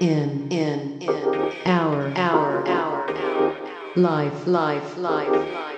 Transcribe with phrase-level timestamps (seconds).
[0.00, 1.08] in in in
[1.64, 3.06] our our our
[3.96, 5.76] life life life life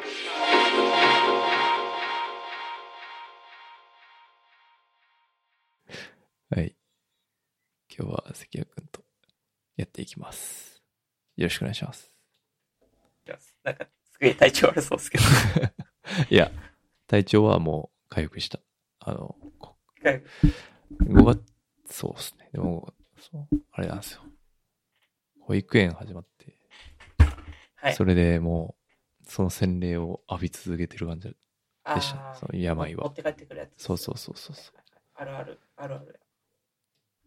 [6.51, 6.75] はい。
[7.97, 9.03] 今日は関谷くんと
[9.77, 10.83] やっていきます。
[11.37, 12.11] よろしくお願いします。
[13.27, 15.25] いやなんか、すげえ体調悪そうですけど。
[16.31, 16.51] いや、
[17.07, 18.59] 体調はもう回復した。
[18.99, 20.23] あの、こはい
[21.05, 21.41] 5月、
[21.87, 22.49] そうですね。
[22.53, 24.23] でも、そう、あれなんですよ。
[25.41, 26.59] 保育園始まって、
[27.77, 27.95] はい。
[27.95, 28.77] それでも
[29.23, 31.37] う、その洗礼を浴び続けてる感じで
[31.85, 32.19] あした。
[32.19, 33.05] ーその病は。
[33.05, 33.83] 持って帰ってくるやつ。
[33.83, 34.75] そうそうそうそうそう。
[35.15, 36.21] あるある、あるある。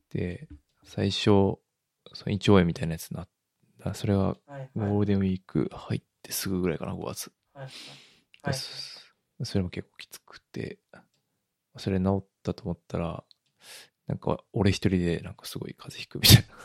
[0.10, 0.48] で、
[0.84, 1.62] 最初、そ
[2.26, 3.30] の胃腸炎みたいなやつになっ
[3.84, 3.94] た。
[3.94, 4.38] それがは。
[4.76, 7.32] ゴールデンウィーク入ってすぐぐらいかな、5月。
[7.54, 7.74] はいはい
[8.44, 8.54] はい。
[8.54, 9.06] そ
[9.44, 10.80] それも結構きつくて、
[11.78, 13.24] それ治ったと思ったら、
[14.08, 16.56] なんか俺一人でなんかすごい風邪ひくみたいな。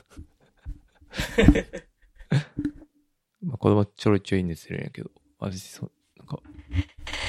[3.43, 6.41] まあ子供はちょろちょい熱出るんやけど、私そう、なんか、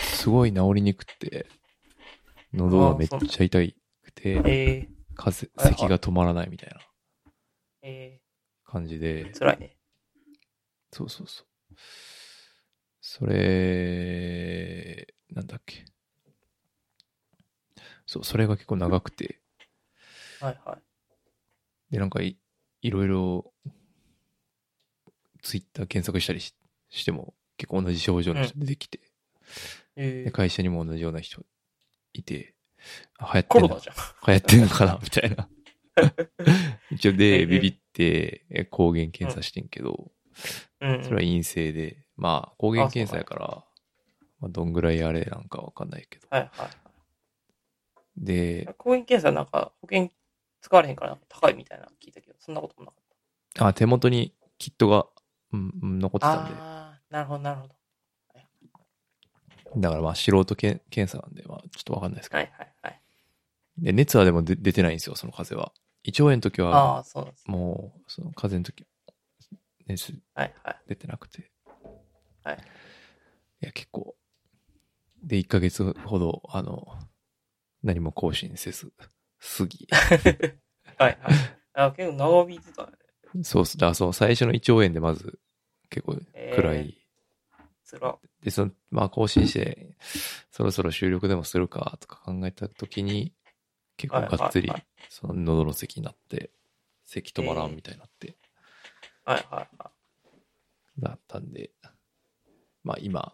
[0.03, 1.47] すごい治りにくくて、
[2.53, 3.73] 喉がめっちゃ痛く
[4.13, 6.79] て、え風、はいはい咳が止まらないみたいな
[8.65, 9.77] 感じでー、、辛いね。
[10.91, 11.47] そうそうそう。
[13.01, 15.85] それ、なんだっけ。
[18.05, 19.41] そう、それが結構長くて、
[20.39, 21.93] はいはい。
[21.93, 22.37] で、なんかい、
[22.81, 23.53] いろいろ、
[25.41, 26.55] ツイッター検索したりし
[26.89, 28.99] しても、結構同じ症状の人出てきて、
[29.95, 31.43] えー、で会社にも同じような人
[32.13, 32.55] いて、
[33.17, 33.81] あ流行ってんの。
[34.27, 34.99] 流行ってんのかな？
[35.03, 35.49] みたいな。
[36.91, 40.11] 一応ええで、ビビって、え抗原検査してんけど、
[40.81, 41.03] うん。
[41.03, 43.65] それは陰性で、まあ、抗原検査やから、
[44.39, 46.27] まあ、どんぐらいあれなんかわかんないけど。
[46.29, 46.69] はいはい。
[48.17, 50.11] で、抗原検査なんか保険
[50.67, 52.97] 使われへんから高いみたいなの聞いたけど、そんなこともなか
[53.65, 55.07] っあ、手元にキットが、
[55.53, 56.33] うん、うん残ってた。
[56.35, 57.75] たんで、ああー、なるほどなるほど。
[59.77, 62.39] だからまあ、素人けん検査なんで、まあ、ちょっとわかんないですけど。
[62.39, 63.01] はいはいはい。
[63.77, 65.71] で、熱はでも出出てないんですよ、その風邪は。
[66.03, 67.53] 胃腸炎の時あは、あ、そうなんですね。
[67.55, 68.85] もう、その風邪の時、
[69.87, 70.81] 熱はいはい。
[70.87, 71.49] 出てなくて。
[72.43, 72.57] はい。
[72.57, 74.15] いや、結構。
[75.23, 76.85] で、1ヶ月ほど、あの、
[77.83, 78.91] 何も更新せず、
[79.39, 79.87] 過ぎ。
[80.97, 81.57] はいはい。
[81.73, 82.93] あ結構長引いてたね。
[83.43, 83.77] そうっす。
[83.77, 85.39] だからそう、最初の胃腸炎でまず、
[85.89, 86.19] 結構
[86.55, 86.97] 暗い。
[87.83, 88.17] つら。
[88.41, 89.95] で、その、まあ、更新して、
[90.51, 93.33] そろそろ収録でもするか、とか考えた時に、
[93.95, 94.71] 結構がっつり
[95.09, 96.51] その喉の咳になって、
[97.03, 98.37] 咳止まらんみたいになって、
[99.25, 99.91] はいはいは
[100.99, 101.71] だったんで、
[102.83, 103.33] まあ、今、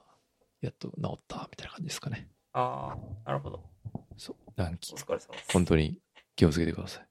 [0.61, 2.27] やっと治った、みたいな感じですかね。
[2.29, 2.35] い。
[2.53, 3.72] ああ、なるほど。
[4.17, 4.35] そう。
[4.55, 5.51] 短期お、疲れ様です。
[5.51, 5.99] 本当に
[6.35, 7.07] 気をつけてください。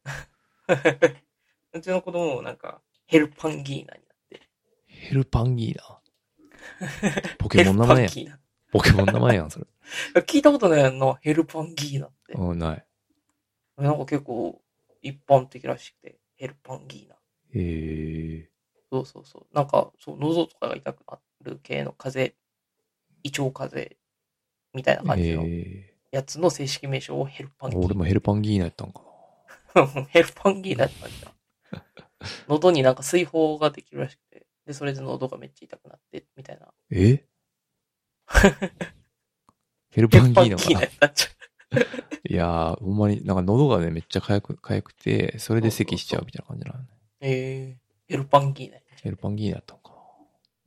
[1.79, 4.41] うちの子供もなんか、ヘルパンギーナになって。
[4.87, 6.01] ヘルパンギーナ？
[7.39, 8.41] ポケモンの名前やん。
[8.71, 9.67] ポケモンの名前やん、それ。
[10.23, 12.35] 聞いたことないやんな、ヘルパンギーナって。
[12.35, 12.87] うん、ない。
[13.77, 14.63] なんか結構
[15.01, 17.15] 一般的らしくて、ヘルパンギーナ。
[17.15, 17.19] へ
[17.55, 18.51] え
[18.91, 19.55] そうそうそう。
[19.55, 22.39] なんか、そう、喉とかが痛くなる系の風邪、
[23.25, 23.99] 胃腸風邪
[24.75, 25.07] みたいなー。
[25.07, 27.79] 感じのえやつの正式名称をヘルパンギー。
[27.79, 27.87] ーナ。
[27.87, 29.01] 俺もヘルパンギーナやったんか
[30.11, 31.35] ヘルパンギーナって感じだ。
[32.49, 36.67] 喉になんか水泡ができるらしくて、で、それで喉がめっちゃ痛くなって、みたいな。
[36.67, 36.73] な。
[36.91, 37.27] え？
[39.91, 41.29] ヘルヘパンギルパンギーーナかなナになっちゃ
[42.29, 46.87] いやー、ほんまに、なんか喉がね、めっちゃ痒く、痒くて、それで咳しちゃうみたいな感じなのね。
[46.89, 46.95] う。
[47.23, 49.91] えー、ヘルパンギーナヘルパンギーナやったんか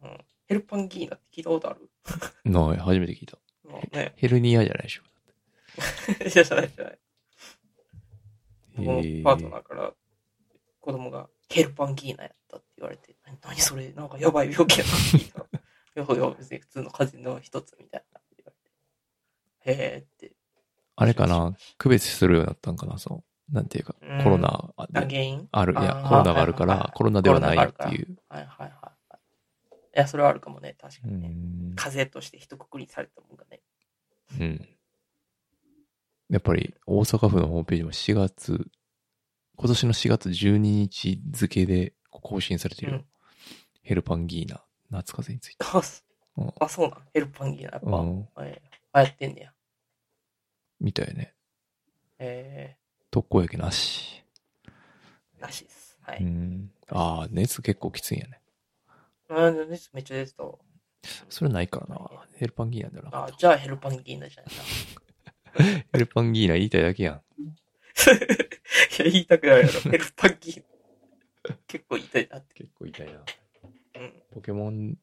[0.03, 0.07] う。
[0.07, 0.17] うん。
[0.47, 1.89] ヘルパンギーナって聞いたことある？
[2.43, 2.67] な。
[2.69, 3.37] ない、初めて聞いた。
[3.63, 4.13] まあね。
[4.17, 5.03] ヘルニアじゃないでしょ。
[6.29, 6.93] じゃじゃないじゃない。
[6.93, 6.97] へ
[8.77, 9.93] 僕のーパートナーから
[10.81, 13.91] 子供がヘルパンギーナやったって言われて、何何それ？
[13.93, 18.51] なんかやばい病気やなって聞いたら、 いやいや別に普通の風邪の一つみたいなって言わ
[19.67, 20.35] れて、へーって。
[20.97, 25.47] あれかな、区別するようになったんかな、その、なんていうかうん、コロナ原因？
[25.51, 28.17] ある、いやコロナがあるからコロナではないっていう。
[28.29, 29.15] はいはいはい。
[29.95, 31.29] いや、それはあるかもね、確かうにね。
[31.29, 31.75] ん。
[31.75, 33.61] 風邪として一括りされたもんがね。
[34.39, 34.67] うん。
[36.29, 38.67] やっぱり、大阪府のホームページも4月、
[39.57, 42.97] 今年の4月12日付で更新されてるよ。
[42.97, 43.05] うん
[43.87, 45.63] ヘルパンギーナ、夏風邪について。
[45.71, 46.01] あ、そ
[46.37, 47.07] うんあそうなん？
[47.13, 49.53] ヘルパンギーナ、やっぱ、うんえー流行ってんねや。
[50.79, 51.35] みたいね。
[52.17, 52.75] え
[53.11, 54.23] 特効薬なし。
[55.37, 55.99] ー、らしいです。
[56.01, 56.25] はうい。
[56.25, 56.71] ん。
[56.89, 58.41] ああ、熱結構きついんやね。
[59.29, 60.57] うん、熱めっちゃ出てたわ。
[61.29, 62.09] それないからな。
[62.37, 63.31] ヘルパンギーナだよなあ、。
[63.37, 64.63] じゃあヘルパンギーナじゃないな。
[65.93, 67.15] ヘルパンギーナ言いたいだけやん。
[68.99, 69.71] いや、言いたくないやろ。
[69.81, 70.63] ヘルパンギー
[71.67, 72.53] 結構痛いなって。
[72.55, 73.13] 結構痛いな。
[73.13, 74.23] うん。
[74.31, 74.97] ポケモン、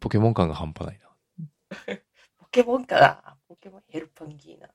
[0.00, 1.06] ポケモン感が半端ないな。
[2.38, 4.68] ポケモンかなポケモンヘルパンギーナ。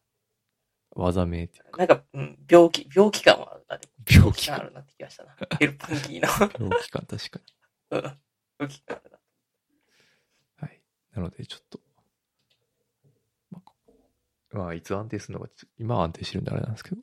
[0.95, 3.79] 技名っていうか、なんか、うん、病気、病気感はあるな。
[4.09, 4.57] 病気感。
[4.57, 5.35] 感あるなって気がしたな。
[5.57, 6.27] ヘルパンギーナ。
[6.59, 7.97] 病気感確かに。
[7.97, 8.17] うん。
[8.59, 10.67] 病気感あるな。
[10.67, 10.81] はい。
[11.13, 11.79] なので、ちょっと、
[14.51, 16.97] まあ、いつ安定するのか、今は安定してるんであれなんですけど、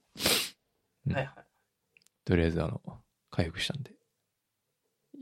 [1.06, 1.34] うんはいはい。
[2.24, 2.82] とりあえず、あの、
[3.30, 3.92] 回復したんで、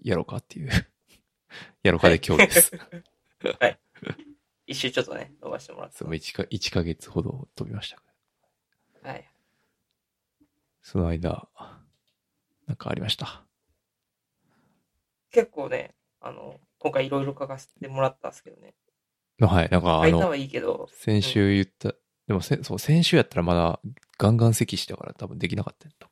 [0.03, 0.71] やろうかっていう、
[1.83, 2.77] やろうかで今日です。
[3.61, 3.79] はい。
[4.67, 5.97] 一周ちょっとね、伸ばしてもらって。
[5.99, 8.03] そう、1か、一ヶ月ほど飛びました。
[9.09, 9.31] はい。
[10.83, 11.49] その間、
[12.67, 13.45] なんかありました？
[15.31, 18.75] 結構ね、あの、今回いろいろ書かせてもらったんですけどね。
[19.39, 20.35] のはい、なんかあの
[20.89, 21.95] 先週言った、
[22.27, 23.81] でもせ、そう、先週やったらまだ
[24.19, 26.09] ガンガン咳してたから多分できなかったよ多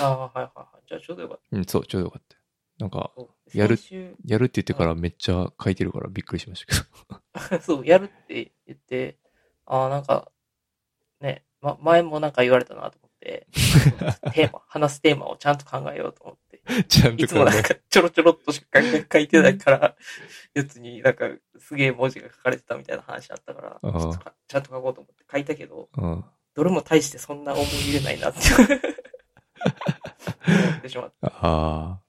[0.00, 0.82] ああ、はいはいはい。
[0.88, 2.40] じゃあちょうどよかっ分うん、そう、ちょうどよかったよ。
[2.78, 3.12] なんか、
[3.54, 3.78] やる
[4.24, 7.60] やるって言ってからめっちゃ書いてるからびっくりしましたけど。
[7.62, 9.18] そう、やるって言って、
[9.66, 10.30] ああ、なんか、
[11.20, 13.46] ね、ま、前もなんか言われたなと思って、
[14.34, 19.96] テーマ、話すテーマをちゃんと考えようと思って、 ちゃんいつもなんかちょろちょろっとしか書いてないから、
[20.52, 23.80] やつになんかすげえ文字が書かれてたみたいな話あったから、
[24.12, 26.24] ちかちゃんと書こうと思って書いたけど、うん。
[26.54, 28.64] どれも大してそんな思い入れないなって思
[30.78, 32.00] ってしまっ あ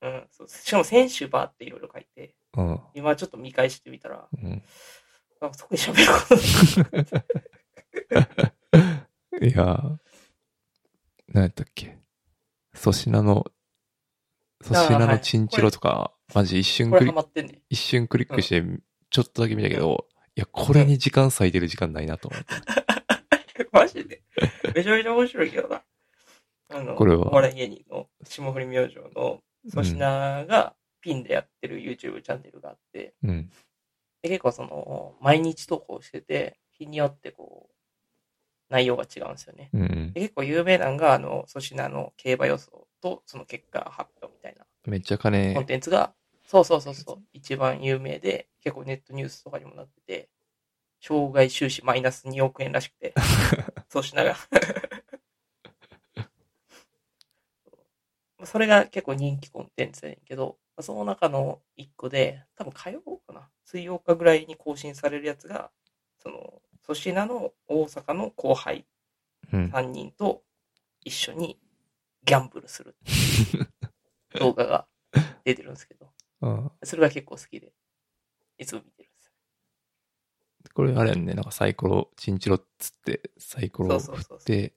[0.00, 0.08] た。
[0.08, 2.34] うん、そうしかも先週バーっていろいろ書いて。
[2.94, 4.62] 今ちょっと見返してみたら、うん。
[5.40, 6.36] なんかそこで喋ること
[9.40, 9.98] ない いやー、
[11.34, 11.98] 何やったっけ？
[12.74, 13.44] 粗品の、
[14.62, 17.60] 粗品のチンチロとか、マジ一瞬これクリハマってんね。
[17.68, 18.64] 一瞬クリックして、
[19.10, 23.66] ちょっとだけ見たけど、いや、これに時間割いてる時間ないなと思って。
[23.72, 24.22] マジで？
[24.74, 25.82] めちゃめちゃ面白いけどな。
[26.70, 33.50] あの、これはお笑い芸人の霜降り明星の粗品がピンでやってる YouTube チャンネルがあって、うん。
[34.22, 37.73] で結構その、毎日投稿してて、日によってこう、
[38.68, 39.70] 内容が違うんですよね。
[39.72, 46.14] うん結構有名なのが、あの、粗品の競馬予想と、その結果発表みたいなめっちゃコン金、テンツが、
[46.46, 50.28] そうそうそうそう、一番有名で、結構ネットニュースとかにもなってて、
[51.00, 53.14] 障害収支マイナス2億円らしくて、
[53.92, 54.36] 粗品が。
[58.44, 65.70] それが結構人気コンテンツやねんけど、その中の一個で、多分火曜かな水曜かぐらいに更新されるやつが、
[66.18, 68.86] その、粗品の大阪の後輩
[69.52, 69.70] うん。
[69.70, 70.42] 3人と
[71.04, 71.58] 一緒に
[72.24, 73.68] ギャンブルするっていう
[74.40, 74.86] 動画が
[75.44, 77.72] 出てるんですけど、うんそれが結構好きで、
[78.58, 79.32] いつも見てるんですよ。
[80.74, 84.74] これあれやんね、なんかサイコロ、チンチロっつって、サイコロを振そうそうそうって、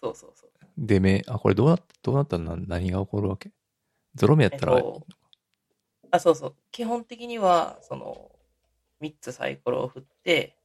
[0.00, 0.50] そうそうそう。
[0.78, 3.52] 出目、あ、これどうなっどうなったらな何が起こるわけ？
[4.14, 5.06] ゾロ目やったら、えっと
[6.12, 6.56] あ、そうそう。
[6.70, 8.30] 基本的には、その、
[9.00, 10.56] 3つサイコロを振って、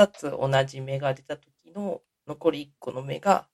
[0.00, 3.46] 2つ同じ目が出た時の残り1個の目が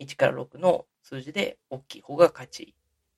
[0.00, 2.74] 1から6の数字で大きい方が勝ち。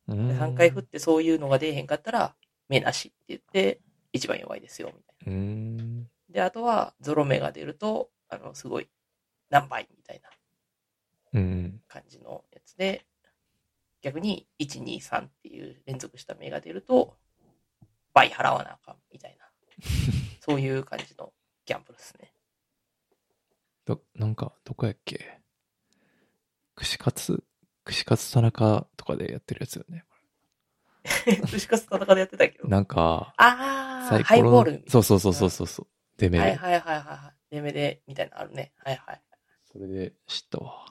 [0.09, 2.35] うんで3回振ってそういうのが出えへんかったら、
[2.71, 3.81] 目なしって言って、
[4.15, 6.05] 一番弱いですよ、みたいな。
[6.31, 8.89] で、あとは、ゾロ目が出ると、あの、すごい、
[9.51, 10.31] 何倍みたいな
[11.35, 11.83] うん。
[11.89, 13.05] 感じのやつで、
[14.01, 17.19] 逆に、1、2、3っていう連続した目が出ると、
[18.15, 19.45] 倍払わなあかん、みたいな。
[20.41, 21.35] そういう感じの
[21.67, 22.33] ギャンブルですね。
[23.95, 25.41] ど、なんか、どこやっけ？
[26.75, 27.43] 串カツ、
[27.85, 30.05] 串カツ田中とかでやってるやつよね。
[31.51, 32.59] 串カツ田中でやってたけ？
[32.59, 32.69] ど。
[32.69, 34.85] なんか、ああ、サイハイコロのボール。
[34.89, 35.87] そうそうそうそうそうそう。
[36.17, 36.45] 出目で。
[36.45, 37.55] はいはいはいはいはい。
[37.55, 38.73] デメで、みたいなのあるね。
[38.77, 39.23] はいはい。
[39.73, 40.87] それで知ったわ。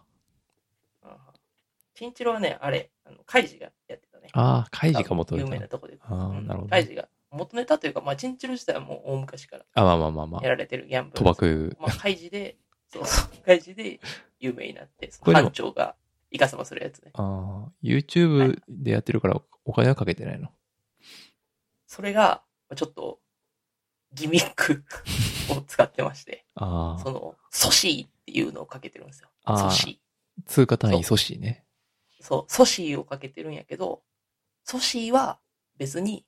[1.03, 1.17] うん
[1.93, 4.29] チンチロはね、あれ、あの、カイジがやってたね。
[4.33, 5.67] ああ、カイジが元ネタ有名な。
[5.67, 5.97] とこで。
[6.01, 7.09] あーなるほどカイジが。
[7.31, 10.43] 元ネタというか、まあ、チンチロ自体はもう大昔からあ、まあまあまあまあ。
[10.43, 11.23] やられてるギャンブル。
[11.25, 11.77] 賭博。
[11.79, 13.99] まあ、カイジで、そうそう、カイジで
[14.39, 15.95] 有名になって、その班長が
[16.31, 17.11] イカサマするやつね。
[17.13, 20.49] ああ、YouTube でやってるからお金はかけてないの？
[21.85, 23.19] それが、まあちょっと、
[24.13, 24.83] ギミック
[25.51, 29.29] を使ってまして、あその、ソシーっていうのをかけてるんですよ。
[29.45, 30.01] ソシ
[30.39, 31.65] あ、通貨単位そ阻止ね。
[32.21, 32.23] ー。
[32.23, 34.03] そう、ソシーをかけてるんやけど、
[34.63, 35.39] ソシーは
[35.77, 36.25] 別に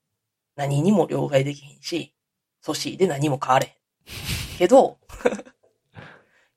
[0.56, 2.14] 何にも両替できへんし、
[2.62, 3.74] ソシーで何も買われへん。
[4.58, 5.00] けど、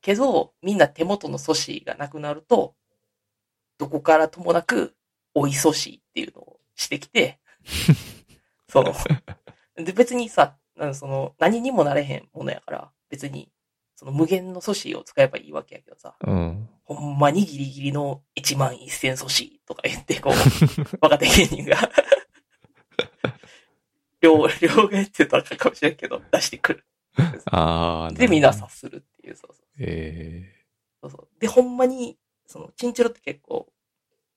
[0.02, 2.74] けど、みんな手元のソシーがなくなると、
[3.78, 4.94] どこからともなく、
[5.34, 7.38] おいソシーっていうのをしてきて、
[8.68, 8.92] その、
[9.76, 10.56] で別にさ、
[10.92, 13.50] その、何にもなれへんものやから、別に、
[13.94, 16.68] その無限の素子を使えばいいわけやけどさ、うん。
[16.84, 20.32] ほんまにギリギリの1万1000素子とか言って、こう、
[21.00, 21.78] 若手芸人が、
[24.20, 26.86] 両、両がやってたらあかもしれんけど、出してくる。
[28.14, 29.61] で、みんな察するっていう、そうそう。
[29.84, 30.66] え
[31.02, 31.40] そうそう。
[31.40, 33.72] で、ほんまに、その、チンチロって結構、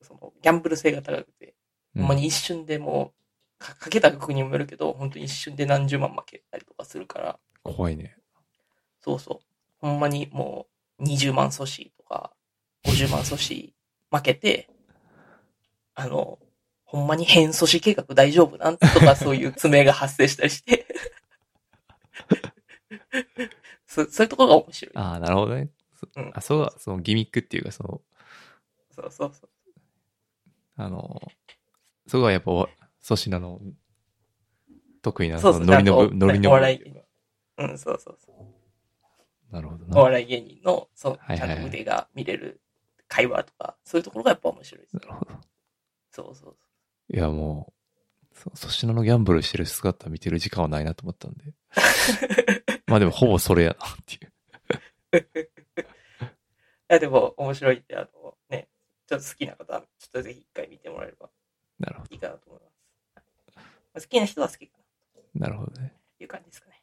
[0.01, 1.55] その、ギャンブル性が高くて、
[1.95, 3.13] えほんまに一瞬でも
[3.59, 8.17] う、かかけた額にもよるけど、本当に一瞬で何十万負けたりとかするから、怖いね。
[9.01, 9.45] そうそう。
[9.77, 10.67] ほんまにも
[10.99, 12.33] う、20万阻止とか、
[12.85, 13.73] 50万阻止
[14.11, 14.69] 負けて、
[15.93, 16.39] あの、
[16.83, 20.85] ほんまに変阻止計画大丈夫なんとかそういう詰めが発生したりして。
[23.95, 24.91] そそういうところが面白い。
[24.95, 25.69] ああ、なるほどね。
[25.95, 28.01] そうんあ、そうだ、そのギミックっていうか、その、
[28.91, 29.49] そうそうそう。
[30.75, 31.21] あの、
[32.07, 33.61] そこはやっぱ、粗品の
[35.01, 36.83] 得意な、そうそうのノリの部、ノリの部お笑い。
[37.57, 39.53] うん、そうそうそう。
[39.53, 40.01] なるほどおな。
[40.01, 42.61] 笑い芸人の、そう、ちゃはいはいはいんと腕が見れる
[43.07, 44.95] 会話とか、そういうところがやっぱ面白いです。
[44.95, 45.31] なるほど。
[46.11, 46.55] そうそう
[47.13, 47.73] いや、も
[48.33, 51.53] う、そ粗品のギャンブルしてる姿見てる時間はないなと思ったんで。
[52.87, 54.31] まあでも、ほぼそれやなっていう。
[56.25, 56.27] い
[56.87, 58.67] や、でも面白いって、あの、ね、
[59.07, 61.29] ちょっと好きな方は、ちょっとぜひ一回見てもらえれば
[61.79, 62.73] なるほいいかなと思います。
[63.15, 63.63] はいま
[63.95, 64.83] あ好きな人は好きかな
[65.21, 65.29] ど。
[65.35, 65.93] なるほどね。
[66.17, 66.81] という感じですかね。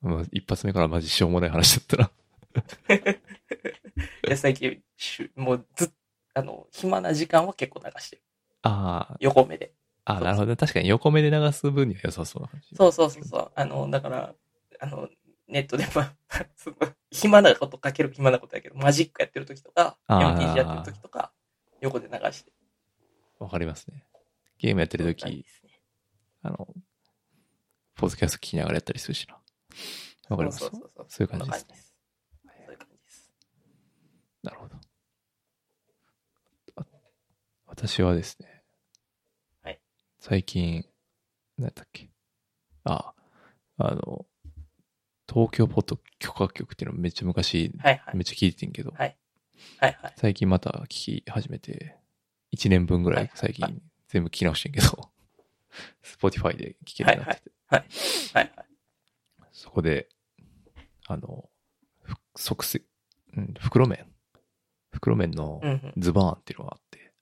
[0.00, 2.10] まあ、一発目からマジしょうもない話だったら。
[4.28, 4.82] いや、最近、
[5.34, 5.90] もうずっ
[6.34, 8.22] あの、暇な時間は結構流してる。
[8.62, 9.72] あ横目で。
[10.06, 10.56] あ、なるほどね。
[10.56, 12.76] 確かに横目で流す分には良さそうな感じ。
[12.76, 13.52] そうそうそうそう。
[13.54, 14.34] あの、だから、
[14.80, 15.08] あの、
[15.48, 16.16] ネットで、まあ、
[17.10, 21.32] 暇なことかける暇なことやけど、マジックやってる時とか、MTG やってる時とか、
[21.80, 22.52] 横で流して。
[23.38, 24.06] わかりますね。
[24.58, 25.44] ゲームやってる時ね
[26.42, 26.56] あの、
[27.94, 29.34] ポッドキャスト聞きながらやったりするしな。
[30.28, 30.58] わかります？
[30.60, 31.06] そうそうそうそう。
[31.08, 31.66] そういう感じです
[32.46, 33.32] そういう感じです。
[34.42, 34.76] なるほど。
[36.76, 36.86] あ
[37.66, 38.53] 私はですね。
[40.26, 40.40] はい。
[40.40, 40.84] 最近、
[41.58, 42.08] 何だっけ？
[42.84, 43.14] あ、
[43.78, 44.26] あの、
[45.28, 49.16] 東京ポッド許可局っていうのめっちゃ昔、はいはいめっちゃ聞いてんけど、はい
[49.78, 50.14] はいはい。
[50.16, 51.96] 最近また聞き始めて、
[52.56, 55.10] 1年分ぐらはいい最近はい全部聞き直してんけど、
[56.04, 57.84] Spotify で聞けるようになってて、はい
[58.34, 58.52] はい。
[59.52, 60.08] そこで、
[61.06, 61.48] あの、
[62.02, 62.84] ふ即席、
[63.36, 64.06] うん、袋麺。
[64.92, 65.92] 袋麺のうんうん。
[65.96, 67.12] ズバーンっていうのがあって、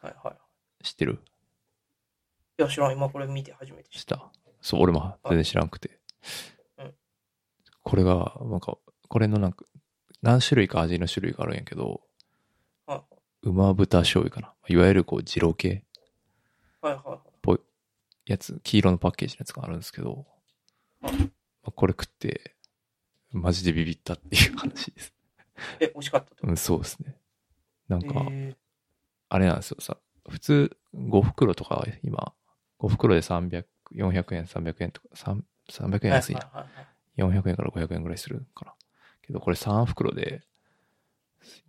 [0.00, 0.84] はいはい。
[0.84, 1.14] 知ってる？
[1.14, 1.31] い
[2.62, 2.92] や、知らん。
[2.92, 4.04] 今これ見て初めて知っ。
[4.04, 5.88] たたそう、俺も全然知らんくて。
[5.88, 6.94] うん
[7.84, 8.78] これが、なんか、
[9.08, 9.66] これのなんか、
[10.22, 12.02] 何種類か味の種類があるんやけど、
[12.86, 13.04] は
[13.42, 14.54] い馬豚醤油かな。
[14.68, 15.84] いわゆるこう、二郎系
[16.80, 17.18] はいはいはい。
[17.42, 17.60] ぽい
[18.26, 20.26] やつ、黄色のパッケージのやつがあるんですけど、
[21.00, 21.28] はいま
[21.64, 22.54] あこれ食って、
[23.32, 25.12] マジでビビったっていう話です。
[25.80, 27.16] え、美味しかったうん、そうですね。
[27.88, 28.56] なんとか、え
[29.28, 29.96] あれなんですよさ、
[30.28, 32.32] 普通5袋とか今、
[32.82, 36.40] 5袋で300、400円、300円とか、3 300ー円安いな。
[36.40, 36.86] はいはいはいはい
[37.42, 38.74] 400円から500円ぐらいするかな。
[39.20, 40.42] けどこれ3袋で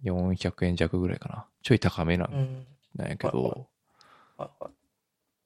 [0.03, 1.46] 400円弱ぐらいかな。
[1.62, 2.65] ちょい高めなうん。
[2.96, 3.67] なんやけど、
[4.38, 4.74] はいはい。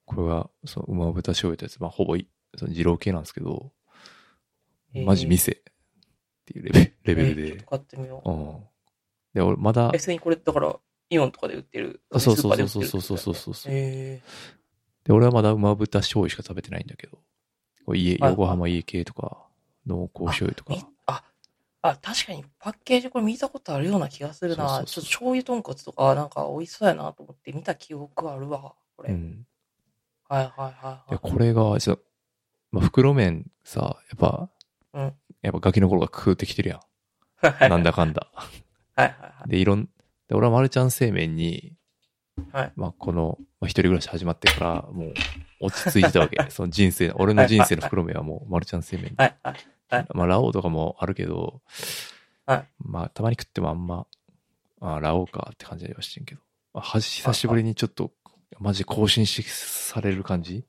[0.04, 3.72] これは、その、馬豚醤油ってやつ、まあ、ほぼい、その二郎系なんですけど、
[4.94, 5.54] えーマジ店っ
[6.46, 7.66] ていうレベルレベルでえーちょっと。
[7.66, 8.30] 買ってみよう。
[8.30, 8.64] うん。
[9.34, 10.76] で、俺、まだえ、、普通にこれ、だから、
[11.10, 12.02] イオンとかで売ってる。
[12.10, 14.22] あそうそうスーパーで売ってるそうそうそうそうそうえ
[15.04, 17.18] で、俺はまだ馬豚醤油しか食べてないんだけど、
[17.94, 19.46] 家、はい横浜家系とか、
[19.86, 20.74] 濃厚醤油とか、
[21.06, 21.24] あ、
[21.82, 24.68] あ、確かにパッケージこれ見たことあるような気がするな。
[24.68, 28.74] そうそうそうちょっと醤油豚骨とか、なんか美味しそうやなと思って見た記憶あるわ。
[28.96, 29.12] これ。
[29.12, 29.46] うん。
[30.28, 31.32] はいはいはいで、はい。
[31.32, 31.98] これが、ちょ
[32.70, 34.50] まあ、袋麺さ、やっぱ、
[34.92, 36.80] うんやっぱガキの頃が食うてきてるや
[37.36, 37.70] はいん。
[37.70, 38.26] なんだかんだ。
[38.34, 39.88] はいはいで、いろん、
[40.26, 41.74] で、俺はマルちゃん製麺に、
[42.52, 42.62] はい。
[42.64, 42.72] はい。
[42.76, 45.14] まあ、この、まあ、一人暮らし始まってから、もう、
[45.60, 46.38] 落ち着いてたわけ。
[46.50, 49.14] その人生、俺の人生の袋麺はもう、マルちゃん製麺。
[49.16, 49.56] はいはい。
[49.90, 51.62] はいまあ、ラオウとかもあるけど、
[52.46, 54.06] はいまあ、たまに食ってもあんま、
[54.80, 56.42] あラオウかって感じではしてんけど、
[56.74, 58.12] まあ、はじ久しぶりにちょっと、
[58.58, 60.64] マジ更新しされる感じ？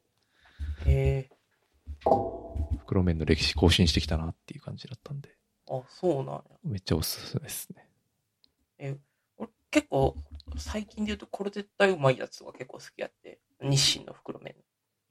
[0.85, 1.29] え
[2.79, 6.41] 袋麺の歴史更新してきたなっていう感じだったんで、ー、あ、そうなんや。
[6.63, 7.69] めっちゃおすすめです
[8.79, 8.97] ね。
[9.37, 10.15] 俺結構、
[10.57, 13.39] 最近で言うとこれ絶対うまいやつとか結構好きやって。
[13.61, 14.55] 日清の袋麺。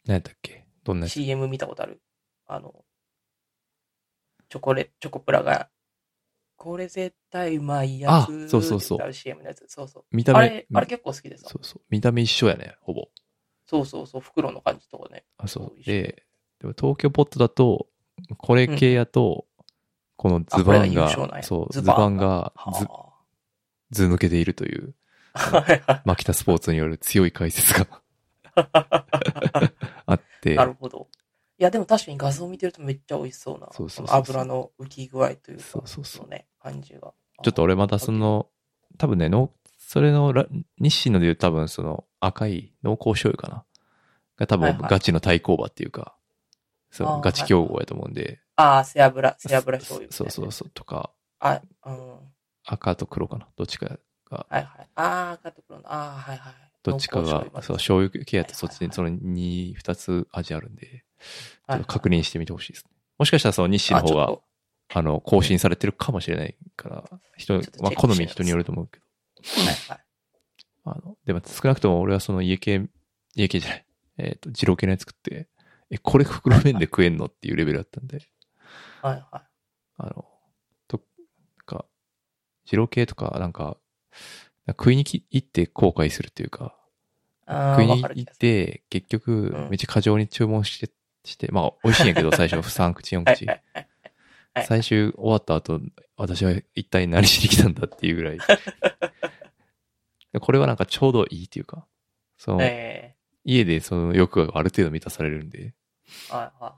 [0.05, 0.67] 何やったっけ？
[0.85, 2.01] どんなやつ？CM 見たことある？
[2.47, 2.85] あの、
[4.49, 5.69] チョコレ、チョコプラが、
[6.57, 8.13] これ絶対うまいやつ。
[8.13, 9.65] あそうそうそう CM のやつ。
[9.69, 10.05] そうそう。
[10.11, 11.49] 見た目あれ、あれ結構好きでさ。
[11.49, 11.83] そうそう。
[11.91, 13.09] 見た目一緒やね、ほぼ。
[13.67, 15.25] そうそうそう、袋の感じとかね。
[15.37, 15.83] あ、そう。
[15.85, 16.25] で、
[16.59, 17.89] でも東京ポットだと、
[18.39, 19.47] これ系やと、
[20.17, 23.15] このズあこれがバンがそう、ズズバンがずは
[23.91, 24.98] ず抜けているという、あ。
[25.39, 27.87] はいはいマキタスポーツによる強い解説が
[30.07, 31.09] あって、なるほど。
[31.59, 33.69] いや、でも確かに画像を見てるとめっちゃ美味しそうな。
[33.73, 37.13] そうそうそう油の浮き具合というか、そうそうそうのね、感じが。
[37.43, 38.49] ちょっと俺またその、
[38.97, 40.47] 多分ね、のそれのラ
[40.79, 43.65] 日清のでいう多分その赤い濃厚醤油かな。
[44.37, 46.15] が多分はいはいガチの対抗馬っていうか、
[46.91, 50.33] そあーのガチ競合やと思うんで、ああ、背脂、背脂醤油みたいな。
[50.33, 52.11] そうそうそう、とか、あ、うん。
[52.11, 52.19] は
[52.65, 53.49] 赤と黒かな。
[53.57, 53.99] どっちか
[54.29, 54.65] が、いはい。
[54.65, 55.93] ああ、赤と黒の。
[55.93, 56.55] ああ、はいはい。
[56.83, 61.05] どっちかが、そう、醤油系やったらそっちにその2、2つ味あるんで、
[61.69, 62.91] ちょっと確認してみてほしいですね。
[63.19, 64.39] もしかしたらその日清の方が、
[64.95, 67.05] あの、更新されてるかもしれないから、
[67.37, 70.05] 人まあ好み人によると思うけど、はいはい。
[70.85, 72.89] あの、でも少なくとも俺はその家系、
[73.35, 73.87] 家系じゃない、
[74.19, 75.49] えっ、と、二郎系のやつ食って、
[75.91, 78.21] え、これ袋麺で食えんのっていうレベルだったんで、
[79.03, 79.43] はいはい。
[79.99, 80.25] あの、
[80.87, 81.01] と、
[81.59, 81.85] なんか、
[82.67, 83.77] 二郎系とか、なんか、
[84.69, 86.75] 食いにき行って後悔するっていうか、
[87.47, 88.03] 食いに。
[88.03, 90.91] 行って、結局うん、めっちゃ過剰に注文して、
[91.25, 93.47] して、まあ、美味しいんやけど、 最初、3口、4口。
[94.67, 95.81] 最終終わった後、
[96.17, 98.39] 私は一体何しに来たんだっていうぐらい。
[100.41, 101.87] これはなんかちょうどいいっていうか、
[102.37, 105.75] その、え家でその欲がある程度満たされるんで、
[106.31, 106.77] えはいは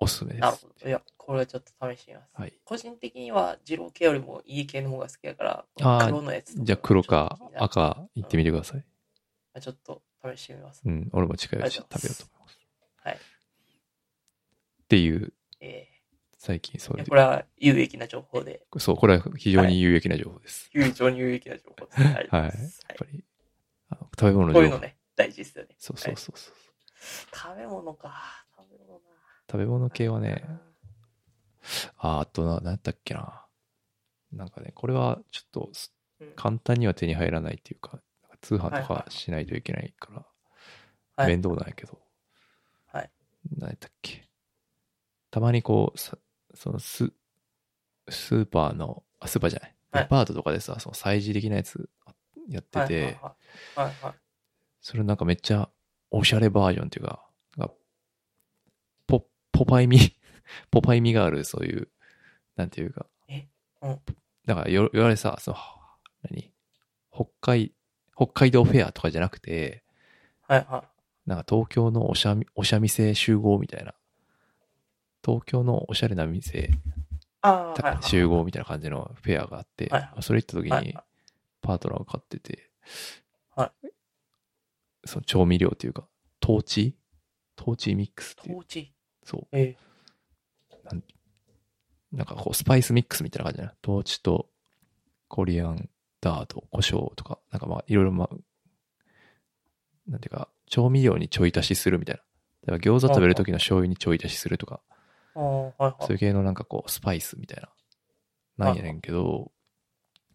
[0.00, 0.34] おすすめい。
[0.34, 0.68] ですなるほ。
[0.82, 0.88] ど。
[0.88, 2.30] いや、これはちょっと試してみます。
[2.34, 2.52] はい。
[2.64, 5.64] 個人的には、二郎系よりも家系の方が好きだから、
[6.06, 8.84] 黒のやつとじゃあ黒か赤行ってみてください。
[9.60, 10.02] ちょっと
[10.34, 10.82] 試してみます。
[10.84, 12.58] うん、俺も近いうち食べようと思います。
[13.08, 13.14] はい。
[13.14, 15.86] っていう、え
[16.38, 20.70] 最近そえいやれでこれは有益な情報で、そう、これは非常に有益な情報です。
[20.72, 22.00] 非常に有益な情報です。
[22.00, 22.46] ありがとうごはい。
[22.46, 22.52] やっ
[22.96, 23.24] ぱり、
[23.90, 24.52] あの食べ物の情報。
[24.54, 25.76] こういうのね、大事ですよね。
[25.78, 26.54] そうそうそうそう。
[27.34, 28.46] 食べ物か。
[29.50, 30.44] 食べ物系はね、
[31.96, 33.46] あ、あとな、何やったっけな。
[34.32, 35.70] なんかね、これはちょっと
[36.36, 38.00] 簡単には手に入らないっていうか、
[38.40, 40.30] 通販とかしないといけないから、はい
[41.26, 41.98] 面倒なんやけど、
[42.92, 43.10] はい。
[43.58, 44.26] 何やったっけ。
[45.30, 46.16] たまにこう、さ
[46.54, 47.12] そのス、
[48.08, 49.74] スーパーの、あ、スーパーじゃない。
[49.92, 51.90] はいデパートとかでさ、その催事的なやつ
[52.48, 53.18] やってて。
[54.80, 55.68] それなんかめっちゃ
[56.10, 57.28] おしゃれバージョンっていうか
[59.60, 59.98] ポ、ポパイミ、
[60.70, 61.88] ポパイミがある、そういう、
[62.56, 63.06] なんていうか。
[63.28, 63.48] え？
[63.82, 64.00] うん
[64.46, 65.56] だからよ、言われさ、その、
[66.22, 66.52] 何？
[67.12, 67.74] 北海、
[68.16, 69.84] 北海道フェアとかじゃなくて、
[70.48, 70.88] はいは
[71.26, 73.94] なんか東京のおしゃみ、おしゃ店集合みたいな。
[75.24, 76.68] 東京のおしゃれな店、い。
[77.42, 78.02] ああ、はいはい。
[78.02, 80.96] 集合みたいな感じのフェアがあって、はいはいそれ行った時に
[81.60, 82.70] パートナーが買ってて、
[83.54, 83.72] は
[85.04, 86.08] その調味料っていうか、
[86.40, 86.96] トーチ？
[87.56, 88.56] トーチミックスっていう。
[88.56, 88.94] トーチ。
[89.30, 89.48] そう。
[89.52, 89.76] え
[92.12, 93.74] なんかこう、スパイスミックスみたいな感じだな。
[93.82, 94.48] トーチと、
[95.28, 95.88] コリアン
[96.20, 98.36] ダーと、胡椒とか、なんかまあ、いろいろまあ、
[100.08, 102.22] なんていうか、調味料にちょい足しするみたいな。
[102.74, 104.80] だから餃子食べる時の醤油にちょい足しするとか。
[106.00, 108.66] そういう系のなんかこう、スパイスみたいな。
[108.66, 109.52] なんやねんけど、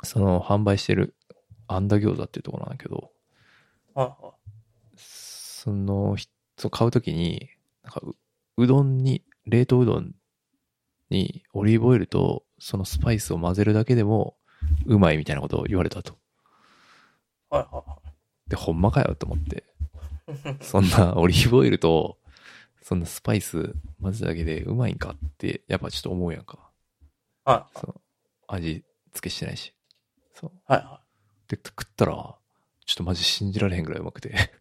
[0.03, 1.13] その販売してる、
[1.67, 3.11] アンダ餃子っていうところなんだけど、
[4.95, 6.15] その、
[6.71, 7.49] 買うときに、
[7.83, 8.01] なんか
[8.57, 10.15] う、うどんに、冷凍うどん
[11.09, 14.37] にオリーブオイルとそのスパイスを混ぜるだけでも
[14.87, 16.13] うまいみたいなことを言われたと。
[16.13, 17.55] い。
[17.55, 17.83] はいは
[18.47, 19.63] で、ほんまかよと思って。
[20.27, 20.57] いはい。
[20.61, 22.17] そんなオリーブオイルと、
[22.81, 26.59] そんなスパイス混ぜただけでうまいんかって、やっぱちょっと思うやんか。
[27.43, 28.01] はそう。
[28.47, 29.73] 味付けしてないし。
[30.33, 30.51] そう。
[30.51, 31.01] いはいは
[31.47, 32.35] で、食ったら、ちょ
[32.93, 34.51] っとマジ信じられへんぐらいうまくて。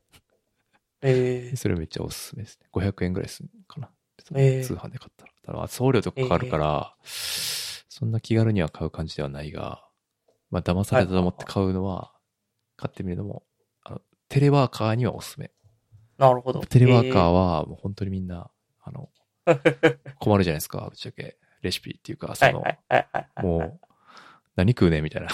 [1.09, 1.13] い。
[1.13, 2.69] ええそれめっちゃおすすめですね。
[2.73, 3.91] 500円ぐらいするかな。
[4.37, 5.33] えー通販で買ったら。
[5.45, 9.87] ただ送料とかかかるから、そんな気軽には買う感じではないが、
[10.51, 12.13] まあ騙されたと思って買うのは、
[12.77, 13.45] 買ってみるのも、
[13.83, 15.51] あの、テレワーカーにはおすすめ。
[16.17, 16.61] なるほど。
[16.61, 17.61] テレワーカーは。
[17.61, 18.51] はもう本当にみんな、
[18.83, 19.11] あの、
[20.19, 21.39] 困るじゃないですか、ぶっちゃけ。
[21.61, 22.65] レシピっていうか、その。
[23.43, 23.81] もう、
[24.57, 25.29] 何食うねみたいな。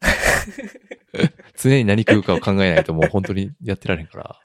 [1.56, 4.40] 常に何食うかを考えないともう本当にやってられへんから、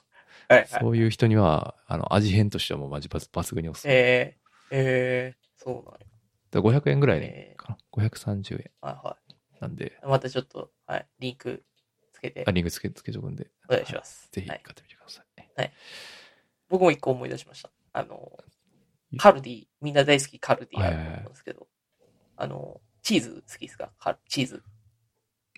[0.54, 0.68] はいはい。
[0.68, 3.94] そういう人には、あの、味変としてはもうマジ抜抜群におすすめ。
[3.94, 4.36] ええ
[4.70, 5.90] ええそうなんや。
[5.90, 6.00] だか
[6.52, 7.78] ら500円ぐらいねえ、かな。
[7.92, 9.16] 530円はいは
[9.60, 10.06] なんで、い。
[10.06, 11.64] またちょっと、はい、リンク
[12.12, 13.50] つけてあ、リンクつけ、つけとくんで。
[13.68, 14.28] お願いします。
[14.32, 15.72] ぜひ買はいってみてください。
[16.68, 17.70] 僕も一個思い出しました。
[17.92, 18.32] あの、
[19.18, 21.68] カルディ、みんな大好きカルディあると思うんですけど、
[22.36, 23.92] あの、チーズ好きですか？
[23.98, 24.62] カチーズ。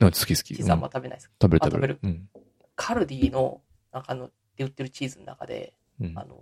[0.01, 0.55] あ好き好き。
[0.55, 1.95] チーズあんまうん食べないですか、食べる食べあ食べる。
[1.95, 2.29] るうん。
[2.77, 6.37] カルディの、なんかあの、で売ってるチーズの中で、うんあの、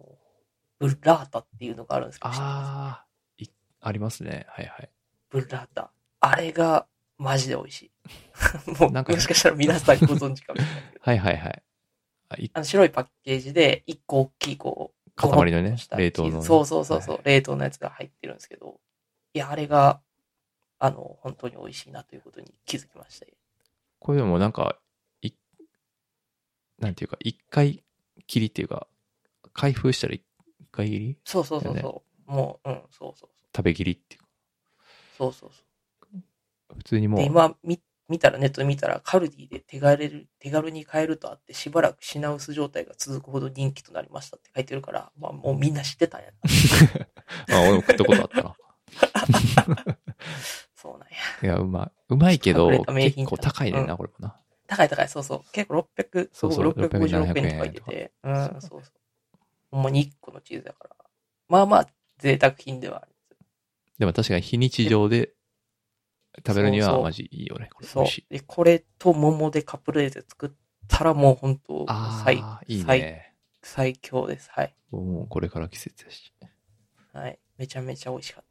[0.78, 4.46] ブッラータっていうのがあるんですけど、あー、いありますね。
[4.48, 4.90] はいはい。
[5.30, 5.90] ブッラータ。
[6.20, 6.86] あれが、
[7.18, 7.90] マジで美味しい。
[8.80, 11.04] もう、なんかもしかしたら皆さんご存知かもしれないけど。
[11.04, 11.62] はいはいはい。
[12.30, 18.80] あいあの白いパッケージで、一個大きい、こう、塊のね冷凍のねそうそうそうそう、は冷凍のやつが入ってるんですけど、
[19.34, 20.00] いや、あれが、
[20.78, 23.32] あの、本当に美味しいなということに気づきましたよ
[23.98, 24.78] これでもなんか、
[25.20, 25.32] い、
[26.78, 27.84] なんていうか、一回
[28.26, 28.86] 切りっていうか、
[29.52, 30.22] 開封したら一
[30.72, 31.18] 回切り？
[31.24, 32.30] そうそうそうそう。
[32.30, 34.28] もう、うん、そうそう食べ切りっていうか、
[35.18, 35.32] そう。
[35.32, 35.58] そうそう
[36.70, 46.28] そ普通にもう、今、見、見たら、ネットで見たら、カルディで手軽る、手軽に買えるとあって、しばらく品薄状態が続くほど人気となりましたって書いてるから、まあ、もうみんな知ってたんや
[47.48, 47.56] な。
[47.58, 48.56] あ、俺も食ったことあったな。
[50.76, 51.16] そうなんや。
[51.42, 51.92] いや、うまい。
[52.08, 54.40] うまいけど結構高いねんな、うんこれもな。
[54.70, 55.52] 高い高い、そうそう。
[55.52, 58.82] 結構600、そうそう656円600って書いてて、うん、そうそう。
[59.72, 60.96] ほんまに1個のチーズだから。
[61.48, 61.86] まあまあ、
[62.18, 63.10] 贅沢品ではあるん
[63.98, 65.32] でも確かに非日常で
[66.46, 67.68] 食べるにはマジいいよね。
[67.74, 68.06] これそう。
[68.30, 70.50] で、これと桃でカプレーゼ作っ
[70.86, 71.86] たらもう本当
[72.24, 73.34] 最、ああ、いい最、ね。
[73.62, 74.48] 最強です。
[74.52, 74.74] はい。
[74.92, 76.32] もうこれから季節だし。
[77.12, 77.38] はい。
[77.58, 78.49] めちゃめちゃ美味しかった。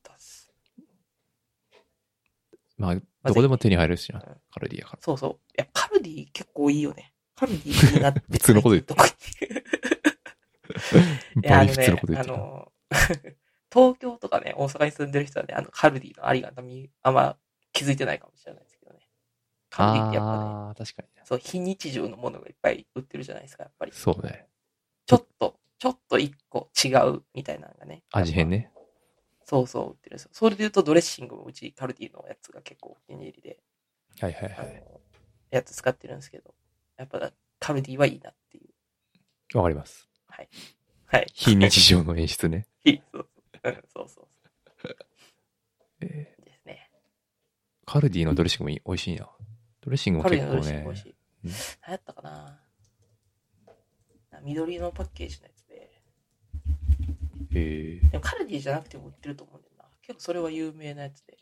[2.80, 2.96] まあ、
[3.28, 5.00] どこでも手に入るしなうん、カルディやから。
[5.02, 5.32] そうそう。
[5.32, 7.14] いや、カルディ結構いいよね。
[7.36, 8.22] カルディいいなって。
[8.32, 8.94] 普通のこと言って。
[11.44, 11.66] いや、あ
[12.24, 12.72] の
[13.72, 17.38] 東京とかね、大阪に住んでる人はね、あの、カルディのありがたみ、あんま
[17.74, 19.00] 気づいてないかもしれないですけどね。
[19.70, 21.22] カルディってやっぱね、ああ、確かにね。
[21.26, 23.92] そう、非日常のものがいっぱい売ってるじゃないですか、やっぱり。
[23.92, 24.48] そうね。
[25.06, 28.04] ちょっと、ちょっと一個違うみたいなのがね。
[28.12, 28.72] 味変ね。
[29.50, 30.30] そうそう、売ってるんですよ。
[30.32, 33.58] それで言うと、ドレッシングもうち、カルディのやつが結構お気に入りで、
[34.20, 34.84] はいはいはい。
[35.50, 36.54] やつ使ってるんですけど、
[36.98, 39.58] やっぱ、カルディはいいなっていう。
[39.58, 40.08] わかります。
[40.28, 40.50] はい。
[41.34, 42.68] 非日常の演出ね。
[42.86, 43.28] そうそう。
[43.64, 44.28] うん、そうそう
[46.02, 46.46] えそう。
[46.46, 46.92] ですね。
[47.88, 49.28] ーカルディのドレッシングもいい美味しいな。
[49.82, 51.16] ドレッシングもカルデ結構ねィのドレッシング美味しい。
[51.46, 51.56] うん流
[51.88, 52.62] 行ったかな
[54.44, 55.52] 緑のパッケージのや。
[57.52, 59.86] えー、でもカルディじゃなくても売ってると思うんだよな。
[60.02, 61.38] 結構それは有名なやつで。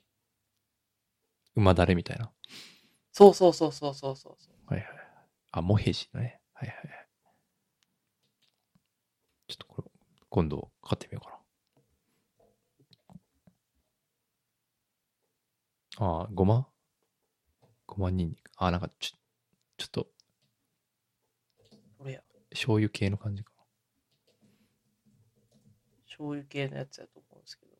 [1.55, 2.31] 馬だれみたいな。
[3.11, 4.73] そうそうそうそうそうそうそう。
[4.73, 4.89] はいはい。
[5.51, 6.39] あ、モヘジのね。
[6.53, 7.07] はいはいはい。
[9.47, 9.91] ちょっとこれ、
[10.29, 11.37] 今度買ってみようかな。
[15.99, 16.67] あー、ごま？
[17.85, 18.51] ごまにんにく。
[18.57, 19.17] あー、なんかちょ、
[19.77, 20.07] ちょっと、
[21.97, 22.21] これや？
[22.51, 23.51] 醤油系の感じか
[26.17, 27.71] 醤油系のやつやと思うんですけど。
[27.71, 27.77] な。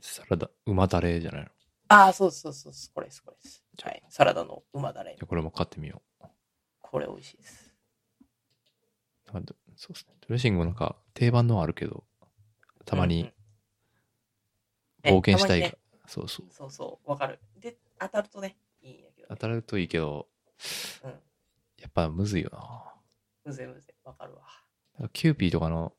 [0.00, 1.48] サラダ、馬だれじゃないの？
[1.88, 2.94] ああ、そうそうそうそう。
[2.94, 3.64] これです、これです。
[3.82, 4.02] はい。
[4.08, 5.24] サラダの馬だれじゃ。
[5.24, 6.26] あこれも買ってみよう。
[6.80, 7.74] これ美味しいです。
[9.32, 10.14] なんでそうですね。
[10.20, 12.04] ドレッシングもなんか定番のはあるけど、
[12.84, 13.30] たまうんに
[15.04, 16.46] うん冒険したいが、ねたまにねそうそう。
[16.50, 17.38] そうそう、わかる。
[17.60, 19.30] で、当たるとね、いいんやけど、ね。
[19.30, 20.28] 当たるといいけど、
[21.04, 21.10] うん。
[21.10, 21.16] や
[21.88, 22.94] っぱむずいよな。
[23.44, 24.42] むぜむぜ、わかるわ。
[25.12, 25.92] キューピーとかの、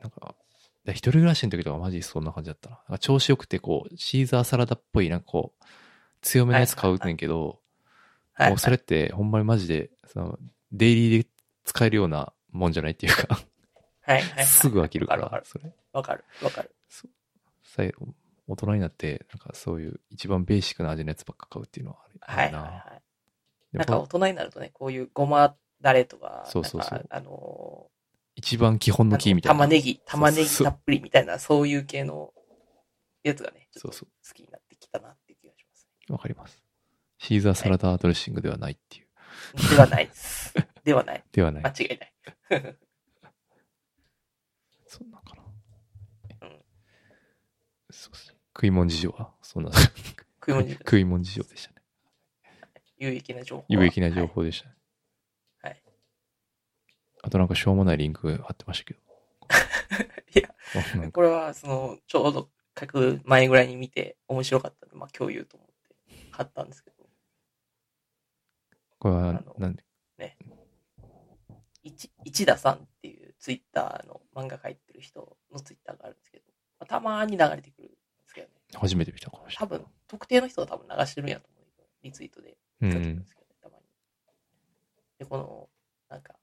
[0.00, 0.34] なんか、
[0.88, 2.80] 一人暮らしの時とかマジそんな感じだったな。
[2.88, 5.64] な調子よくてこう、シーザーサラダっぽい、なんかこう、
[6.22, 7.60] 強めのやつ買うねんけど、
[8.32, 10.38] はい、もうそれってほんまにマジで、その、
[10.72, 11.28] デイリーで
[11.64, 13.40] 使えるようなもんじゃないっていうか、
[14.02, 14.44] はい、はいはい。
[14.46, 15.44] すぐ飽きるかわかる。
[15.92, 16.70] わかる、わかる。
[17.62, 17.92] さえ
[18.48, 22.62] 大人になって、なんかそういう一番ベーシックな味のやつばっか買うっていうのはあはい、るな。
[22.62, 23.02] はい、はい。
[23.72, 27.89] でもなんか大人になるとね、こういうごまだれとか、そうそうそうあの
[28.40, 29.54] 一番基本ーのキーみたいな。
[29.54, 32.32] 玉ねぎ、玉ねぎたっぷりみたいな、そういう系の
[33.22, 35.88] やつがね、そうそ好きになってきたなっていう気がします。
[36.08, 36.12] う。
[36.14, 36.62] わかります。
[37.18, 39.06] シーザーサラダドレッシングではないっていう。
[39.70, 40.54] ではないです。
[40.82, 41.24] ではない。
[41.30, 41.64] ではない。
[41.64, 42.14] 間違いない。
[44.86, 46.48] そんなんかな。
[46.48, 46.64] うん
[47.90, 48.38] そうですね。
[48.56, 51.82] 食い物事情はそんな、食い物に 食い物事情でしたね。
[52.96, 53.66] 有益な情報は。
[53.68, 54.79] 有益な情報でしたね。
[57.22, 59.00] あとなんかしょうもないリンク貼ってましたけど。
[60.34, 60.54] いや、
[61.12, 66.96] これは、その、ちょうど書く前ぐらいに見て面白かったんで、まあ共有と思って買ったんですけど、
[68.98, 69.84] これはなんで、
[71.82, 76.44] 一一田さんっていうツイッターの漫画描いてる人のツイッターがあるんですけど、
[76.78, 78.52] まあ、たまに流れてくるんですけどね。
[78.74, 81.60] 初めて見たかもしれ多分、特定の人は多分流してるんやと思う
[82.02, 82.56] リツイートでない。
[82.82, 83.26] うん書いてるんで。
[83.26, 83.82] すけどね、たまに。
[85.18, 85.68] で、この、
[86.08, 86.34] なんか、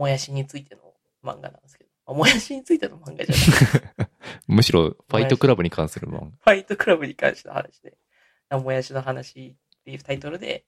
[0.00, 0.80] もやしについての
[1.22, 4.08] 漫画なんですけど、あもやしについての漫画じゃない。
[4.48, 6.30] むしろ、ファイトクラブに関するもん。
[6.30, 7.98] ファイトクラブに関しての話で、
[8.48, 10.64] あもやしの話っていうタイトルで、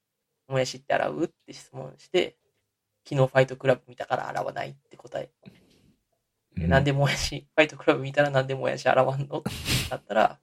[0.49, 2.37] もやしって洗うって質問して、
[3.09, 5.31] 昨日ファイトクラブ見たから洗わないって答え。
[6.55, 9.39] でうんなんでもやし、ファイトクラブ見たらなんでもやし洗わんの？
[9.39, 9.51] って
[9.91, 10.41] なったら、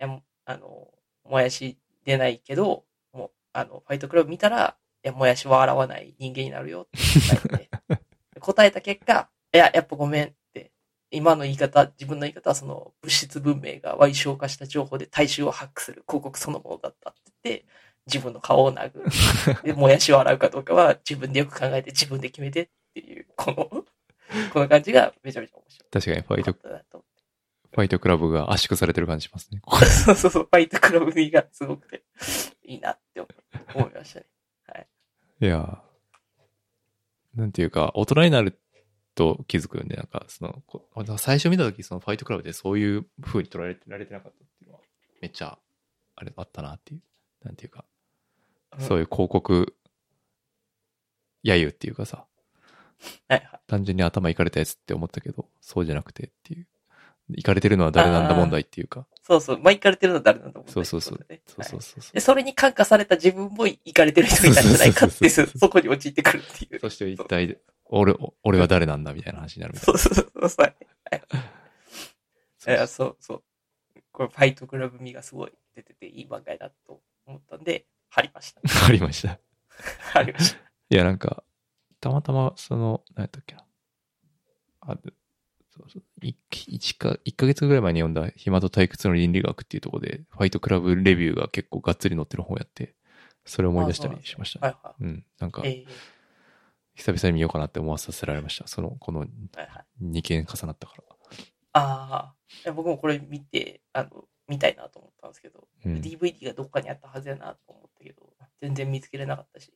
[0.00, 10.72] いや、あの、もやし出ないけど、もう、あの、ファイトクラブ見たら、いや、もやしは洗わない人間になるよって答えて、 答えた結果、いや、やっぱごめんって、
[11.10, 17.66] 今の言い方、自分の言い方はその物質文明が歪小化した情報で大衆をハックする広告そのものだったって言って、
[18.06, 19.04] 自分の顔を殴る。
[19.62, 23.84] で、もやしを洗うかどうかは自分でよく考えて自分で決めてっていう、この、
[24.52, 25.90] この感じがめちゃめちゃ面白い。
[25.90, 27.04] 確かにファイト、
[27.70, 29.60] ファイトクラブが圧縮されてる感じしますね。
[29.86, 32.02] そうそうそう、ファイトクラブ味がすごくて、
[32.64, 33.28] いいなって思
[33.74, 34.26] 思いましたね。
[35.40, 38.58] いやーなんていうか、大人になる
[39.14, 39.94] と気づくよね。
[39.96, 44.80] なんか、その、こ最初見たとき、そのファイトクラブでそういう風に捉えられてなかったっていうのは、
[45.20, 45.58] めっちゃ、
[46.16, 47.00] あれあったなっていう。
[47.44, 47.84] なんていうか、
[48.80, 49.76] そういいう広告、
[51.44, 52.26] 揶揄っていうかさ。
[53.68, 56.66] 単純に頭いかれたやつって思ったけど、そうじゃなくてっていう。
[57.30, 61.42] いかれてるのは誰なんだ問題っていうか、そうそう、まあ、行かれてるのは誰なんだもんそうそうそうね。
[61.46, 66.80] そうそうはいそうそうで、それに感化された自分も行かれてる人になるんじゃないかってそこに陥ってくるっていう。
[66.80, 70.74] そして一体、俺、俺は誰なんだみたいな話になるみたいそうそうそうそう。
[72.88, 73.42] そうそう。
[74.12, 78.62] これ、ファイトクラブ味がすごい出てていい漫画だと思ったんで、貼りました。
[78.86, 79.38] ありました。
[80.12, 80.58] 貼りました。
[80.90, 81.44] いや、なんか、
[82.00, 83.64] たまたま、その、何やったっけな。
[84.80, 84.96] あ、
[85.86, 86.02] でそうそう。
[86.20, 86.36] 一
[86.66, 92.94] 一か、一ヶ月ぐらい前に読んだ暇と退屈の倫理学っていうところで、ファイトクラブレビューが結構がっつり載ってる本やって、
[93.44, 94.72] それを思い出したりしましたね。
[94.72, 95.24] はいはうん。
[95.38, 95.86] なんかい。、え
[96.94, 98.66] 久々に見ようかなって思わさせられました。
[98.66, 100.04] その、このーはいはい。
[100.04, 101.04] 2件重なったから。
[101.74, 102.34] あ
[102.66, 105.94] あ、僕もこれ見て、あの、見たいなと思ったんですけど、うん。
[106.00, 109.72] DVD がどっかにあったはずやなと思ったけど、全然見つけれなかったし、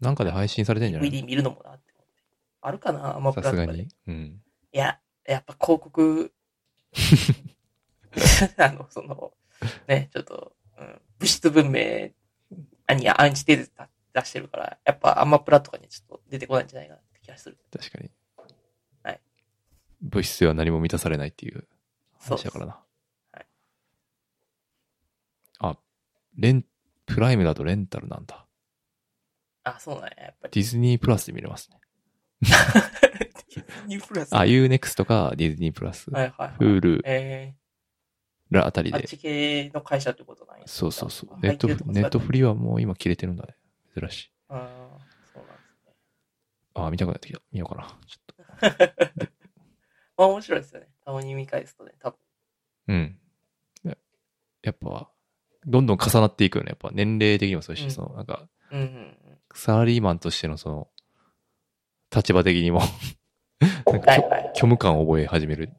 [0.00, 2.22] なんかで配信されてんじゃない DVD 見るのもなって思って。
[2.62, 3.16] あるかな？
[3.16, 3.66] アマプラとかで。
[3.66, 3.88] さすがに。
[4.06, 4.42] うん。
[4.72, 6.32] いや、やっぱ広告、
[8.58, 9.32] あの、その、
[9.88, 12.10] ね、ちょっと、うん、物質文明
[12.94, 13.70] にアンチテーゼ
[14.14, 17.58] 出してるから、やっぱアマプラとかにちょっと出てこないんじゃないかなって気がする。
[17.70, 18.10] 確かに。
[19.02, 19.20] はい。
[20.00, 21.66] 物質は何も満たされないっていう
[22.18, 22.80] 話だからな。
[23.32, 23.46] はい。
[25.58, 25.78] あ、
[26.36, 26.64] レン、
[27.06, 28.46] プライムだとレンタルなんだ。
[29.64, 30.50] あ、そうなんや、やっぱり。
[30.52, 31.80] ディズニープラスで見れますね。
[33.56, 34.32] ディズニープラス。
[34.34, 36.50] あ、はい UNEXT かディズニープラス、はいはい。
[36.62, 37.54] Hulu え
[38.50, 39.08] らあたりー、あっで。
[39.08, 40.64] ち系の会社ってことなんや。
[40.66, 41.30] そうそうそう。
[41.34, 43.56] あネットネットフリーはもう今切れてるんだね。
[43.98, 44.32] 珍しい。
[44.48, 44.58] あー
[45.32, 45.92] そうなんですね。
[46.74, 47.40] あ、見たくなってきた。
[47.52, 47.88] 見ようかな。
[48.06, 48.76] ちょっ
[49.16, 49.26] と。
[50.18, 50.88] まあ面白いですよね。
[51.04, 52.18] たまに見返すとね、多分。
[52.88, 53.18] うん。
[53.84, 53.96] や
[54.62, 55.10] やっぱ、
[55.66, 56.68] どんどん重なっていくよね。
[56.70, 59.16] やっぱ年齢的にもそうだし、うんその、なんか、うんうんうん。
[59.54, 60.88] サラリーマンとしてのその、
[62.14, 62.80] 立場的にも
[63.86, 64.50] なんかはいはい。
[64.54, 65.70] 虚無感を覚え始める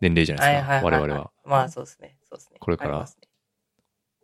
[0.00, 1.30] 年齢じゃないですか、はいはいはいはい我々は。
[1.44, 2.16] まあそうですね。
[2.28, 2.58] そうですね。
[2.60, 3.06] これからね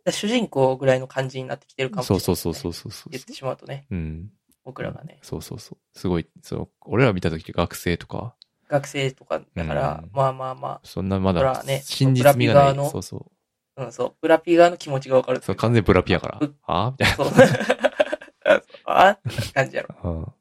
[0.05, 4.29] で主人公ぐらいの感じになってきてるかもしれない、そうそうそうそうそうそう言ってしまうとね、うん。
[4.65, 5.99] 僕らがね、そうそうそう。
[5.99, 8.35] すごい、その、俺ら見た時学生とか、
[8.67, 12.89] 学生とかだから、うんまあまあまそんなまだね真実味がない。
[12.89, 13.31] そうそう。
[13.75, 16.55] あ、うん、そう、ブラピ側の気持ちがわかるそう、完全にブラピやからう。
[16.63, 16.93] あ？
[16.99, 17.27] みたいそう。
[18.85, 19.09] ああ？
[19.09, 19.95] って感じやろ。
[20.03, 20.09] な。
[20.09, 20.33] うん。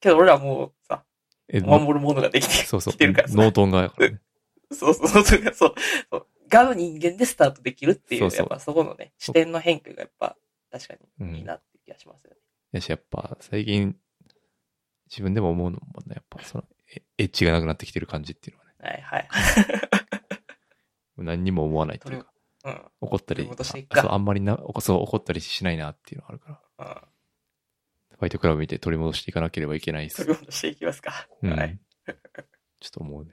[0.00, 1.09] けど俺らもうさ、え、
[1.64, 3.28] 守るものができてそうそうきてるから。
[3.28, 4.20] さノートン側やからね。
[4.72, 5.74] そうそうそうそう。
[6.48, 10.36] がの人間でスタートできるっていう、そうそうやっぱそこのね、視点の変化がやっぱ、
[10.70, 12.36] 確かうんにいいなって気がしますよね。
[12.72, 13.96] やし、やっぱ、最近、
[15.08, 19.28] 自分でも思うのもね、やっぱ、その、エエッジがなくなってきてる感じっていうのはね、はいはい。
[21.16, 22.32] 何にも思わないというか、
[22.64, 22.82] うん。
[23.00, 23.48] 怒ったり、
[23.90, 27.02] ああんまりな、そう、怒ったりしないなっていうのがあるから、うん。
[28.20, 30.28] ファイトクラブ見て取り戻していかなければいけないです取。
[30.28, 31.26] り戻していきますか。
[31.42, 31.58] うん。
[31.58, 31.80] はい。
[32.78, 33.32] ちょっと思うね。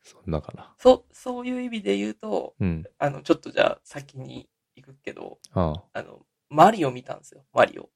[0.00, 0.72] そんなかな。
[0.78, 2.84] そう、そういう意味で言うと、うん。
[2.98, 7.90] あの、ちょっとじゃあ先に行くけど、ああの、マリオ見たんですよ、マリオ。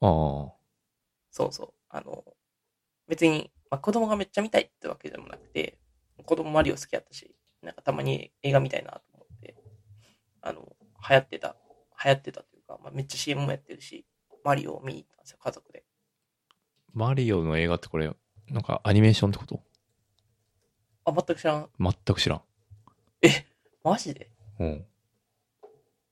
[0.00, 0.06] あ。
[0.06, 0.54] ああ。
[1.32, 1.74] そうそう。
[1.88, 2.24] あの、
[3.08, 5.76] 別に、まあ、子供がめっちゃ見たいってわけでもなくて、
[6.24, 9.56] 子供マリオ好きやったし、なんかたまに映画見たいなと思って、
[10.40, 10.76] あの、
[11.08, 11.56] 流行ってた、
[12.04, 14.06] 流行ってたか、まあ、めっちゃ CM もやってるし、
[14.44, 15.84] マリオを見に行ったんですよ、家族で。
[16.92, 18.10] マリオの映画ってこれ、
[18.48, 19.62] なんかアニメーションってこと？
[21.04, 21.68] あ、全く知らん。
[21.78, 22.42] 全く知らん。
[23.82, 24.30] マジで？
[24.58, 24.86] うん。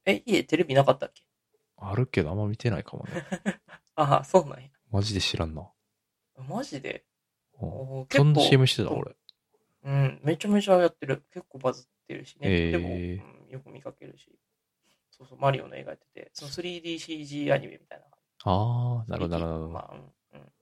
[0.05, 1.23] え、家テレビなかったっけ？
[1.77, 3.11] あるけどあんま見てないかもね。
[3.95, 4.69] あ あ、そうなんや。
[4.91, 5.71] マジで知らんな。
[6.49, 7.05] マジで？
[7.61, 8.91] そんな CM してた？
[8.93, 9.17] 俺。
[9.85, 11.23] うん、めちゃめちゃやってる。
[11.33, 12.41] 結構バズってるしね。
[12.43, 12.93] えーでも、う
[13.49, 14.39] ん、よく見かけるし。
[15.19, 18.05] そうそう、マリオの映画やってて、その 3DCG アニメみたいな。
[18.45, 19.69] ああ、なるほど、なるほど。
[19.69, 20.53] まあ、うん、うん。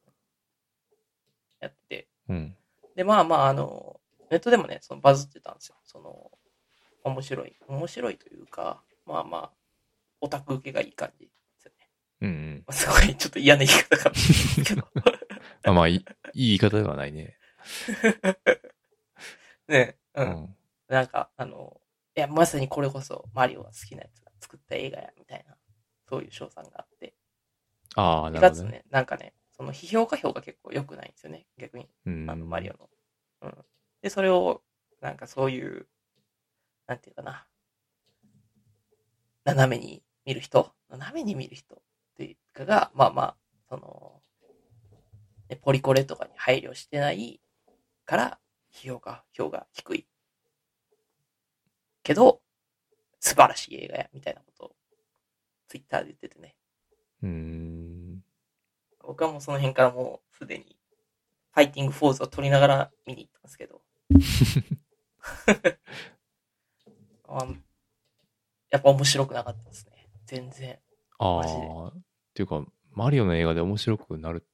[1.61, 2.09] やってて。
[2.31, 2.57] うん。
[2.97, 5.77] で、まあまあ、あの、ネットでもね、そのバズってたんですよ。
[5.85, 6.31] その、
[7.05, 7.55] 面白い。
[7.69, 9.53] 面白いというか、まあまあ、
[10.21, 11.89] オタク受けがいい感じですよね。
[12.23, 12.65] うんうん。
[12.67, 14.89] まあすごいちょっと嫌な言い方かもしれないけど。
[15.71, 17.39] あまあ、いいいい言い方ではないね。
[19.69, 20.23] ね、う。
[20.23, 20.57] うんん。
[20.89, 21.81] なんか、あの、
[22.17, 25.57] いや、まさにこれこそマリオが好きなやつが作った映画や、みたいな、
[26.09, 27.15] そういう賞賛があって。
[27.97, 28.71] ああ、でなるほどね。
[28.71, 31.89] ね、なんかね、その批評家評が結構良くないんですよね、逆に。
[32.05, 32.31] うん。
[32.31, 32.91] あの、マリオの。
[33.43, 33.65] うん。
[34.03, 34.63] で、それを、
[35.01, 35.87] なんかそういう、
[36.87, 37.47] なんていうかな、
[39.45, 41.79] 斜めに見る人、斜めに見る人っ
[42.17, 43.37] ていうかが、まあまあ、
[43.69, 44.21] その、
[45.49, 47.41] ねポリコレとかに配慮してない
[48.05, 48.39] から、
[48.73, 50.07] 批評が、評が低い。
[52.03, 52.41] けど、
[53.21, 54.77] 素晴らしい映画や、みたいなことを、
[55.69, 56.57] ツイッターで言っててね。
[57.23, 58.25] うーん。
[59.03, 60.77] 僕はもうその辺からもうすでに、
[61.53, 63.83] ファイティングフォーズを撮りながら見に行ったんですけど。
[67.29, 67.47] あ
[68.71, 70.09] やっぱ面白くなかったですね。
[70.27, 70.79] 全然。
[71.19, 71.89] ああ。
[71.89, 71.93] っ
[72.35, 74.47] ていうか、マリオの映画で面白くなる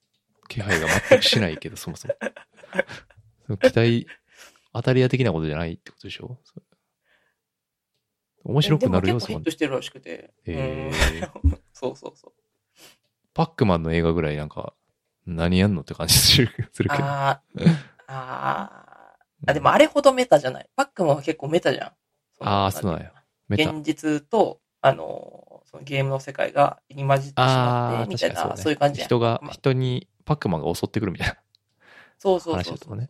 [0.49, 2.15] 気配が全くしないけど、そもそも。
[3.47, 4.07] その期待、
[4.73, 6.39] 当たり屋的なことじゃないってことでしょ？
[8.45, 10.33] 面白くなる要素もヒットしてるらしくて。
[10.47, 10.91] へ
[11.45, 12.33] うん そうそうそう。
[13.35, 14.75] パックマンの映画ぐらいなんか、
[15.27, 16.69] 何やんのって感じするけど。
[16.95, 17.77] あー
[18.09, 19.51] あー。
[19.51, 20.69] あ、でもあれほどメタじゃない。
[20.77, 21.93] パックマンは結構メタじゃん。
[22.41, 23.13] あーそうなんや。
[23.49, 23.71] メタ。
[23.71, 28.57] 現実と、あの、そのゲームの世界が入り混じってしまああ、って、みたいな、そうね。
[28.57, 31.37] そういう感じ人がま、あ人にパックマンが襲ってくるみたいな。
[32.19, 33.09] そうそうそうそう話だとね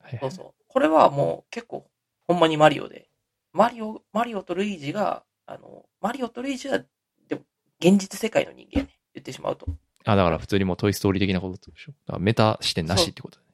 [0.00, 0.64] はいそうそう。
[0.68, 1.86] これはもう結構、
[2.26, 3.08] ほんまにマリオで。
[3.54, 6.80] マリオ、マリオとルイージが、あの、マリオとルイージは、
[7.28, 7.42] でも、
[7.80, 8.98] 現実世界の人間やね。
[9.14, 9.66] 言ってしまうと。
[10.04, 11.92] あ、だから普通にもうトイストーリー的なことでしょ。
[11.92, 13.48] だからメタ視点なしってことだね。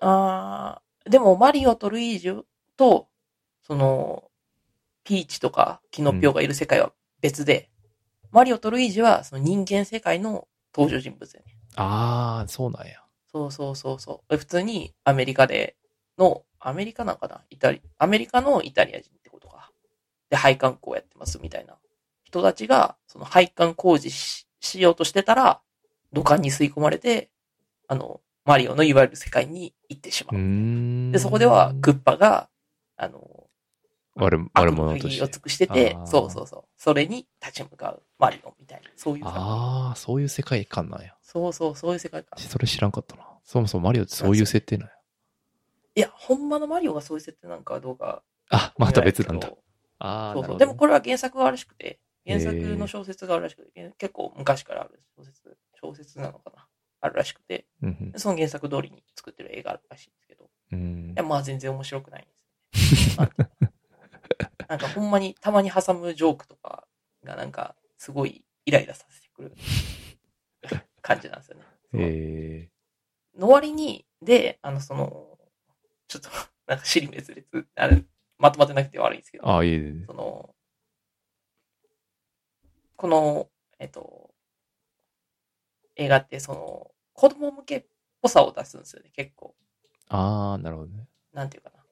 [0.00, 2.42] あー、でもマリオとルイージ
[2.76, 3.08] と、
[3.66, 4.30] その、
[5.02, 7.70] ピーチとかキノピオがいる世界は別で、
[8.30, 11.46] マリオとルイージはその人間世界の登場人物やね。
[11.74, 13.02] ああ、そうなんや。
[13.32, 14.36] そうそうそうそう。
[14.36, 15.76] 普通にアメリカで
[16.16, 17.42] の、アメリカなんかな？
[17.50, 19.70] イタリ、アメリカのイタリア人ってことか。
[20.30, 21.76] で、配管工やってますみたいな
[22.24, 25.60] 人たちが、その配管工事ししようとしてたら、
[26.12, 27.30] 土管に吸い込まれて、
[27.86, 30.40] あの、マリオのいわゆる世界に行ってしまうーう。
[30.40, 31.12] ん。
[31.12, 32.48] で、そこでは、クッパが、
[32.96, 33.46] あの、
[34.16, 35.20] 悪、悪悪者として。
[35.20, 36.64] 者を尽くしててそうそうそう。
[36.76, 39.24] それに立ち向かうマリオみたいな、そういう。
[39.24, 41.14] ああ、そういう世界観なんや。
[41.22, 42.38] そうそう、そういう世界観。
[42.38, 43.22] それ知らんかったな。
[43.44, 44.92] そもそもマリオってそういう設定なんや。
[45.94, 48.22] いや、ほんまのマリオがそういう設定なんかどうか。
[48.50, 49.50] あ、また別なんだ
[49.98, 50.58] ああ、そうそう。
[50.58, 56.66] でもこれは原作があるらしくて、原作の小説があるらしくて、結構昔からある小説、小説なのかな
[57.00, 61.14] あるらしくて、うんその原作通りに作ってる映画あるらしいんですけど、うん。
[61.24, 62.24] まあ全然面白くないん
[62.72, 63.30] ですよね。
[64.68, 66.86] なんかほんまにたまに挟むジョークとか
[67.24, 69.54] がなんかすごいイライラさせてくる
[71.00, 71.64] 感じなんですよね。
[71.94, 72.68] え
[73.38, 75.37] の割に、で、あの、その、
[76.08, 76.30] ちょっと、
[76.66, 78.04] なんか尻滅裂、あれ、
[78.38, 80.54] まとまってなくて悪いんですけど、ー、ああ、いいいいその、
[82.96, 84.34] この、えっと、
[85.96, 87.86] 映画って、その、子供向けっ
[88.22, 89.54] ぽさを出すんですよね、結構。
[90.08, 91.08] ああ、なるほどね。
[91.32, 91.84] なんていうかな。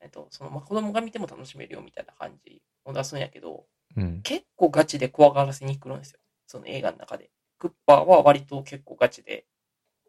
[0.00, 3.66] えっと、その、まあ、子供が見ても楽しめるよみたいな感じを出すんやけど、
[3.96, 4.22] うん。
[4.22, 6.20] 結構ガチで怖がらせに来るんですよ。
[6.46, 7.30] その映画の中で。
[7.58, 9.46] クッパーは割と結構ガチで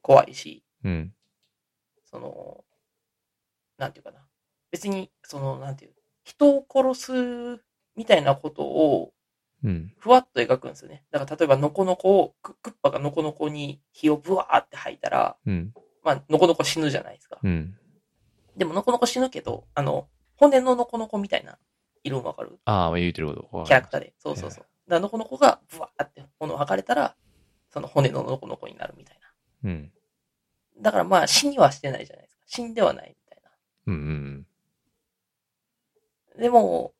[0.01, 1.13] 怖いし、うん。
[2.11, 2.63] その、
[3.77, 4.19] なんていうかな。
[4.71, 5.93] 別に、その、なんていう、
[6.23, 7.63] 人を殺す
[7.95, 9.13] みたいなことを
[9.63, 9.93] うん。
[9.99, 11.03] ふわっと描くんですよね。
[11.11, 15.73] だから例えばノコノコを、ククッパがノコノコに火をブワーって吐いたら、うん。
[16.03, 17.37] まあ、ノコノコ死ぬじゃないですか。
[17.43, 17.77] うん。
[18.57, 21.59] でもノコノコ死ぬけど、あの、骨のノコノコみたいな
[22.03, 22.59] 色わかる？
[22.65, 23.63] ああ、言うてること。
[23.65, 24.13] キャラクターで。
[24.17, 24.63] そうそうそう。
[24.63, 27.15] だからノコノコがブワーって炎を吐かれたら、
[27.69, 29.19] その骨のノコノコになるみたい
[29.63, 29.69] な。
[29.69, 29.91] うん。
[30.81, 32.43] だからまあ死にはしてないじゃないですか。
[32.47, 33.51] 死んではないみたいな。
[33.87, 34.47] うんうん
[36.37, 36.93] でも、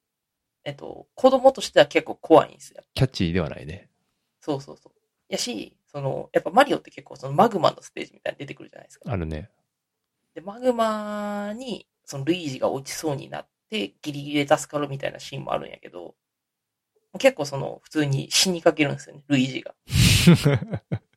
[0.63, 2.83] えっと、子供としては結構怖いんですよ。
[2.93, 3.89] キャッチーではないね。
[4.39, 4.93] そうそうそう。
[5.29, 9.11] やし、その、やっぱマリオって結構そのマグマのステージみたいに出てくるじゃないですか。
[9.11, 9.49] あるね。
[10.35, 16.15] で、マグマに、そのルイージが落ちそうになって、ギリギリで助かるみたいなシーンもあるんやけど、
[17.19, 19.73] 結構その、普通に死にかけるんですよね、ルイージが。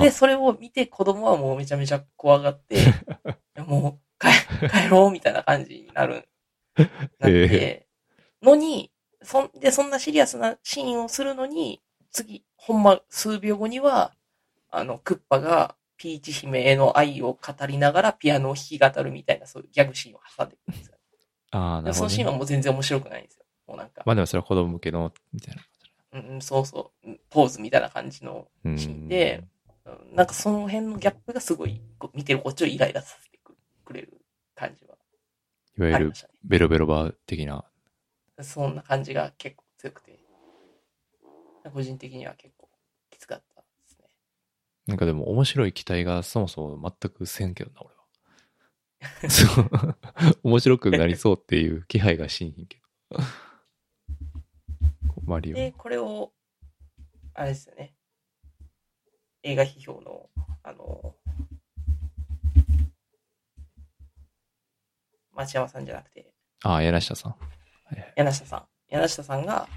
[0.00, 2.78] で、それを見て子供はもうめちゃめちゃ怖がって、
[3.66, 4.28] もう帰、
[4.68, 6.28] 帰ろうみたいな感じになる。
[6.76, 7.86] なって、
[8.42, 8.92] のに、
[9.22, 11.82] そんで、そんなシリアスなシーンをするのに、
[12.12, 14.14] 次、ほんま数秒後には、
[14.70, 20.96] あの、クッパがピーチ姫への愛を語りながらピアノを弾き語るみたいなそういうギャグシーンを挟んでくるんですよ。
[21.50, 22.38] ああ、なるほど、でそのシーンはね。
[22.38, 23.44] もう全然面白くないんですよ。
[23.66, 25.77] もうなんか、まあでもそれは子供向けの、みたいなうん
[26.12, 28.48] うん、そうそう、うんポーズみたいな感じの。
[28.64, 29.48] シーンで、うん
[30.12, 31.80] なんかその辺のギャップがすごい、
[32.12, 33.56] 見てるこっちをイライラさせてく
[33.86, 34.20] くれる
[34.54, 34.98] 感じは
[35.78, 36.12] いわゆる。
[36.44, 37.64] ベロベロバー的な。
[38.42, 40.18] そんな感じが結構強くて、
[41.72, 42.68] 個人的には結構
[43.10, 44.06] きつかったですね。
[44.86, 49.28] なんかでも面白い期待がそもそも全くせんけどな、俺は。
[49.30, 49.70] そう。
[50.42, 52.80] 面白くなりそうっていう気配がしんひんけ
[53.10, 53.18] ど。
[55.28, 55.54] マリオ。
[55.54, 56.32] で、これを、
[57.34, 57.94] あれですよね。
[59.42, 60.28] 映画批評の、
[60.62, 61.14] あの、
[65.32, 66.32] 町山さんじゃなくて、
[66.64, 67.36] ああ、柳下さん。
[68.16, 68.66] 柳下さん。
[68.88, 69.68] 柳下さんが、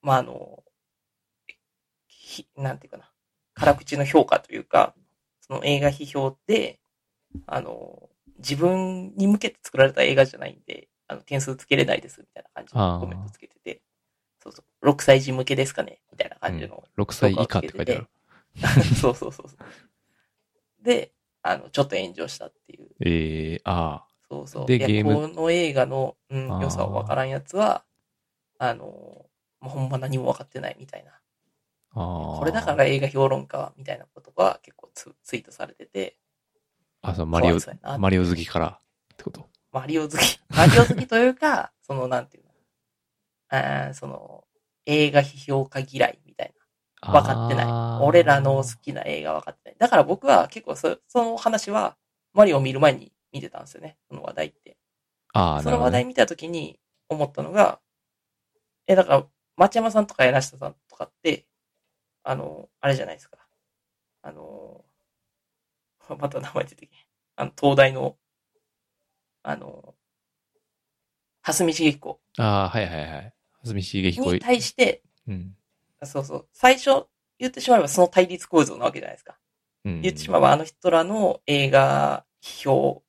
[0.00, 0.64] まあ、あの、
[2.06, 3.12] ひなんていうかな、
[3.54, 4.94] 辛口の評価というか、
[5.40, 6.80] その映画批評で、
[7.46, 8.08] あの、
[8.38, 13.82] 自分に向けて作られた映画じゃないんで、あの、点数つけれないです、みたいな感じあーのコメントつけてて、
[14.42, 18.08] そうそう、6歳児向けですかね、みたいな感じの、6歳以下って書いてある。
[19.00, 20.84] そうそうそうそう。
[20.84, 21.12] で、
[21.42, 22.88] あの、ちょっと炎上したっていう。
[23.00, 24.66] ええあそうそう。
[24.66, 27.84] でゲームこの映画の、うんあ、ー良さをわからんやつは、
[28.58, 29.28] あの、も
[29.62, 31.12] うほんま何も分かってないみたいな。
[31.12, 32.00] あ。
[32.00, 32.38] ああ。
[32.38, 36.16] これだから映画評論家みたいなことが結構ツツイートされてて、
[37.02, 37.58] あ、そう、マリオ
[37.98, 38.78] マリオ好きから
[39.14, 39.48] ってこと？
[39.72, 40.40] マリオ好き。
[40.50, 42.49] マリオ好きというか、その、なんていうの？
[43.50, 44.44] あーその、
[44.86, 46.60] 映画批評家嫌いみたいな。
[47.12, 47.66] 分かってない
[48.02, 49.76] 俺らの好きな映画分かってない。
[49.78, 51.96] だから僕は結構そその話は、
[52.32, 53.96] マリオを見る前に見てたんですよね。
[54.08, 54.76] その話題って。
[55.32, 55.70] ああ、そ。
[55.70, 56.78] の話題見たときに
[57.08, 57.80] 思ったのが、
[58.86, 59.26] え、だから、
[59.56, 61.46] 町山さんとか柳下さんとかって、
[62.22, 63.38] あの、あれじゃないですか。
[64.22, 64.84] あの、
[66.18, 67.06] また名前出てけ。
[67.36, 68.18] あの、東大の、
[69.42, 69.94] あの、
[71.42, 73.34] 蓮見茂彦ああ、はいはいはい。
[73.62, 74.32] 蓮見茂彦。
[74.34, 75.56] に対して、うん。
[76.02, 77.06] そうそう、最初
[77.38, 79.38] 言ってしまえばその対立構造なわけじゃないですか。
[79.84, 80.00] うん。
[80.02, 83.02] 言ってしまえばあの人らの映画批評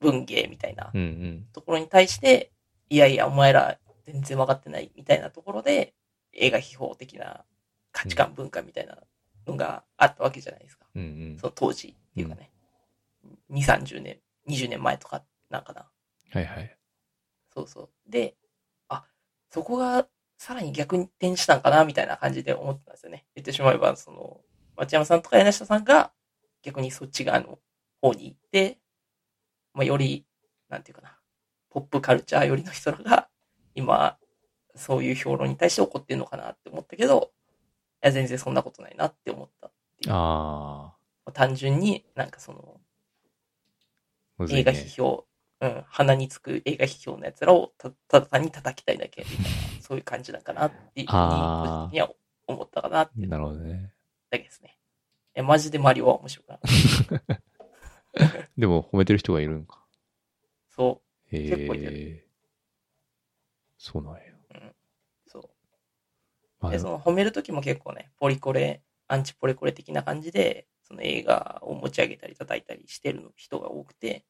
[0.00, 1.46] 文芸みたいなうんうん。
[1.52, 2.52] ところに対して、
[2.90, 5.94] いやいや、お前ら全然分かってないみたいなところで、
[6.32, 7.44] 映画批評的な
[7.92, 8.98] 価値観文化みたいな
[9.46, 10.86] のがあったわけじゃないですか。
[10.94, 11.38] うんうん。
[11.38, 12.50] その当時っていうかね。
[13.50, 15.86] 2、30年、20年前とかなんかな。
[16.30, 16.76] はいはい。
[17.52, 18.10] そうそう。
[18.10, 18.47] で、あ、
[19.50, 20.06] そこが
[20.38, 23.26] さらに逆に転したんかなみたいな感じで思ってたんですよね。
[23.34, 24.40] 言ってしまえば、その、
[24.76, 26.12] 町山さんとか柳下さんが
[26.62, 27.58] 逆にそっち側の
[28.00, 28.78] 方に行って、
[29.74, 30.24] まあ、より、
[30.68, 31.18] なんていうかな、
[31.70, 33.28] ポップカルチャー寄りの人らが、
[33.74, 34.16] 今、
[34.74, 37.32] そういう評論に対して怒ってるのかなって思ったけど、
[38.02, 40.12] いや、全然そんなことないなって思ったっていう。
[40.12, 40.94] あ
[41.34, 42.80] 単純になんかその、
[44.48, 44.78] 映画ね。
[44.78, 45.26] 批評、
[45.60, 49.50] うん、鼻につく映画批評のやつらをたただ単に叩きたいだけみたいな、
[49.82, 51.16] そういう感じなんかなっていうふう
[51.88, 52.12] に、には
[52.46, 53.92] 思ったかなっていうなるほどね。
[54.30, 54.78] だけですね。
[55.34, 56.60] え、マジでマリオは面白くなか
[57.16, 58.48] った。
[58.56, 59.84] でも褒めてる人がいるんか。
[60.68, 62.24] そへ結構い。
[63.78, 64.20] そうなんや。
[64.20, 64.74] う、うん、
[65.26, 65.50] そ
[66.62, 66.70] う。
[66.70, 74.24] でその褒めるときも結構ね、ポリコレ、アンチポリコレ的な感じで、その映画を持ち上げたり叩いたりしてる人が多くて、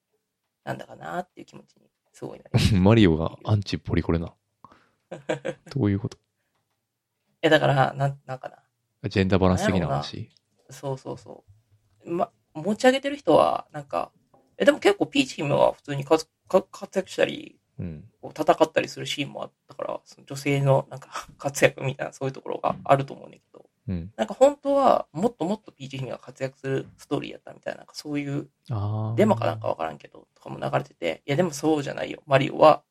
[0.68, 2.72] なんだかなっていう気持ちにすごいなり。
[2.78, 4.34] マリオがアンチポリコレな。
[5.74, 6.18] どういうこと？
[7.40, 9.08] え、だから、なん、なんかな。
[9.08, 10.30] ジェンダーバランス的な話？
[10.68, 11.44] そうそうそ
[12.04, 12.10] う。
[12.10, 14.12] ま、持ち上げてる人は、なんか、
[14.58, 18.04] え、でも結構ピーチ姫は普通に活か活躍したり、うん。
[18.22, 24.12] 戦ったりするシーンもあったから、その女性のなんか 活躍みたいなそういうところがあると思うんだけど、うん。
[24.16, 28.49] なんか本当はもっともっとピーチ姫が活躍するストーリーやったみたいな、なんかそういう。
[29.16, 32.22] デマかなんかわからんけど、とかも流れてて、いやでもそうじゃないよ。
[32.26, 32.82] マリオは、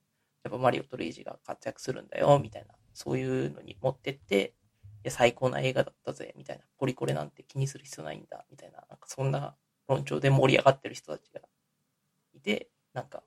[0.44, 4.54] やっぱマリオとレイジが活躍するんだよ、みたいな、そういうのに持ってって、
[5.04, 6.64] いや最高な映画だったぜ、みたいな。
[6.78, 8.84] ポリコレなんて気にする必要ないんだ、みたいな。
[8.90, 9.56] なんかそんな
[9.88, 11.42] 論調で盛り上がってる人たちが
[12.34, 13.24] いて、なんか、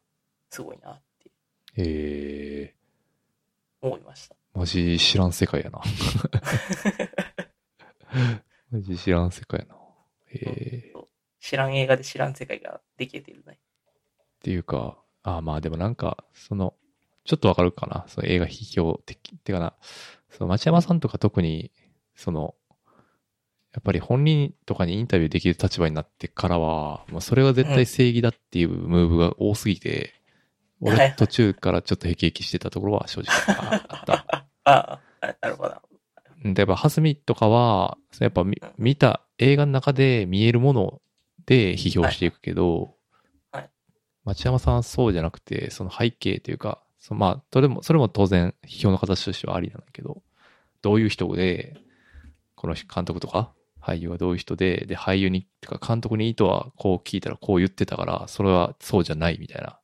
[0.51, 1.31] すごいなって
[1.77, 2.75] へえ。
[3.81, 4.37] 思いました。
[4.53, 5.81] マジ知らん世界やな。
[8.71, 9.77] マジ知らん世界やな。
[10.27, 10.93] へえ。
[11.41, 13.59] 知らん映画で知らん世界ができてるね。
[13.59, 16.75] っていうか、ああまあでもなんか、その、
[17.25, 18.05] ちょっとわかるかな。
[18.09, 19.75] その映画批評的、ってかな、
[20.31, 21.73] その町山さんとか特に、
[22.15, 22.55] その、
[23.73, 30.15] やっぱり本人とかにインタビューできる立場になってからは、もうそれが絶対正義だっていうムーブが多すぎて、はいはい
[30.83, 34.47] 俺途中からちょっと辟易してたところは正直ああった。
[34.65, 35.77] ああ、なるほど。
[36.43, 38.45] で、やっぱ、ハスミとかは、やっぱ
[38.79, 41.03] 見た映画の中で見えるもの
[41.47, 42.91] で批評していくけど、はいはい
[44.25, 50.23] 町山さんはそうじゃなくて、その背景というか、そのまあ、それも、それも当然批評の形としてはありなんだけど、
[50.83, 51.77] どういう人で、
[52.55, 59.81] この監督とか俳優はどういう人で、で、俳優に、てか監督に意図はこう聞いたらこう言ってたから、それはそうじゃないみたいな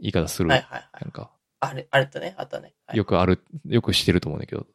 [0.00, 0.48] 言い方する。
[0.48, 1.04] はいはいはい。
[1.04, 2.74] なんか、あれ、あれとね、あったね。
[2.86, 4.66] はい、よくある、よくしてると思うんだけど、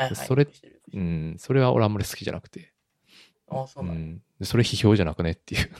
[0.00, 0.48] はいはい、それ
[0.92, 2.72] うん、それは俺あんまり好きじゃなくて、
[3.48, 4.00] ああ、そうなんだ。
[4.00, 5.70] ん、でそれ批評じゃなくねっていう。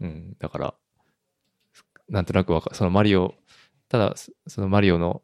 [0.00, 0.74] うんうん、だから、
[2.08, 3.34] なんとなくわかそのマリオ、
[3.88, 5.22] ただ、そそのマリオの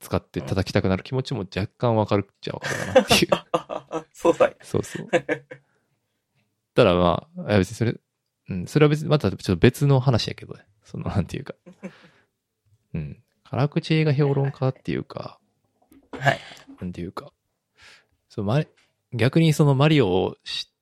[0.00, 3.30] 使って叩きたくなる気持ちも若干わかるっちゃわかるかなっていう。
[3.52, 4.56] あ そうだよ。
[4.62, 5.08] そうそう。
[6.74, 7.94] ただまあ、別にそれ、
[8.48, 10.66] うん、それは別にまたちょっと別の話やけどね。
[10.84, 11.54] その、なんていうか。
[12.94, 13.22] うん。
[13.44, 15.39] 辛口映画評論家っていうか、
[16.20, 16.40] はい。
[16.80, 17.32] なんていうか、
[18.28, 18.68] そう、マリ
[19.12, 20.72] 逆にそのマリオを知っ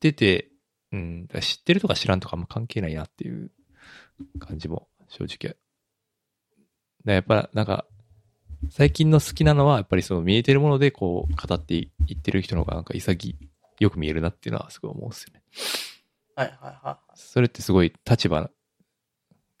[0.00, 0.48] てて、
[0.92, 3.50] うん、知ってるとか知らんとかあんま関係ないなっていう
[4.38, 5.56] 感じも正直。
[7.04, 7.86] でやっぱなんか、
[8.70, 13.36] 最近の好きなのはやっぱりその見えてるものでこう語っていってる人の方がなんか潔
[13.78, 15.42] よく見えるなっていうのはすごい思うんですよね。
[16.34, 18.50] はいはいはそれってすごい立場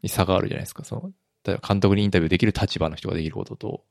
[0.02, 0.84] に差があるじゃないですか。
[0.84, 1.12] その、
[1.44, 3.84] 例えば監督にインタビューできる立場の人ができることと、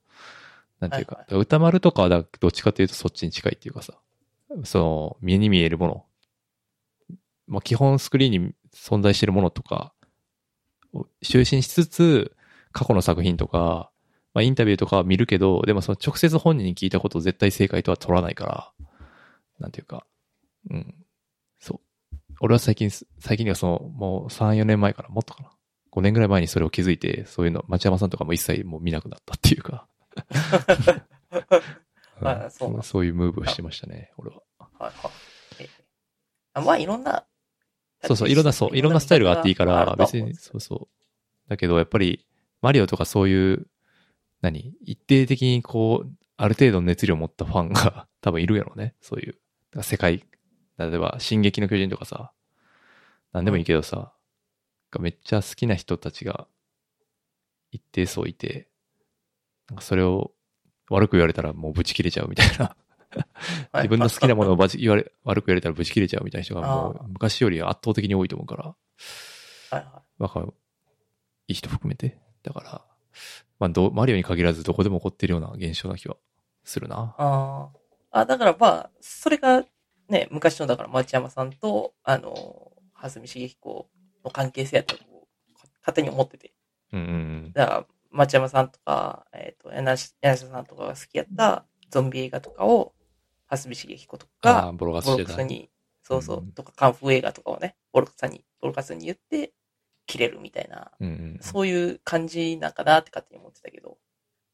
[0.79, 3.93] なんていうか、はいだから歌丸とかはだどっちかというとそっちに近いっていうかさ、
[4.63, 6.05] その、目に見えるもの、
[7.47, 9.93] まあ、基本スクリーンに存在してるものとか
[10.93, 12.35] を就寝しつつ、
[12.71, 13.91] 過去の作品とか、
[14.33, 18.71] まあ、インタビューとかは見るけど、でもその直接本人に聞いたことを絶対正解とは取らないから、
[19.59, 20.05] なんていうか、
[20.69, 20.95] うん。
[21.59, 22.17] そう。
[22.41, 25.51] 俺は最近、最近にはその、もう3、4年前からもっとかな。
[25.91, 29.87] 5年ぐらい前にそれを気づいて、そういうの、町山さんとかも一切もう見なくなったっていうか。
[32.21, 34.41] あそうなんだそういうムーブをしてましたね、俺は。
[34.57, 34.93] はいはい。
[35.59, 35.69] ええ
[36.53, 37.25] あまあ、いろんな、
[38.03, 40.87] そうそう、いろんな、そう、いろんなスタイルがあっていいから、あるとは別に、思うんですそうそう。
[41.49, 42.25] だけど、やっぱり、
[42.61, 43.67] マリオとかそういう、
[44.41, 48.95] 何一定的にこう、ある程度の熱量を持ったファンが 多分いるやろうね。
[49.01, 49.33] そういう。
[49.33, 49.39] だか
[49.77, 50.23] ら世界、
[50.77, 52.31] 例えば、進撃の巨人とかさ、
[53.33, 54.13] なんでもいいけどさ、
[54.91, 56.47] がめっちゃ好きな人たちが
[57.71, 58.69] 一定数いて、
[59.69, 60.31] なんかそれを
[60.89, 62.65] 悪く言われたらもうブチ切れちゃうみたいな。
[62.65, 68.75] はい自分の好きなものをばち言われ、悪く言われたらブチ切れちゃうみたいな人がもあう昔より圧倒的に多いと思うから、は
[69.71, 70.53] いはわかる。
[71.47, 72.17] いい人含めて。
[72.43, 72.85] だから、
[73.59, 76.17] まあどう、マリオに限らずどこでも起こってるような現象な気は
[76.63, 77.15] するな。
[77.17, 77.69] あ
[78.11, 78.19] あ。
[78.19, 79.63] あ、だからまあ、それが
[80.09, 83.89] ね、昔のだから町山さんと、あの、蓮見茂彦
[84.23, 85.03] の関係性やったと、
[85.81, 86.53] 勝手に思ってて。
[86.93, 87.85] うんうんだから、
[88.15, 92.93] 町山さんとか、えっ、と、柳下柳下さんとかが好きやったゾンビ映画とかを、
[93.47, 95.09] 蓮見茂彦とかあ、、ボロカス
[95.43, 95.69] に、
[96.01, 99.53] そうそう、うんとか、カンフー映画とかをね、ボロカスに、ボロカスに言って、
[100.07, 101.37] 切れるみたいな、うんうん。
[101.41, 103.97] そういう感じなんかなって勝手に思ってたけど、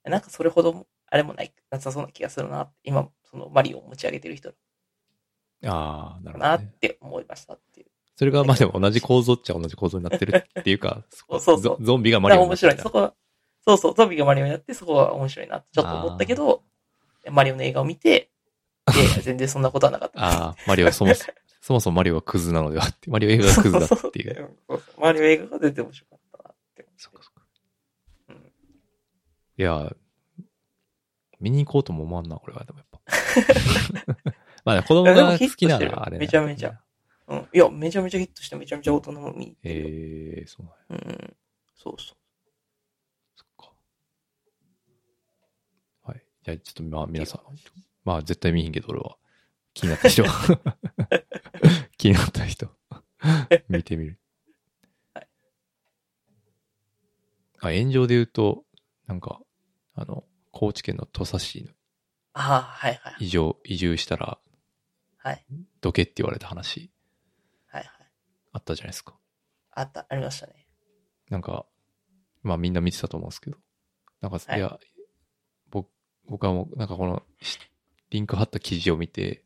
[0.03, 4.53] なんかそれほど、あれもない、なさそうな気がするなって、今、そのマリオを持ち上げてる人
[5.65, 6.75] ああ、なるだなっほどね。
[6.79, 7.87] て思いましたっていう。
[8.15, 12.43] それがまあでも同じ構造っちゃ同じ構造になってるっていうか、 そうそうゾゾンビがマだリオ。
[12.43, 13.13] になってるそこは、
[13.65, 16.63] そうそう、ゾンビがマリオになって、そこは面白いなってちょっと思ったけど、
[17.29, 18.31] マリオの映画を見て、
[18.95, 20.19] いやいや、全然そんなことはなかった。
[20.19, 24.35] ああ、マリオはそもそも、 そもそもマリオはクズなのではって、マリオ映画がクズだっていう。
[24.35, 27.01] そうそうそうマリオ映画が全然面白かったなって思って。
[27.03, 27.41] そっかそっか。
[28.29, 28.51] うん
[29.57, 29.95] いや、
[31.39, 32.63] 見に行こうとも思わんな、これは。
[32.63, 33.01] でもやっぱ。
[34.63, 36.19] まあね、子供が好きなら、あれね。
[36.19, 36.79] めちゃめちゃ。
[37.27, 37.49] うん。
[37.53, 41.11] いや、めちゃめちゃヒットして、めちゃめちゃ大人も見に行ってええー、そうなんや。
[41.11, 41.37] うん。
[41.75, 42.17] そうそう。
[43.35, 43.73] そっか。
[46.45, 46.51] はい。
[46.51, 47.41] じゃあ、ちょっとまあ、皆さん、
[48.03, 49.17] まあ、絶対見ひんけど、俺は。
[49.73, 50.61] 気になった人は。
[51.97, 52.69] 気になった人、
[53.69, 54.19] 見てみる。
[55.13, 55.27] はい
[57.63, 58.65] あ、炎上で言うと、
[59.05, 59.39] なんか、
[59.93, 61.69] あの、高知県の土佐市に
[62.33, 63.25] ああ、はいはい。
[63.25, 64.39] 移住、移住したら、
[65.17, 65.45] はい。
[65.79, 66.91] どけって言われた話、
[67.67, 68.11] はいはい。
[68.53, 69.15] あったじゃないですか。
[69.71, 70.67] あった、ありましたね。
[71.29, 71.67] なんか、
[72.41, 73.57] まあみんな見てたと思うんですけど、
[74.21, 74.79] なんか、はいい、や、
[76.27, 77.59] 僕、僕はもう、なんかこの、し
[78.09, 79.43] リンク貼った記事を見て、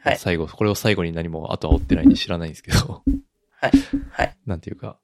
[0.00, 0.18] はい。
[0.18, 3.02] 最後、これを最後に何も後は追ってないんで知らないんですけど、
[3.50, 3.72] はい。
[4.10, 4.36] はい。
[4.46, 4.98] なんていうか、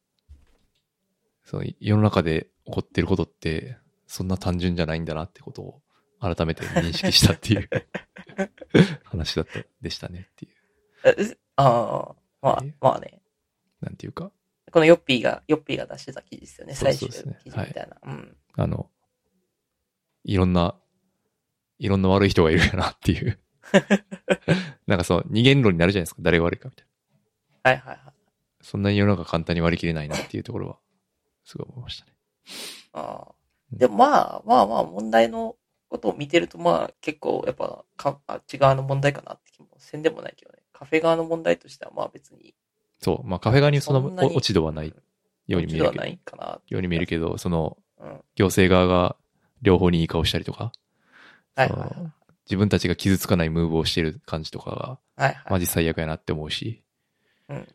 [1.45, 5.83] その世の中で起こってることって、そんな単純じゃないんだなってことを
[6.21, 7.69] 改めて認識したっていう
[9.05, 10.53] 話だった、でしたねっていう。
[11.05, 13.23] えああ、まあえ、まあね。
[13.81, 14.33] なんていうか、
[14.71, 16.75] このヨッピーが、ヨッピーが出してた記事ですよね。
[16.75, 17.97] 最終そうですね記事みたいな。
[18.03, 18.37] うん。
[18.57, 18.91] あの、
[20.25, 20.77] いろんな、
[21.81, 23.39] いろんな悪い人がいるよなっていう。
[24.87, 26.21] なんかそう、二元論になるじゃないですか。
[26.23, 26.87] 誰が悪いかみたい
[27.65, 27.71] な。
[27.71, 28.15] はいはいはい。
[28.61, 30.79] そんなに世の中簡単に割り切れないなっていうところは、
[31.45, 32.13] すごい思いましたね。
[32.93, 33.01] あ
[33.31, 33.35] あ。
[33.73, 35.57] でもまあ、まあまあ、問題の
[35.89, 40.59] ことを見てると、まあ結構やっぱか、あっち側の問題かなって気もせんでもないけどね。
[40.73, 42.55] カフェ側の問題としてはまあ別に。
[43.01, 43.27] そう。
[43.27, 44.95] まあカフェ側にその落ち度はない
[45.47, 46.61] ように見えるけどではな、いかな。
[46.69, 48.21] ように見えるけど、そのうん。
[48.35, 49.17] 行政側が
[49.63, 50.90] 両方にいい顔したりとか、そ
[51.61, 52.13] はいはいの
[52.47, 55.23] 自分たちが傷つかないムーブをしてる感じとかが、はい。
[55.23, 55.53] はいはい。
[55.53, 56.83] マジ最悪やなって思うし。
[57.49, 57.69] うん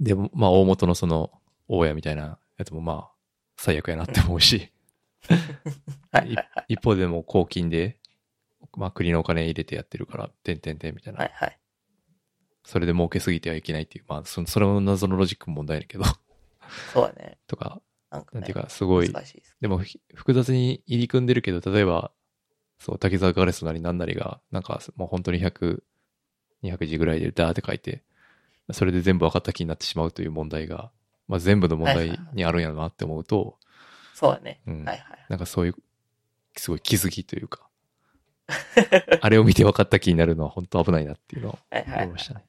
[0.00, 1.30] でも、まあ大元のその、
[1.68, 3.10] 大家みたいなやつもまあ、
[3.56, 4.70] 最悪やなって思うし。
[6.12, 6.74] はいはいはい。
[6.74, 7.98] 一方でも公金で、
[8.76, 11.20] まあ国のお金入れてやってるから、てんてんてんみたいな。
[11.20, 11.58] はいはい。
[12.64, 16.04] それで儲けすぎてはいけないっていう、まあそそれも謎のロジックも問題だけど、
[16.92, 17.38] そうだね。
[17.46, 17.80] とか、
[18.10, 18.40] なんか、ね。
[18.40, 19.56] なんていうか、すごい、です。
[19.60, 22.12] でもひ複雑に入り組んでるけど、例えば、
[22.78, 25.82] そう、滝沢ガレスなりなんなりが、なんかもう本当に100、
[26.62, 28.02] 200字ぐらいでダーって書いて、
[28.72, 30.90] それで全部分かった気になってしまうという問題が、
[31.28, 33.58] まあ全部の問題にあるんやろなって思うと、
[34.14, 34.60] そうだね。
[34.66, 35.26] うんはいはい。
[35.28, 35.74] なんかそういう、
[36.56, 37.68] すごい気づきというか、
[39.20, 42.44] あれを見て分かった気になるのは本当危ないなっていうのをはいはいはい思いましたね。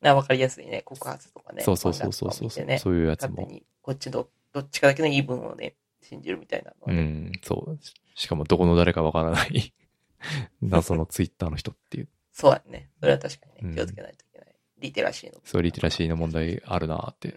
[0.00, 0.82] なわかりやすいね。
[0.84, 1.62] 告発とかね。
[1.62, 3.48] そうそうそうそうそう、ねそういうやつも。
[3.80, 7.78] こっちの、どっちかだけの言い分をね、信じるみたいなのはね、うん、そう。
[8.22, 9.74] しかもどこの誰か分からない
[10.62, 12.88] 謎のツイッターの人っていう、そうだね。
[13.00, 14.54] それは確かにうんね、気をつけないといけない。
[14.78, 15.40] リテラシーの。
[15.44, 17.36] そうリテラシーの問題あるなって、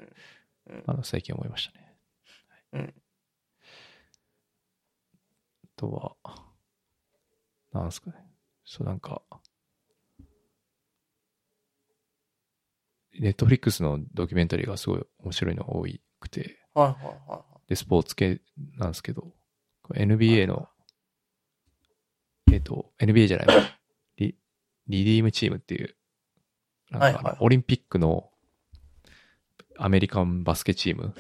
[0.67, 0.83] うん。
[0.86, 1.97] あの、最近思いましたね。
[2.73, 2.93] うん。
[5.63, 6.36] あとは、
[7.73, 8.17] なんすかね。
[8.63, 9.23] そう、なんか、
[13.19, 15.86] ネットフリックスのドキュメンタリーがすごい面白いのが多
[16.19, 17.69] くて、はいはいはいはい。
[17.69, 18.41] で、スポーツ系
[18.77, 19.33] なんですけど、
[19.93, 20.67] NBA の、
[22.56, 23.64] えっ、と、NBA じゃないわ
[24.18, 24.36] リ、
[24.88, 25.95] リディームチームっていう、
[26.89, 28.32] なんかはいはいオリンピックの
[29.78, 31.14] アメリカンバスケチーム。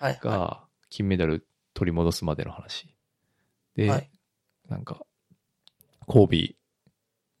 [0.00, 2.88] が金メダル取り戻すまでの話。
[3.74, 4.10] で、はい
[4.68, 5.00] なんか、
[6.06, 6.56] コービ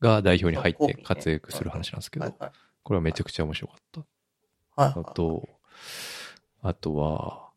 [0.00, 2.34] ーが代表に入って活躍する話なんですけど。
[2.82, 4.00] これはめちゃくちゃ面白かった
[4.82, 4.96] はいはい。
[4.96, 5.48] のと、
[6.62, 7.50] あとは、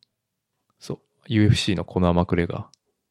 [0.78, 2.68] そう、UFC のコナー・マクレガ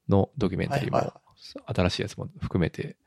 [0.08, 2.98] ーのドキュメンタリーも新しいやつも含めて、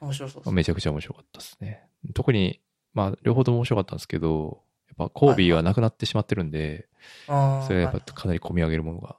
[0.00, 0.52] 面白そう。
[0.52, 1.86] めちゃくちゃ面白かったですね。
[2.14, 2.60] 特に、
[2.94, 6.88] まあ、両方とも面白かったんですけど、やっぱコービーは亡くなってしまってるんで、
[7.28, 9.16] あーそれはやっぱかなり込み上げるものが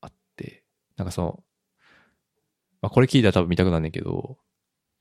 [0.00, 0.64] あって、
[0.96, 1.42] なんかその、
[2.80, 4.38] まあこれ聞いたら多分見たくなんねんけど、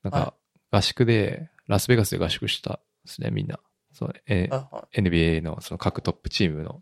[0.04, 0.34] なんは
[0.72, 3.60] か合宿で、ラスベガスで合宿したですね、みんな。
[3.93, 6.82] その、えはいはい NBA のその各トップチームの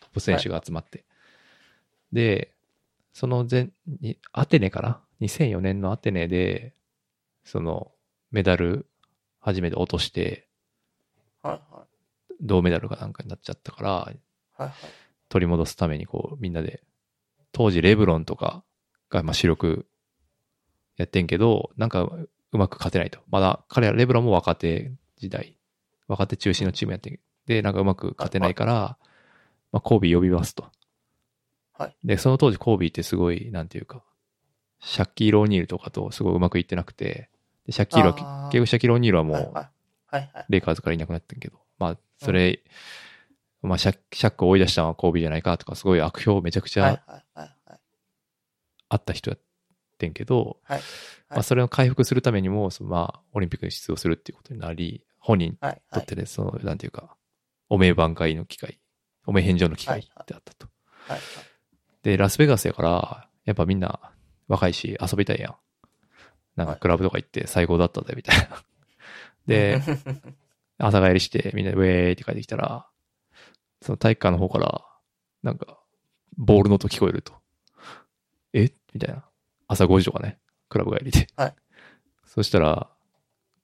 [0.00, 1.04] トップ選手が集まって。
[2.12, 2.52] で、
[3.12, 6.74] その前に、アテネかな ?2004 年のアテネで、
[7.44, 7.92] その
[8.30, 8.86] メダル
[9.40, 10.48] 初めて落として、
[11.42, 12.34] はいはい。
[12.40, 14.20] 銅メダルかなんかになっちゃったから、はい
[14.52, 14.72] はい。
[15.28, 16.82] 取り戻すためにこうみんなで、
[17.52, 18.64] 当時レブロンとか
[19.10, 19.86] がまあ主力
[20.96, 23.20] やってんけど、なんかうまく勝てないと。
[23.30, 25.56] まだ彼らレブロンも若手時代、
[26.06, 28.98] 若手中心のチームやってんで、なんかうまく勝てないから、
[29.72, 30.70] まあコービー呼びますと。
[31.72, 31.96] はい。
[32.04, 34.02] で、その当時コービーってすごい、なんていうか、
[34.80, 37.30] シャッキー・ローニールとかとすごいうまくいってなくて、
[37.66, 39.54] でシャッキーロあー結局シャッキー・ローニールはもう、はいはい。
[40.10, 40.46] はいはい。
[40.48, 42.62] レイカーズからいなくなってんけど、まあ、それ、
[43.62, 47.02] まあシャッ、シャックを追い出したのはコービーじゃないかとか、すごい悪評めちゃくちゃ。
[48.90, 49.40] あった人やっ
[49.98, 50.80] てんけど、はい。
[51.28, 55.58] まあ、それを回復するためにも、そのまあ、オリンピックに出場するっていうことになり、本人に。
[55.92, 57.16] とってね、その、なんていうか、
[57.68, 58.80] お名挽回の機会、
[59.26, 60.68] お名返上の機会ってあったと。
[60.90, 61.20] はい
[62.02, 64.12] で、ラスベガスやから、やっぱみんな
[64.48, 65.56] 若いし遊びたいやん。
[66.56, 68.44] なんかはいクラブとか行って最高だったぜ、みたいな。
[68.48, 68.62] はい。
[69.46, 69.80] で、
[70.78, 72.88] 朝帰りして、みんなでウェーイって帰ってきたら、
[73.82, 74.84] その体育館の方から、
[75.42, 75.78] なんか、
[76.36, 77.34] ボールの音聞こえると。
[78.52, 78.72] え？
[78.92, 79.24] みたいな。
[79.68, 80.38] 朝5時とかね、
[80.68, 81.28] クラブ帰りで。
[81.36, 81.54] はい。
[82.24, 82.90] そしたら、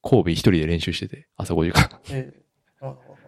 [0.02, 2.00] 神戸一人で練習してて、朝5時から。
[2.10, 2.32] え
[2.80, 3.18] えはいはいはい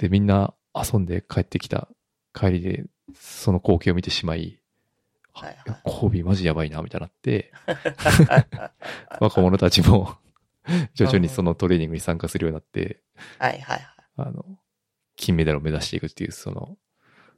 [0.00, 1.86] で、みんな遊んで帰ってきた
[2.32, 4.59] 帰りで、その光景を見てしまい、あ
[5.32, 7.76] はいはいいや神戸マジやばいな、みたいになって、はい
[8.26, 8.70] はい
[9.20, 10.16] 若者たちも、
[10.94, 13.02] 徐々にそのトレーニングに参加するようになって、
[13.38, 14.44] はいはいあの、
[15.16, 16.76] 金メダルを目指していくっていう、その、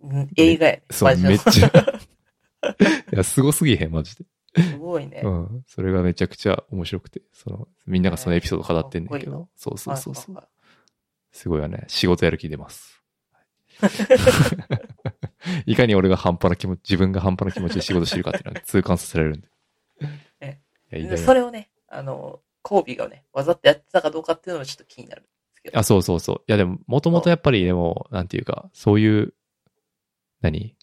[0.03, 0.29] はい。
[0.37, 0.83] 映画やね。
[0.91, 1.69] そう、めっちゃ、
[3.13, 4.25] いや、すごすぎへん、マジで。
[4.57, 5.23] すごいね。
[5.25, 5.65] うん。
[5.67, 10.35] それがめちゃくちゃ面白くて、その、みんながそのエピソード語ってんねんけかっこいいど、そうそうそうそう。
[10.35, 10.45] はい
[11.33, 11.85] すごいよね。
[11.89, 13.03] 仕事やる気出ます。
[15.67, 19.49] いかに俺が半端な気持ち、自分が半端な気持ちで仕事してるかっていうのは痛感させられるんで。
[20.41, 25.79] えいや、それをね、あの、コービーがね、わざとやってたかどうかっていうのはちょっと気になるんですけど。
[25.79, 26.37] あ、そうそうそう。
[26.37, 29.35] いやでも、もともとやっぱりでも、なんていうか、そういう、
[30.41, 30.77] 何？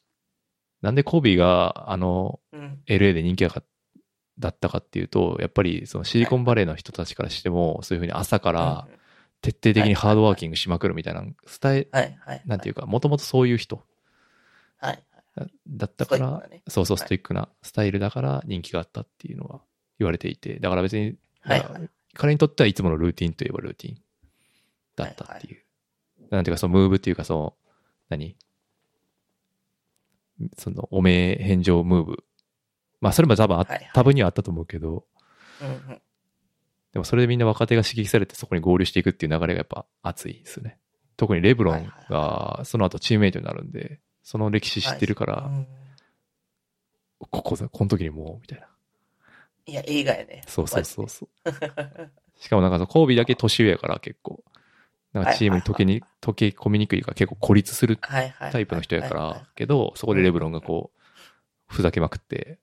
[0.81, 2.81] なんでコービーが、あの、うん。
[2.87, 3.63] LA で人気がか
[4.39, 8.99] だったかっていうと、やっぱりそのシリコンバレーの人たちからしても、そういうふうに朝からうん
[9.41, 11.89] 徹底的にハードワーキングしまくるみたいなスタイル。
[12.45, 13.83] なんていうか、もともとそういう人
[14.79, 15.03] はい。
[15.67, 19.61] だったからね、そうそう、はいストイックなスタイルだから人気があったっていうのは
[19.99, 21.81] 言われていて、だから別に、はいだから
[22.15, 23.97] 彼にとってはいつものルーティンといえばルーティン
[24.95, 25.63] だったっていう。
[26.31, 27.53] なんていうか、そのムーブっていうか、その、
[28.09, 28.35] 何？
[30.57, 32.23] その、おめえ返上ムーブ。
[32.99, 35.05] まあ、それも多分はいはい多分にはあったと思うけど、
[35.61, 36.01] うんうん。
[36.91, 40.77] でもそれでみんな若手が刺激されてそこに合流していくっていう流れがやっぱ熱いですね。
[41.15, 45.67] 特にレブロンがその後チームメイトになるんで、その歴史知ってるから、うん
[47.19, 48.67] ここだ、この時にもう、みたいな。
[49.65, 50.41] いや、映画やね。
[50.47, 51.51] そうそうそうマそう。
[52.39, 54.43] しかもなんかコービーだけ年上やから結構、
[55.11, 57.97] なんかチームに溶けに、溶け込みにくいから結構孤立する。
[57.97, 60.99] タイプの人やかはいら、けど、そこでレブロンがこう、
[61.67, 62.59] ふざけまくって、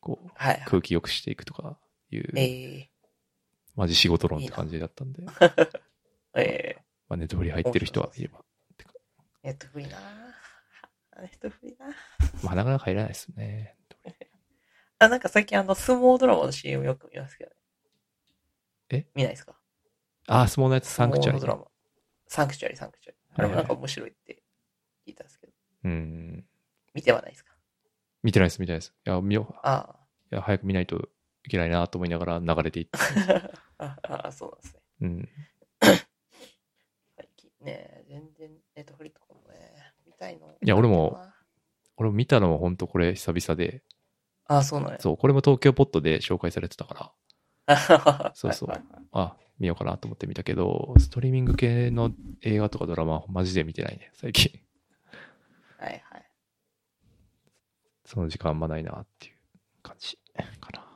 [0.00, 0.30] こう。
[0.66, 1.78] 空気良くしていくとか
[2.10, 2.90] いう、え
[3.76, 5.80] マジ仕事論って感じだったんで、ー、
[6.34, 6.76] え
[7.08, 8.40] まあネットフリ入ってる人はいれば。
[8.40, 8.84] ー、
[9.44, 9.90] ネットフリー
[11.20, 11.86] なネットフリーな
[12.42, 13.76] まあなかなか入らないですね。
[14.98, 17.56] あ、なんか最近あの、相撲ドラマの CM よく見ますけどね。
[18.90, 19.06] え？
[19.14, 19.54] 見ないですか？
[20.26, 21.70] あ、相撲のやつサンクチュアリ相撲のドラマ。
[22.28, 23.18] サンクチュアリ、サンクチュアリ。
[23.36, 24.42] あれもなんか面白いって
[25.06, 25.52] 聞いたんですけど、
[25.84, 26.46] うん。
[26.94, 27.54] 見てはないですか？
[28.22, 28.94] 見てないです、見てないです。
[29.06, 29.54] いや、見よう。
[29.62, 29.96] あ
[30.32, 31.08] いや、早く見ないと
[31.44, 32.98] いけないなと思いながら流れていって。
[33.78, 33.96] あ。
[34.02, 34.80] ああ、そうなんですね。
[35.00, 35.28] うん。
[37.16, 39.29] 最近ね、全然ネットフリとかもね、見
[40.20, 40.46] たいの。
[40.46, 41.18] いや俺も。
[41.96, 43.82] 俺も見たのも本当これ久々で、
[44.46, 44.98] ああ、そうなんや。
[45.00, 47.12] そう、これも東京ポットで紹介されてたか
[47.66, 52.10] ら、 そうそうあ、見ようかなと思って見たけど、ストリーミング系の
[52.40, 54.50] 映画とかドラマはマジで見てないね、最近。
[55.78, 56.30] はいはい。
[58.06, 59.34] その時間あんまないなっていう
[59.82, 60.18] 感じ
[60.58, 60.86] かな。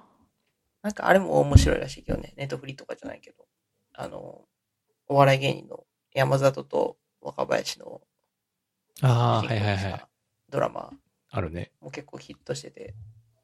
[0.80, 3.46] なんかあれも面白いらしいけどね、ネットフリとかじゃないけど、
[3.92, 4.48] あの、
[5.06, 8.00] お笑い芸人の山里と若林の
[9.02, 10.08] あ主人公にした
[10.48, 10.90] ドラマ。
[11.30, 11.72] あるね。
[11.80, 12.94] も結構ヒットしてて、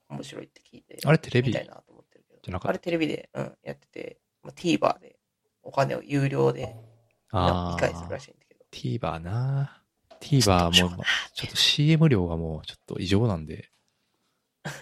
[0.08, 1.48] 面白いって聞いて、あれテレビ？
[1.48, 5.16] 見たいなと思ってるけど、あれテレビで、うん、やってて、まあ、TVer で
[5.62, 6.76] お金を有料で
[7.32, 9.82] あ理解するらあ、しいんだけど、TVer な。
[10.20, 13.70] TVer も、ちょっと CM 量がもうちょっと異常なんで、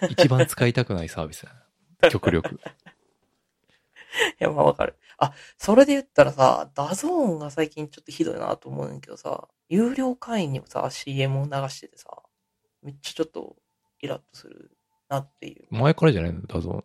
[0.09, 1.47] 一番使いたくないサービス。
[2.11, 2.55] 極力。
[2.55, 2.59] い
[4.39, 4.97] や、まあわかる。
[5.19, 12.09] あ、それで言ったらさ、ダゾーンが最近ちょっとひどいなと思うんだけどさ、有料会員にもさ、CM を流しててさ、
[12.81, 13.55] めっちゃちょっと
[14.01, 14.71] イラッとする
[15.09, 15.65] なっていう。
[15.69, 16.41] 前からじゃないの？
[16.47, 16.83] ダゾーン。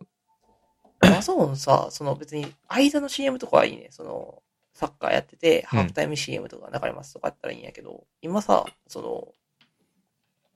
[0.99, 3.87] ダゾーンさ、その別に間の CM とかはいいね。
[3.91, 4.41] その、
[4.73, 9.27] サッカーやってて、ハーフタイム CM とか流れますとかやったらいいんやけど、今さ、その、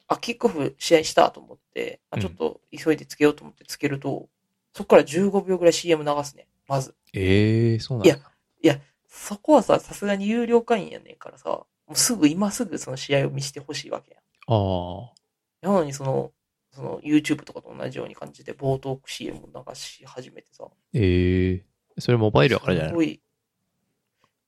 [0.10, 4.28] あ、キックオフ試合したと思って、あうんちょっと急いでつけようと思ってつけると、
[4.74, 6.48] そこから15秒ぐらい CM 流すね。
[6.70, 6.96] まず。
[7.14, 8.16] ええー、そうなんだ。
[8.62, 14.22] いやそこはさ、さすがに有料会員やねんからさ、もうすぐ、今すぐその試合を見せてほしいわけやん。
[14.54, 15.68] ああ。
[15.68, 16.32] なのにその、
[16.72, 20.66] その YouTube とかと同じように感じで冒頭 CM を流し始めてさ。
[20.94, 23.00] ええー、それモバイルやからじゃないの？
[23.00, 23.20] すごい。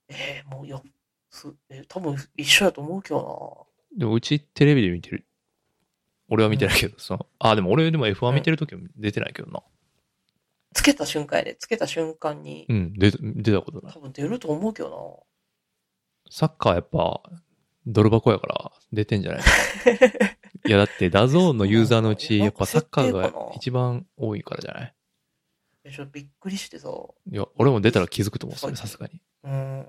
[0.10, 0.82] えー、もういや、
[1.32, 3.66] すえー多分一緒やと思うけど
[3.98, 5.26] でもうちテレビで見てる。
[6.30, 9.56] 俺は見てないけど、その、あ、でも俺でも F1 見てるときも出てないけどな。
[9.56, 9.64] な。
[10.74, 13.94] つけた瞬間やで、つけた瞬間にう、ん、出た、出たことない。
[13.94, 15.24] 多分出ると思うけど
[16.30, 17.22] サッカーやっぱ、
[17.86, 19.42] ドル箱やから出てんじゃない？
[20.68, 24.84] いやだってダゾーンのユーザーのうち、やっぱサッカーが一番多いからじゃない？
[24.84, 24.94] な。
[25.86, 29.20] え、ちょっとびっくりしてさ、いや、俺も出たら気づくと思う、それさすがに。
[29.44, 29.88] うん。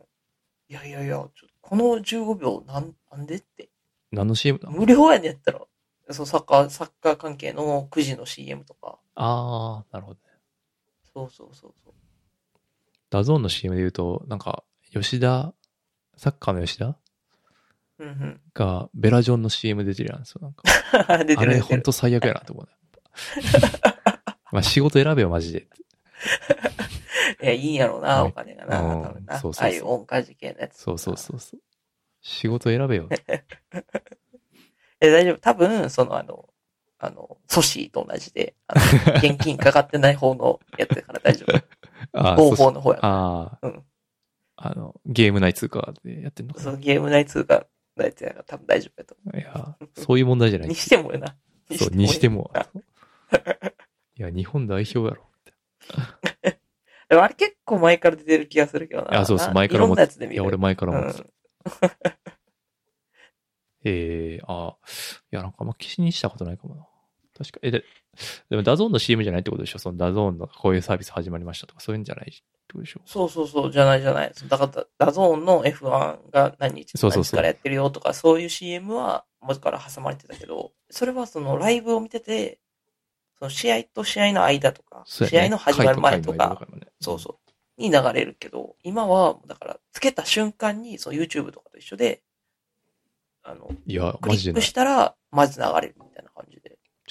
[0.68, 3.68] いやいやいや、ちょこの15秒なん、なんでって。
[4.10, 5.60] 何の CM だ無料やねんやったら、
[6.10, 8.98] そう、サッカー、サッカー関係の9時の CM とか。
[9.14, 10.31] あー、なるほどね。
[11.14, 11.94] そうそうそうそう。
[13.10, 15.54] ダゾーンの CM で言うと、なんか、吉田、
[16.16, 16.96] サッカーの吉田
[17.98, 18.40] うんうん。
[18.54, 20.62] が、ベラジョンの CM 出てるやんですよ、なんか。
[21.24, 21.60] 出てあれ、る出てる。
[21.62, 22.72] ほんと最悪やなと思うね。
[24.52, 25.68] まあ仕事選べよ、マジで。
[27.42, 29.38] いや、いいんやろうな、うんお金がな、うん多分な。
[29.38, 30.78] そうそうそうああいう系のやつ。
[30.78, 31.60] そうそうそうそう。
[32.20, 33.08] 仕事選べよ。
[35.00, 35.38] え、大丈夫？
[35.40, 36.48] 多分、その、あの、
[37.04, 41.62] あの、ソシーと同じで、あの現金かかってない方のやつだから大丈夫。
[42.14, 43.12] あー合法の方やから。
[43.12, 43.84] あー、うん
[44.54, 50.66] あの、ゲーム内通貨でやってんのかなそのゲーム内通貨のやつやから多分大丈夫やと思いや、そういう問題じゃなう。
[50.66, 50.74] いに。
[50.76, 51.36] してもよな。
[51.76, 52.62] そう、にしてもな。
[54.16, 55.26] いや、日本代表やろ。
[57.08, 59.18] でもあれ結構前から出てる気がするけどな。
[59.18, 60.34] あ、そうそう、な前からいろんなやつで見る。
[60.34, 61.24] いや、俺前から思ってた。
[61.24, 61.32] うん
[63.84, 64.76] ええあ
[65.32, 66.86] いや、なんかあんま気にしたことないかもな。
[67.36, 67.84] 確か、え、で、
[68.50, 69.78] でもダゾーンの CM じゃないってことでしょ？
[69.78, 73.00] そのダゾーンのこういうサービス始まりましたとか、そういうんじゃないってことでしょ？
[73.06, 74.32] そうそうそう、じゃないじゃない。
[74.48, 82.58] だから、ダゾーンの F1 が何日何日からやってるよとか、そういう CM は文字から挟まれてたけど、それはそのライブを見てて、
[83.38, 85.26] その試合と試合の間とか、ね。
[85.26, 86.86] 試合の始まる前とかね。
[87.00, 87.40] そうそ
[87.78, 92.22] う、に流れるけど、今は、だから、つけた瞬間に、そう YouTube とかと一緒で、
[93.42, 94.60] あの、いや、クリック。
[94.60, 96.30] したら、まず流れるみたいな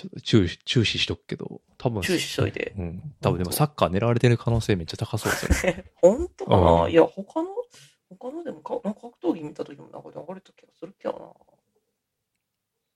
[0.02, 2.02] ちょっと注視、注視しとくけど、多分。
[2.02, 2.74] 注視しといて。
[2.78, 3.16] うん。
[3.22, 5.74] 多分でもサッカー狙われてる可能性めっちゃ高そうですよ。
[6.02, 7.50] 本当かうなんいや、他の、
[8.10, 11.38] 他のでもか、なんか格闘技見た時もなんか流れた気がするけど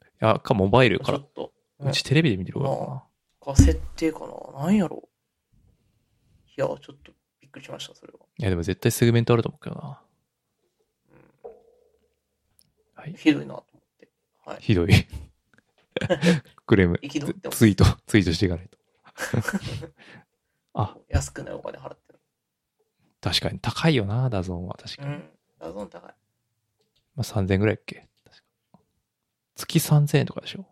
[0.03, 1.05] いや、か、モバイルな。
[1.05, 1.31] からちょっ。
[1.33, 1.53] と。
[1.79, 3.03] うんうちテレビで見てるからな。
[3.41, 4.21] か、設定か
[4.53, 4.63] な？
[4.63, 5.07] なんやろ？
[6.57, 8.19] いや、ちょっとびっくりしました、それは。
[8.37, 10.01] いや、でも絶対セグメントあると思うけどな。
[12.93, 13.13] はい。
[13.13, 14.09] ひどいなと思って。
[14.45, 14.57] はい。
[14.61, 14.89] ひどい。
[16.65, 18.77] クレームツイート、 ツイートしていかないと。
[20.73, 22.19] あ、安くないお金払ってる。
[23.21, 24.75] 確かに高いよな、ダゾーンは。
[24.75, 25.07] 確かに。
[25.09, 25.29] うん。
[25.59, 26.15] ダゾーン高い。
[27.15, 28.07] まあ、3000円ぐらいやっけ？
[28.25, 28.43] 確か
[29.55, 30.65] 月3000円とかでしょ？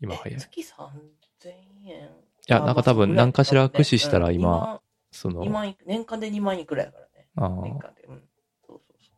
[0.00, 0.38] 今早い。
[0.38, 1.50] 月3000
[1.86, 2.10] 円。
[2.46, 4.80] いや、なんか多分何かしら駆使したら今、
[5.12, 7.28] そ2の、万年間で2万いくらいやからね。
[7.36, 8.02] あー年間で。
[8.02, 8.28] うん。
[8.66, 9.16] そうそうそう。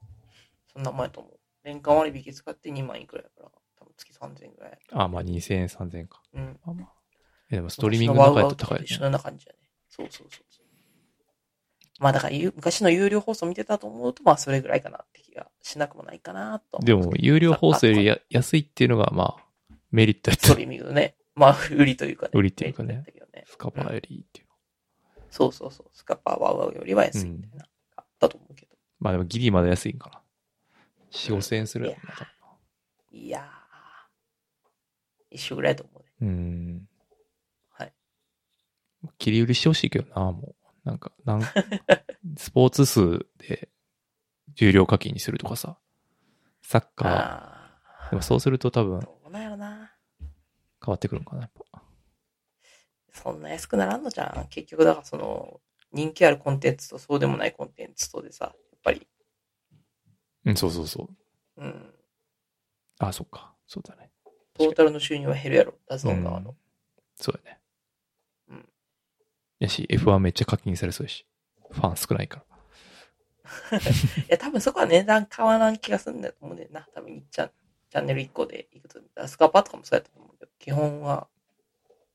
[0.74, 1.40] そんな前と思う。
[1.64, 3.52] 年間割引使って2万いくらいやから、
[3.96, 4.78] 月3000円ぐらい。
[4.92, 6.22] あ、まあ2000円、3000円か。
[6.34, 6.60] うん。
[6.64, 6.92] まあまあ。
[7.50, 8.86] えでもストリーミングの中やったら高いよね。
[8.86, 9.58] 一緒な感じやね。
[9.88, 10.66] そうそうそうそう。
[11.98, 17.12] まあだからゆ昔の有料放送見てたと思うと、まあそれぐらいかなって気がしなくもないかなと思でも。
[17.16, 20.58] 有料放送よりや安いっていうのが、まあ、メリットやったスト。
[20.58, 21.14] リーミングのね。
[21.34, 22.32] まあ売りというかね。
[22.34, 24.52] 売りっていうかねねスカパーよりっていうの。
[25.30, 25.86] そうそうそう。
[25.92, 27.66] スカパーワウワウよりは安いみたいな。
[27.96, 28.72] あったと思うけど。
[28.98, 30.22] まあでもギリまだ安いんかな。
[31.12, 32.26] 4、5000円するやろな、多分
[33.12, 33.55] いやー。
[35.30, 36.08] 一緒ぐらいだと思うね。
[36.22, 36.88] うん。
[37.70, 37.92] はい。
[39.18, 40.66] 切り売りしてほしいけどな、もう。
[40.84, 41.42] なんか、なん、
[42.38, 43.68] スポーツ数で
[44.54, 45.78] 重量課金にするとかさ。
[46.62, 48.10] サッカあー。
[48.10, 49.02] でもそうすると多分ー。
[49.02, 49.96] どうなんやろな。
[50.84, 51.82] 変わってくるのかな、やっぱ。
[53.12, 54.48] そんな安くならんのじゃん。
[54.48, 55.60] 結局だからその、
[55.92, 59.06] 人気あるコンテンツとそうでもないコンテンツとでさ、やっぱり、
[60.44, 61.08] うん、そうそうそ
[61.56, 61.62] う。
[61.62, 61.94] うん。
[62.98, 63.54] あ、そっか。
[63.66, 64.12] そうだね。
[64.56, 65.74] トータルの収入は減るやろ。
[65.88, 66.50] DAZN 側の。
[66.50, 66.56] うん
[67.18, 67.58] そうだね。
[68.50, 68.68] うん。
[69.58, 71.26] やし、F1 めっちゃ課金されそうやし。
[71.70, 72.44] ファン少ないか
[73.70, 73.78] ら。
[73.78, 73.80] い
[74.28, 76.86] や、多分そこは値段変わらん気がするんだと思うねんな。
[76.92, 77.50] 多分いっちゃん、
[77.88, 79.00] チャンネル1個でいくと。
[79.26, 81.26] スカパーとかもそうやったと思うけど、基本は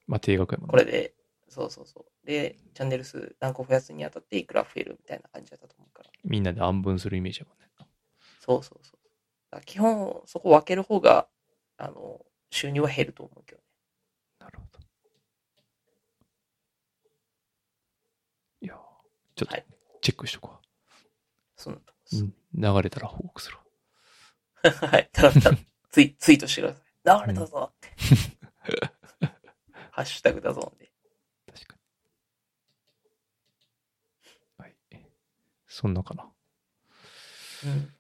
[0.07, 1.15] まあ、定額やもんねこれで、
[1.47, 2.27] そうそうそう。
[2.27, 6.09] で、チャンネル数何個増やすにあたっていくら増えるみたいな感じだったと思うから。
[6.23, 7.61] みんなで安分するイメージやもんね。
[8.39, 9.61] そうそうそう。
[9.65, 11.27] 基本、そこ分ける方が、
[11.77, 13.63] あの、収入は減ると思うけどね。
[14.39, 14.79] なるほど。
[18.61, 18.77] いやー
[19.35, 19.65] ちょっとはい
[20.01, 20.51] チェックしとこ
[21.55, 22.11] そんなとこう。
[22.11, 22.23] です。
[22.23, 24.71] うん流れたら報告するわ。
[24.89, 25.09] はい。
[25.13, 25.57] ただただ
[25.89, 27.27] ツイツイートしてください。
[27.27, 27.89] 流れたぞって。
[29.91, 30.91] ハッシュタグだぞんで。
[31.51, 31.81] 確かに。
[34.57, 34.75] はい。
[35.65, 36.29] そんなかな。
[37.65, 37.93] うん。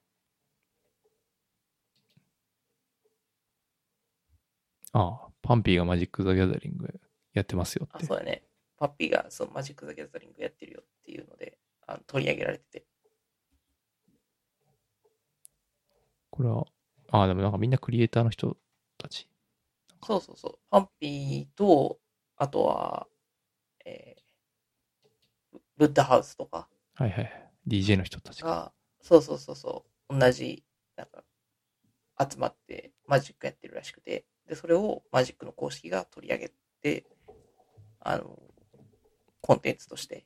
[4.93, 6.99] ああ、パンピーがマジック・ザ・ギャザリング
[7.33, 8.05] やってますよあ、って。
[8.05, 8.43] そうだね。
[8.77, 12.85] パッピーがそのマジック・ザ・ギャザリングやってるよっていうので、あの取り上げられてて。
[16.29, 16.65] これは、
[17.09, 18.57] ああ、でもなんかみんなクリエイターの人
[18.97, 19.27] たち。
[20.03, 20.59] そうそうそう。
[20.69, 21.99] パンピーと、
[22.37, 23.07] あとは、
[23.85, 27.51] えー、ブッダハウスとかはいはいはい。
[27.67, 28.49] DJ の人たちが。
[28.49, 30.63] が、そうそうそうそう、同じ、
[30.95, 31.23] なんか、
[32.19, 37.05] 集まってマジックやってるらしくて、で、それをマジックの公式が取り上げて、
[37.99, 38.37] あの、
[39.41, 40.25] コンテンツとして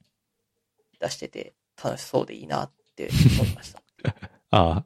[1.00, 3.82] 出してて、楽しそうでいいなって思いました。
[4.52, 4.86] ああ。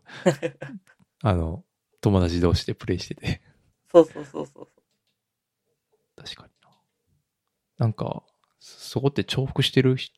[1.22, 1.64] あの、
[2.02, 3.42] 友達同士でプレイしてて。
[3.92, 4.70] そうそうそうそう。
[6.16, 6.70] 確かにな。
[7.78, 8.24] なんか、
[8.60, 10.12] そこって重複してるひ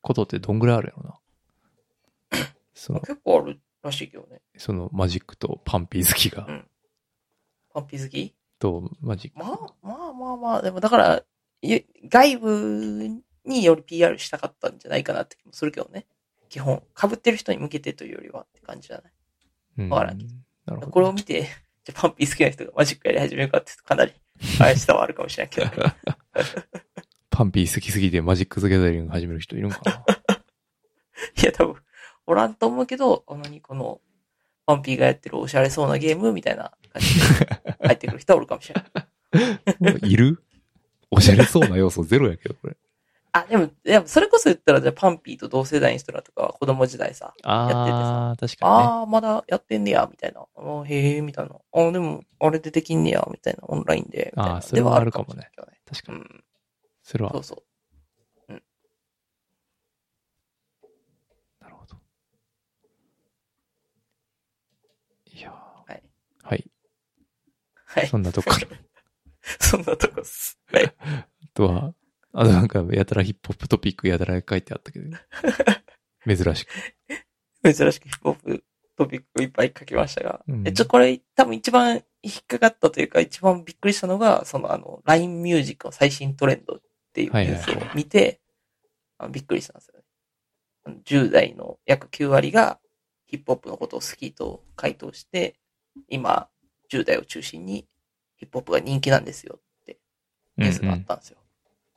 [0.00, 1.20] ことってどんぐらいあるやろ
[2.30, 2.46] な。
[2.74, 4.42] その、結構あるらしいけどね。
[4.56, 6.46] そのマジックとパンピー好きが、
[7.80, 8.34] うんパンピー好き？
[8.58, 9.38] とマジック。
[9.38, 11.22] まあまあまあまあ、でもだから、
[11.62, 13.08] い外部
[13.44, 16.06] により PR したかったんじゃないかなって気もするけどね。
[16.48, 19.12] 基本、被ってる人に向けてというよりはって感じじゃない？
[19.78, 20.24] うんわからんな
[20.74, 20.88] るほど。
[20.88, 21.42] これを見て、
[21.84, 24.12] じゃあパンピー好きな人がマジックやり始めるかってかなり
[24.58, 25.94] 怪しさはあるかもしれんけど、ね、パ
[27.38, 30.04] パンピー好きすぎてマジック・ザ・ギャザリング始める人いるんかな？
[31.42, 31.76] いや、多分、
[32.26, 34.00] おらんと思うけど、あ何この、
[34.70, 37.46] パンピーがやってるおしゃれそうなゲームみたいな 感じで
[37.82, 38.80] 入ってくる人はおるかもしれ
[39.82, 39.98] ない。
[40.10, 40.42] いる？
[41.10, 42.76] おしゃれそうな要素ゼロやけど、これ。
[43.32, 48.84] あ、でも、でもそれこそ言ったら、じゃあパンピーと同世代の人らとかは子供時代さ、やっててさあー、確かにね。
[48.84, 50.46] ああ、まだやってんねや、みたいな。
[50.54, 51.56] あーへえ、みたいな。
[51.72, 54.32] あーでも、あれでできんねや、みたいな、オンラインで。
[54.36, 55.50] あーそれはあるかもね
[55.84, 56.18] 確かに。
[56.20, 56.40] けどね。
[57.02, 57.42] それはうん。
[57.42, 57.62] そうそ
[58.48, 58.52] う。
[61.60, 61.96] なるほど。
[65.26, 65.52] いやー
[65.92, 66.02] はい。
[66.42, 66.70] はい。
[67.90, 68.06] はい。
[68.06, 68.66] そんなとこから。
[69.58, 70.58] そんなとこっす。
[70.72, 70.94] はい。
[71.04, 71.94] あとは、
[72.32, 75.16] あとなんか、やたらヒップホップトピックやたら書いてあったけど、
[76.26, 76.70] 珍しく。
[77.64, 78.64] 珍しくヒップホップ
[78.96, 80.44] トピックいっぱい書きましたが。
[80.46, 86.80] うんえ、ちょ、これ多分一番引っかかったというか、一番びっくりしたのが、そのあの、LINE ミュージックの最新トレンドっ
[87.12, 88.40] ていうニュースを見て、
[89.18, 90.04] あのびっくりしたんですよね。
[90.84, 92.78] あの10代の約9割が
[93.26, 95.56] ヒップホップのことを好きと回答して、
[96.08, 96.48] 今、
[96.90, 97.86] 10代を中心に
[98.36, 99.98] ヒップホップが人気なんですよって
[100.56, 101.38] ニュースがあったんですよ。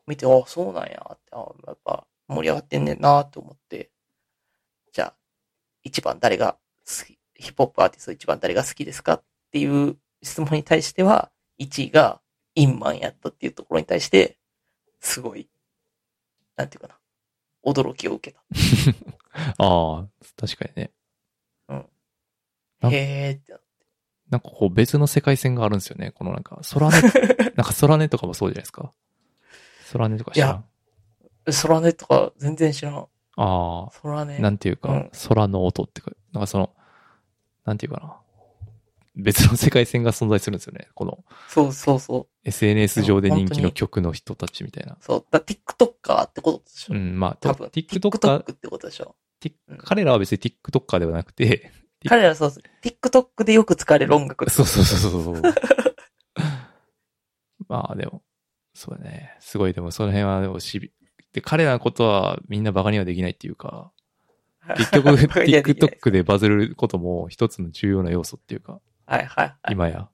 [0.06, 3.92] 見て、あそうなんやって、あやっぱ盛り上がってんねんなって思って、
[4.92, 5.16] じゃあ、
[5.84, 12.22] 一番誰が好き、ヒップホップアーティスト一番誰が好きですかっていう質問に対しては、1位が
[12.56, 14.38] インマンやったっていうところに対して、
[15.00, 15.50] すごい、
[16.56, 16.98] なんていうかな、
[17.66, 18.44] 驚きを受けた。
[19.58, 20.92] ああ、確かにね。
[21.68, 23.54] あへーって。
[23.54, 23.60] な
[24.38, 26.12] んかこう別の世界線があるんですよね。
[26.12, 27.02] このなんか、空ネ、
[27.56, 28.92] なんか空ネとかもそうじゃないですか。
[29.92, 30.66] 空ネとか知らん？
[31.46, 32.96] 空音とか全然知らん。
[32.96, 34.42] ああ、空音。
[34.42, 36.72] なんていうか、うん空の音ってか、なんかその、
[37.66, 38.18] なんていうかな。
[39.16, 40.88] 別の世界線が存在するんですよね。
[40.96, 42.28] このそうそうそう。
[42.46, 44.98] SNS 上で人気の曲の人たちみたいな。
[45.02, 45.26] そう。
[45.30, 47.68] だ TikToker ってことでしょ、うん、まあ、多分。
[47.68, 49.16] TikToker、TikTok ってことでしょ？
[49.84, 51.72] 彼らは別に TikToker ではなくて、
[52.08, 52.64] 彼らそうそう。
[52.84, 55.42] TikTok でよく使われる音楽そうそうそうそうそう。
[57.70, 58.22] まあでも、
[58.74, 59.38] そうだね。
[59.40, 60.92] すごい、でもその辺はでもしび、
[61.32, 63.92] で、彼らのことはみんなバカにはできないっていうか、
[64.78, 69.72] 結局 TikTok でバズることも一つの重要な要素っていうか、はいはいはい。
[69.72, 70.10] 今や。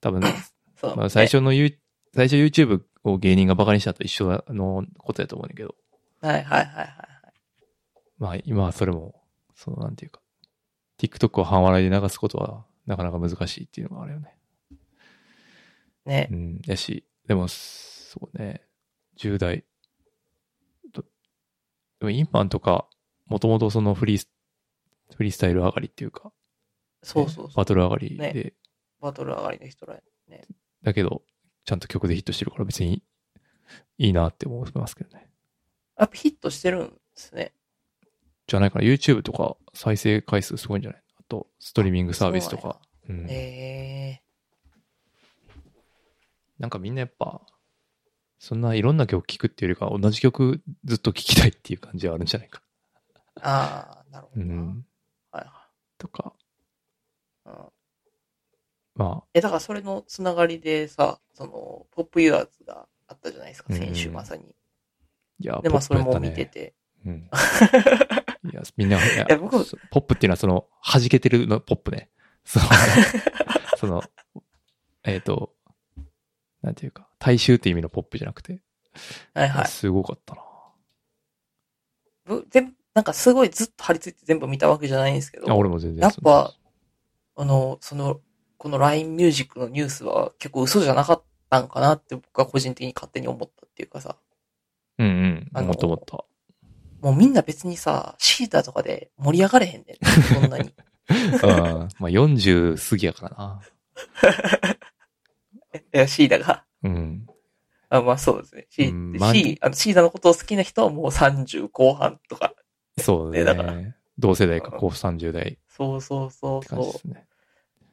[0.00, 0.22] 多分、
[0.76, 1.78] そうまあ最初の You、
[2.14, 5.74] 最初 YouTube を芸人がバカにしたと一緒のことやと思うんだけど、
[6.20, 7.32] はいはいはいはいはい。
[8.18, 9.14] まあ今はそれも、
[9.54, 10.21] そのなんていうか、
[11.02, 14.36] TikTok を半笑いで流すことはなかなか難しいっていうのがあるよね。
[16.04, 16.34] ねう。
[16.34, 18.62] ん、やし、でも、そうね、
[19.16, 19.64] 10代。
[20.92, 21.02] と
[22.00, 22.86] でも、インパンとか、
[23.26, 24.28] もともとそのフリース、
[25.16, 26.32] フリースタイル上がりっていうか、
[27.02, 27.56] そうそうそう。
[27.56, 28.52] バトル上がりで、ね
[29.00, 30.00] バトル上がりの人ら。
[30.82, 31.22] だけど、
[31.64, 33.02] ちゃんと曲でヒットしてるから別に
[33.98, 35.28] いいなって思いますけどね。
[35.98, 37.52] やっぱヒットしてるんですね。
[38.46, 41.02] じゃないかな、YouTube とか再生回数すごいんじゃない？
[41.18, 42.80] あと、ストリーミングサービスとか。
[43.08, 44.22] うんえ
[46.58, 47.40] なんかみんなやっぱ、
[48.38, 52.62] そんないろんな曲聴くっていうよりかは同じ曲ずっと聴きたいっていう感じはあるんじゃないか。
[53.36, 54.54] ー、ああ、なるほうどな。
[54.54, 54.86] ん。
[55.32, 55.68] はいは
[55.98, 56.34] とか、
[57.46, 57.48] い。
[57.48, 57.54] うん
[58.94, 64.44] まえ、だからそれのつながりでさ、その、ポップユアーズがあったじゃないですか、うん先週まさに。
[64.44, 64.46] あ、
[65.40, 66.74] いや、で、まあそれも見てて。
[67.06, 67.28] うん。
[68.50, 72.10] いや、みんな、いや僕そポップっていうのはその、弾けてるのポップね。
[72.44, 72.66] その、
[73.78, 74.02] その、
[75.04, 75.54] えっ、と、
[76.62, 78.60] なんていうか、大衆って意味のポップじゃなくて、
[79.34, 79.66] はいはい。
[79.66, 80.42] すごかったな。
[82.24, 85.50] ぶ全部なんかすごいずっと張り付いて全部見たわけじゃないんですけど。
[85.50, 86.02] あ、俺も全然。
[86.02, 86.54] やっぱ、
[87.36, 88.20] あの、その、
[88.58, 94.16] この LINE ミュージックのニュースは結構嘘じゃなかったんかなって僕は個人的に勝手に思ったっていうかさ。
[94.98, 95.50] うんうん。
[95.54, 96.26] あのもっともっと。
[97.02, 99.96] もうみんな別にさ、シーターとかで盛り上がれへんねん。
[100.40, 100.72] そんなに。
[101.10, 101.18] うん。
[101.98, 103.60] まあ40過ぎやからな。
[105.94, 106.64] いや、シータが？
[106.84, 107.26] うん。
[107.88, 108.66] あまあそうですね。
[108.70, 112.54] シうんまあーシーあのシータのことを好きな人はもう30後半とか。
[112.98, 113.96] そうねだからね。
[114.18, 117.26] 同世代か、高30代っそうそうそうそですね。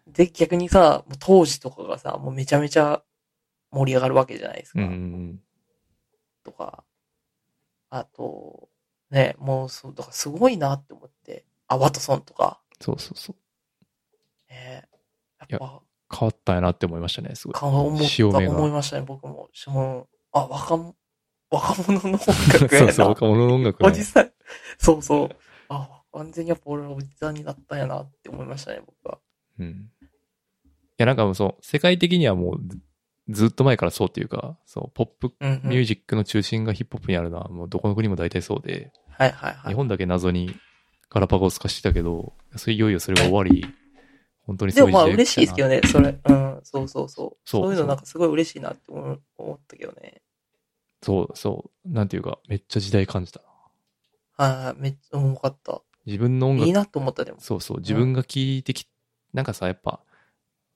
[0.07, 0.11] う。
[0.11, 3.03] で、逆にさ、もう当時とかがさ、もうめちゃめちゃ
[3.71, 4.81] 盛り上がるわけじゃないですか。
[4.81, 5.41] うんうん
[6.43, 6.83] とか。
[7.89, 8.68] あと、
[9.11, 11.45] ね、もうそう、だからすごいなって思って。
[11.67, 12.59] あ、ワトソンとか。
[12.81, 14.53] そうそうそう。
[14.53, 14.87] ね、
[15.47, 15.81] やっぱ、
[16.11, 17.53] 変わったんやなって思いましたね、すごい。
[17.53, 17.97] 顔思
[18.49, 19.49] 思いましたね、僕も。
[20.31, 20.95] あ、若者、
[21.51, 22.87] 若者の音楽やな。
[22.87, 24.31] そうそう、若者の音楽ねおじさん。
[24.77, 25.29] そうそう。
[25.69, 29.19] あ、完全にやっぱ俺はおじさんになったんやなって思いましたね、僕は。
[29.59, 29.91] うん。
[30.01, 30.07] い
[30.97, 32.59] や、なんかもうそう、世界的にはもう、
[33.29, 39.67] ずっと前からそうっていうか、そう、ポップうんうんミュージックの中心がヒップホップにあるのは、もうどこの国も大体そうで、はいはいはい。
[39.69, 40.55] 日本だけ謎に
[41.09, 43.65] ガラパゴス化してたけど、それいよいよそれが終わり、
[44.45, 46.17] 本当にでもまあ嬉しいですけどね、それ。
[46.23, 47.37] うん、そうそうそう。
[47.45, 49.19] そうそういうのなんかすごい嬉しいなって思
[49.53, 50.21] ったけどね。
[51.03, 51.89] そうそう。
[51.89, 53.41] なんていうか、めっちゃ時代感じた。
[54.37, 55.81] はいはい、めっちゃ重かった。
[56.05, 57.39] 自分の音楽いいなと思ったでも。
[57.39, 58.87] そうそう、自分が聴いてき、
[59.33, 60.01] なんかさ、やっぱ、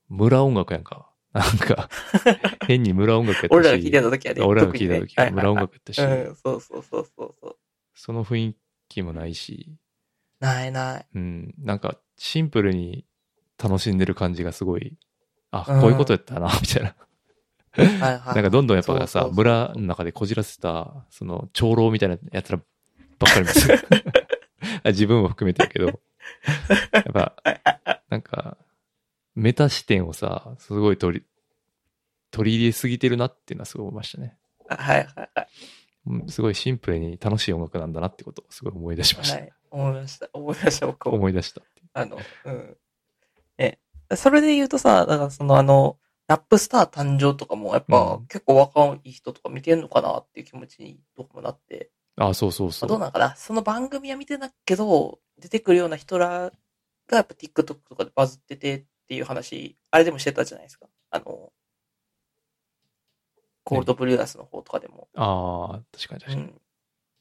[0.09, 1.09] 村音楽やんか。
[1.33, 1.89] なんか、
[2.67, 3.51] 変に村音楽やったし。
[3.51, 4.41] 俺らが聞いてた時はね。
[4.43, 7.57] 俺らが聞いた時は村音楽やったし、そうそうそうそうそう。
[7.95, 8.55] その雰囲
[8.87, 9.75] 気もないし、
[10.39, 11.05] ないない。
[11.15, 13.05] うん、なんか、シンプルに
[13.61, 14.97] 楽しんでる感じがすごい、
[15.51, 16.95] あ、うんこういうことやったな、 みたいな。
[17.75, 18.35] はいはい。
[18.35, 22.63] なんかどんどんやっぱさ村の中でこじらせた、その、長老みたいなやつらば
[23.31, 23.67] っかりです。
[24.85, 25.85] 自分も含めてるけど、
[26.91, 27.35] やっぱ、
[28.09, 28.57] なんか、
[29.35, 31.25] メタ視点をさ、すごい取り、
[32.31, 34.37] 取り入れすぎてるなっていうのはすごい思いましたね。
[34.67, 35.47] はいはいはい。
[36.05, 39.37] うんすごいシンプルに楽しい音楽なんだなってことをすごい思い出しました。
[39.37, 39.53] はい。
[39.71, 40.29] 思いました。
[40.33, 41.15] 思いました、僕も。
[41.15, 41.61] 思い出した。
[41.93, 42.77] あの、うん。
[43.57, 43.79] え、
[44.15, 51.91] それで言うとさ、だからそのあの、ラップスター誕生とかもやっぱうん結構若い人とか見てんのかなっていう気持ちにどこもなって。
[52.17, 52.89] あ、そうそうまあそう。
[52.89, 56.51] どうなんかなその番組は見てないけど、出てくるような人ら
[57.07, 60.87] がやっぱ TikTok とかでバズっててっていう話、あれでもしてたじゃないですか。
[61.11, 61.51] あの、
[63.63, 65.07] コールドブリュアスの方とかでも。
[65.15, 66.41] ああ、確かに確かに。
[66.41, 66.61] いうん。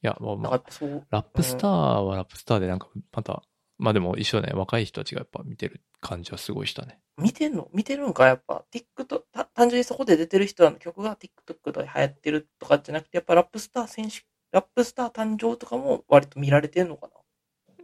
[0.03, 1.07] や、もうなんまあ、かやっぱそう。
[1.11, 3.43] ラップスターはラップスターでなんか、また、
[3.79, 4.53] まあでも一緒だね。
[4.55, 7.01] 若い人たちがやっぱ見てる感じはすごいしたね。
[7.17, 7.69] 見てんの？
[7.73, 8.27] 見てるんか？
[8.27, 8.65] やっぱ。
[8.73, 14.21] TikTok、た単純にそこで出てる人らの曲が TikTok で流行ってるとかじゃなくて、やっぱラップスター選手、
[14.53, 17.09] ラップスター誕生とかも割と見られてんのか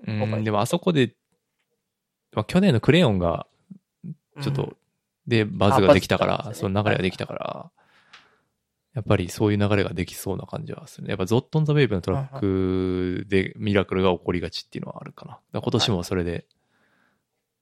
[0.07, 1.17] うん、でもあそこで、
[2.33, 3.45] まあ、去年のクレヨンが、な
[4.43, 4.77] ちょっと、うん
[5.29, 7.71] で、バズができたから、あバズったんですそねの流れができたから、
[8.95, 11.11] やっぱりそういう流れができそうな感じはするね。
[11.11, 15.33] やっぱゾットン・ザ・ウェイブのトラックでミラクルが起こりがちっていうのはあるかな。
[15.33, 16.47] だから今年もそれで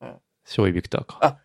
[0.00, 1.18] うん、ショイ・ビクターか。
[1.20, 1.38] あ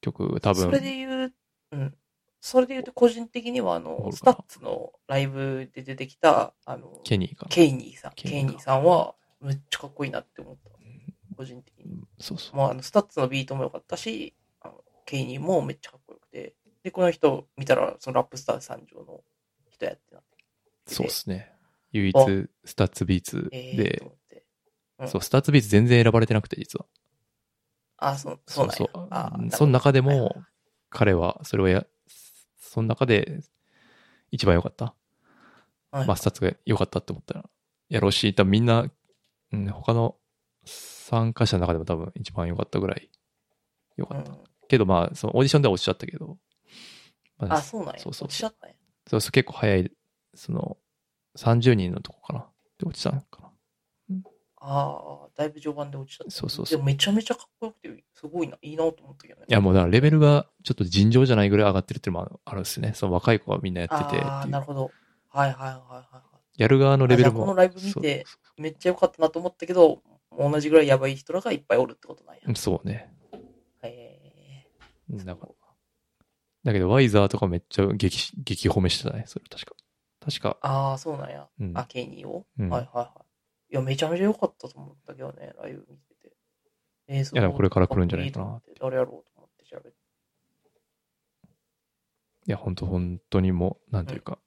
[0.00, 0.64] 曲、多分。
[0.64, 1.34] それで言う、
[1.70, 1.94] うん。
[2.40, 7.50] それで言うと個人的にはあおの、スタッツのライブで出てきた、あの、ケニーかな。
[7.50, 8.12] ケイニーさん。
[8.16, 10.72] ケイニーさんはめっちゃかっこいいなって思った。
[11.36, 12.04] 個人的に。
[12.18, 12.56] そうそう。
[12.56, 14.34] まあ、あの、 STUTS のビートも良かったし、
[15.04, 16.54] Kaneee もめっちゃかっこよくて。
[16.82, 19.22] で、この人見たら、そのラップスター誕生の
[19.70, 20.44] 人やってなって。
[20.86, 21.52] そうですね。
[21.92, 22.26] 唯一あ、
[22.64, 24.04] STUTS ビーツええー。
[24.98, 26.86] うんそう、 STUTS ビーツ全然選ばれてなくて、実は。
[27.96, 28.76] あ、そう、そうなんや。
[28.76, 30.34] そうあうんその中でも、
[30.90, 31.84] 彼は、それをや、
[32.56, 33.40] その中で、
[34.30, 34.94] 一番良かった。
[35.90, 37.44] はいまあ、 STUTS が良かったって思ったら、
[37.88, 38.90] やろうし、多分みんな、
[39.52, 40.16] うん、他の
[40.64, 43.10] 参加者の中でも多分一番良かったぐらい
[43.96, 44.32] 良かった。
[44.32, 46.38] うんけどまあ、そのオーディションでは落ちちゃったけど、
[47.36, 48.00] まあ、そうなんや。
[48.00, 48.76] そうそう落ちちゃったんや。
[49.06, 49.92] そうそう、結構早い、
[50.34, 50.78] その、
[51.36, 52.46] 30人のとこかな。
[52.78, 53.48] で落ちたのかな。
[54.64, 56.24] ああ、だいぶ序盤で落ちた。
[56.30, 59.46] そうそうそうでもめちゃめちゃかっこよくて、すごいな、いいなと思ったけどね。
[59.46, 62.92] いや、もうだからレベルがちょっと尋常じゃないぐらい上がってるっていうのもあるんですね。
[62.94, 64.46] その若い子はみんなやっててああ。
[64.46, 64.90] なるほど。
[65.28, 66.22] はいはいはいはいは
[66.56, 67.40] やる側のレベルも。
[67.40, 68.24] このライブ見て
[68.58, 68.62] い。
[68.62, 70.02] めっちゃ良かったなと思ったけど、
[70.38, 72.42] 同じぐらいやばい人らがいっぱいおるってことなんや。
[72.54, 73.12] そうね。
[75.12, 75.52] だから。
[76.64, 79.24] だけど、ワイザーとかめっちゃ激、激褒めしてたね。
[79.26, 79.74] それ確か。
[80.24, 80.56] 確か。
[80.60, 81.48] ああ、そうなんや。
[81.58, 81.72] うん。
[81.76, 83.12] あ、ケイニーを、うんはいはいは
[83.70, 83.72] い。
[83.72, 86.36] いや、めちゃめちゃ良かったと思ったけどね、ライブ見てて。
[87.08, 89.96] えー、そういやでもこれから来るんじゃないかなっこいいと思って誰やろうと思って調べて。
[92.46, 94.38] いや、本当本当にもう、なんていうか、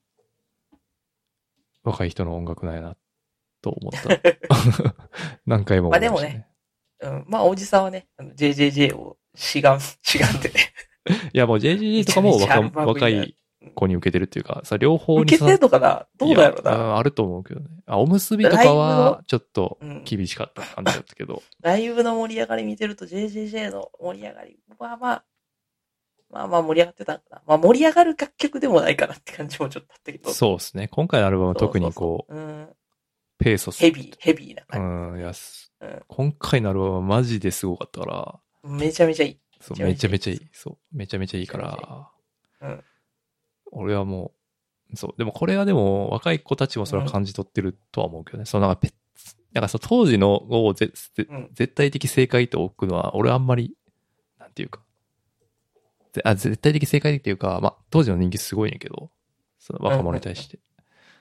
[1.83, 2.97] 若い人の音楽なんやな、
[3.61, 4.95] と思った。
[5.45, 6.47] 何回も思いました、ね。
[7.01, 7.25] うん。
[7.27, 10.73] まあ、おじさんはね、あの JJJ をしがん、しがんでね。
[11.33, 13.35] いや、もう JGG とかも若若い
[13.73, 16.07] 子に受けてるっていうか、さ、両方にさ受けてんのかな？
[16.17, 16.71] どうだろうな。
[16.71, 17.67] ああると思うけどね。
[17.85, 21.41] あ、おむすびとかはの、ちょっとうん厳しかった感じだったけど。
[21.61, 25.23] ライブの盛り上がり見てると JJJ の盛り上がり、まあまあ、
[26.29, 27.41] まあまあ盛り上がってたんかな。
[27.45, 30.31] まあ盛り上がる楽曲でもないかなって感じもちょっとあったけど。
[30.31, 30.87] そうですね。
[30.87, 32.75] 今回のアルバムは特にこう、そうそうそううん。
[33.37, 33.79] ペーソス。
[33.79, 38.44] ヘビー、ヘビーな感うん、いや、すうん今回のアルバムはマジですごかったから、じ。
[38.65, 39.39] めちゃめちゃいい。
[39.61, 40.49] そうめちゃめちゃいいめちゃめちゃいい。
[40.53, 42.09] そう、めちゃめちゃいいから、
[42.61, 42.83] うん。
[43.71, 44.33] 俺はも
[44.93, 48.45] う、そう、でもこれはでも若い子たちもそれは感じ取ってるとは思うけどね。
[48.45, 48.93] そのなんかペッ、
[49.53, 53.75] なんかそう当時のをぜぜうん絶対的正解と置くのは、俺はあんまり、
[54.39, 54.81] なんていうか、
[56.13, 59.11] ぜあ絶対的正解っていうか、まあ当時の人気すごいねんけど、
[59.59, 60.59] その若者に対して。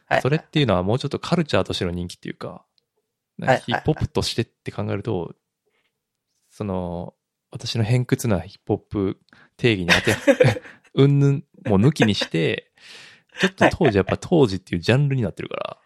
[0.06, 0.22] はい。
[0.22, 2.64] それっていうのはもうちょっとカルチャーとしての人気っていうか、
[3.38, 5.34] ヒップホップとしてって考えると、
[6.50, 7.14] その、
[7.54, 9.20] 私の偏屈なヒップホップ
[9.56, 10.16] 定義に当て、
[10.94, 12.72] うんぬん、もう抜きにして、
[13.38, 15.78] ちょっと当時やっぱ当時っていうジャンルになってるから。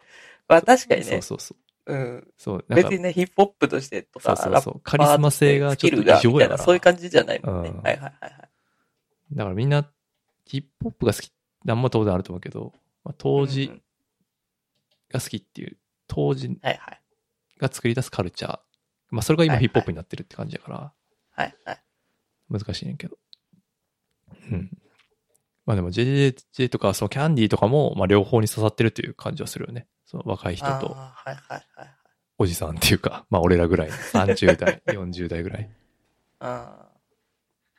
[0.49, 1.07] まあ確かにね。
[1.07, 1.95] そうそうそう。
[1.95, 2.33] うん。
[2.39, 7.69] そう、なんか別に、ね、ヒップホップとしてとか、そうそうそうカリスマ性がちょっと異常やからそういう感じじゃないもんね。
[7.69, 8.33] うんはいはいはいはい。
[9.33, 9.91] だからみんな、
[10.47, 11.31] ヒップホップが好き、
[11.67, 12.73] なんも当然あると思うけど、
[13.05, 13.71] まあ、当時
[15.11, 15.77] が好きっていう、
[16.07, 16.59] 当時。
[17.59, 18.59] が作り出すカルチャー。
[19.11, 20.98] まあ、それが今ヒップホップになってるって感じだから、はいはい。
[22.51, 23.17] 難しいねんけど。
[24.51, 24.71] うん。
[25.67, 29.87] まあでも JJJ とか、そのキャンディーとかも、まあ両方に刺さってるという感じはするよね。
[30.07, 30.97] その若い人と。
[32.39, 35.71] おじさんっていうか、まあ俺らぐらいの、30代、 40代ぐらい。
[36.41, 36.89] あ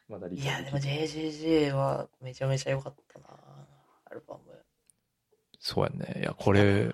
[0.07, 3.27] まだーいや、でも JJJ はめちゃめちゃ良かったな
[4.05, 4.41] アルバム。
[5.59, 6.21] そうやね。
[6.21, 6.93] いや、これ、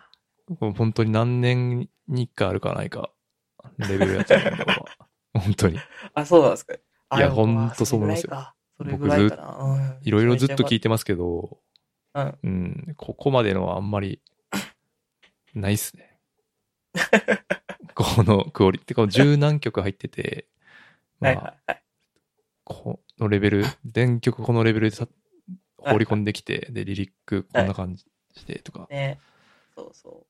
[0.60, 3.10] 本当に何年に一回あるかないか、
[3.78, 4.72] レベルやつやねんけど、
[5.40, 5.80] 本当に。
[6.14, 6.76] あ、そうなんですか。
[7.10, 10.80] あいやでもまあほんとそう思いますよそれぐらいろいろずっと聞いて。
[10.82, 11.60] てますけど、
[12.14, 12.38] うん。
[12.44, 14.22] うん、ここまでのはあんまり、
[15.54, 16.18] ないっすね。
[17.96, 20.48] このクオリティ、この十何曲入ってて、
[21.20, 21.84] まはいあ、はいはい。
[22.66, 25.08] このレベル、全曲このレベルでさ
[25.78, 28.06] 放り込んできて、で、リリックこんな感じ
[28.46, 28.88] でとか。
[28.90, 29.20] ね
[29.76, 30.26] そうそ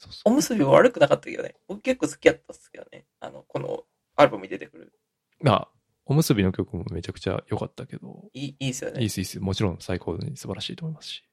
[0.00, 0.02] う。
[0.02, 1.54] そうそおむすびは悪くなかったけどね。
[1.68, 3.06] 僕結構好きやったっすけどね。
[3.20, 3.84] あの、この
[4.16, 4.92] アルバムに出てくる。
[5.40, 5.44] う。
[5.44, 5.68] まあ、
[6.06, 9.00] おむすびの曲もめちゃくちゃ良かったけど、いい、いいですよね。
[9.00, 9.40] いいっすいいっす。
[9.40, 11.24] もちろん最高に素晴らしいと思いますし。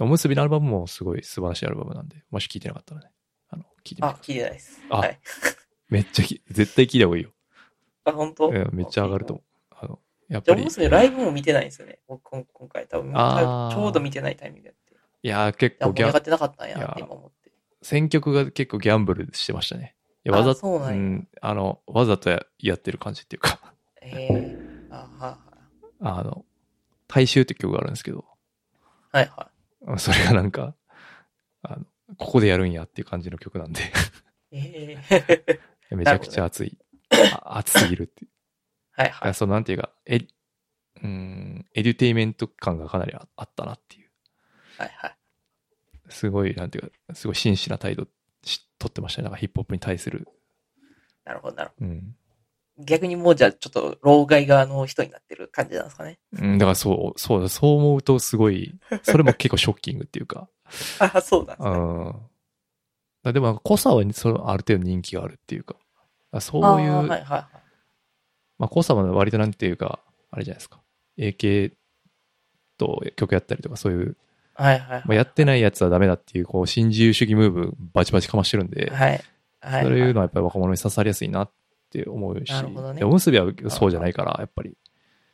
[0.00, 3.10] おむすびのアルバムもすごい素晴らしいアルバムなんで、もし聴いてなかったらね、
[3.48, 4.26] あの、聴いてみてあさ、い。
[4.26, 4.80] てないです。
[4.90, 5.18] あはい。
[5.88, 7.30] めっちゃき、絶対聴いた方がいいよ。
[8.04, 8.48] あ、本当？
[8.48, 9.44] うんめっちゃ上がると思う。
[9.70, 9.98] あの、
[10.28, 11.98] やっじゃあ、ぱりおむ、すびライブも見てないんですよね。
[12.06, 14.87] 僕、今今回多分、ちょうど見てないタイミングやって。
[15.22, 17.52] いやー結構ギャン、盛り上がってなかったんや今思って。
[17.82, 19.94] 選曲が結構ギャンブルしてましたね。
[20.24, 23.60] いや、わざあそうなんやん、あの、わざとややってる感じっていうか、
[24.02, 24.58] ええ
[24.90, 25.38] あは
[26.00, 26.44] あの、
[27.06, 28.24] 大衆って曲があるんですけど、
[29.12, 30.74] はいはそれがなんか、
[31.62, 31.84] あの、
[32.16, 34.58] ここでやるんやっていう感じの曲なんで、い。
[34.58, 34.98] え
[35.90, 36.78] えめちゃくちゃ熱い。
[37.32, 38.30] あ熱すぎるっていう。
[38.92, 39.30] はいはい。
[39.30, 40.26] あそう、なんていうか、え、
[41.02, 44.07] うん、エデュテイメント感がかなりああったなっていう。
[44.78, 45.16] はいはい。
[46.08, 48.06] すごい、なんていうか、すごい真摯な態度
[48.44, 49.24] し取ってましたね。
[49.24, 50.26] なんかヒップホップに対する。
[51.24, 52.00] なるほどなるほうん。
[52.78, 52.84] ど。
[52.84, 56.18] 逆にもうじゃあちょっと、老害側の人になってる感じなんですかね。
[56.32, 60.48] うん、だからそう、そうだ、そう思うとすごい、それも結構ショッキングっていうか、
[61.00, 61.78] あそうなんですうね。
[62.10, 62.14] ん。
[63.24, 65.76] だでも、濃さはそのある程度人気があるっていうか、
[66.30, 67.46] あそうあいう、ーはいはいはい。
[68.58, 70.00] まあ、濃さは割となんていうか、
[70.30, 70.80] あれじゃないですか。
[71.18, 71.72] AK
[72.76, 74.16] と曲やったりとか、そういう、
[74.58, 75.02] はいはい。
[75.06, 79.24] まあ、やってないやつはダメだっていう、こう、新自由主義ムーブ、バチバチかましてるんで、はい。
[79.60, 79.84] はい。
[79.84, 81.50] そういうのはやっぱり若者に刺さりやすいなっ
[81.90, 84.76] て思うし、なるほどねでおむすびはそうじゃないから、やっぱり、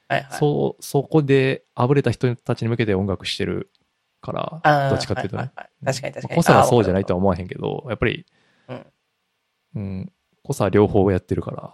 [0.08, 0.38] はいはい。
[0.38, 3.70] そう、そこであぶれた人たちに向けて音楽してる
[4.20, 4.32] か
[4.62, 5.42] ら、どっちかっていうとね。
[5.42, 6.36] はいはいはい確かに確かに。
[6.36, 8.26] 濃さはそうじゃないとあは思わへんけど、やっぱり、
[8.68, 8.86] うん
[9.76, 11.72] うん、濃さは両方やってるから、ーは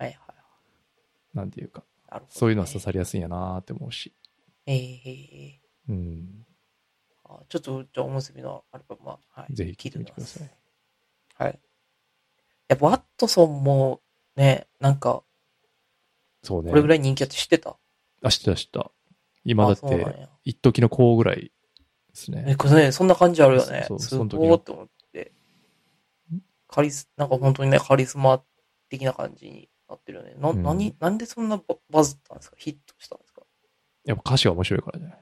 [0.00, 0.16] いはい。
[1.32, 4.12] なんていうか、なるほどねそういうのは刺さりやすいんやなって思うし、
[4.66, 5.59] ええ
[5.90, 6.46] うん、
[7.24, 9.54] あちょっと、じゃあ、おむすびのアルバムは、はい。
[9.54, 10.50] ぜひ聴いてみてください。
[11.34, 11.60] はい。
[12.68, 14.00] やっぱ、ワットソンも、
[14.36, 15.24] ね、なんか、
[16.42, 16.70] そうね。
[16.70, 17.76] これぐらい人気あって知ってた？
[18.22, 18.90] あ、知った知った。
[19.44, 21.50] 今だって、一時の子ぐらいで
[22.14, 22.56] すえ、ね。
[22.56, 23.84] これね、そんな感じあるよね。
[23.88, 25.32] そうそうすごーって思って。
[26.68, 28.42] カリス、なんか本当にね、カリスマ
[28.88, 30.34] 的な感じになってるよね。
[30.38, 32.56] な、うん何、なんでそんなババズったんですか？
[32.58, 33.42] ヒットしたんですか？
[34.04, 35.18] やっぱ歌詞が面白いからじゃない？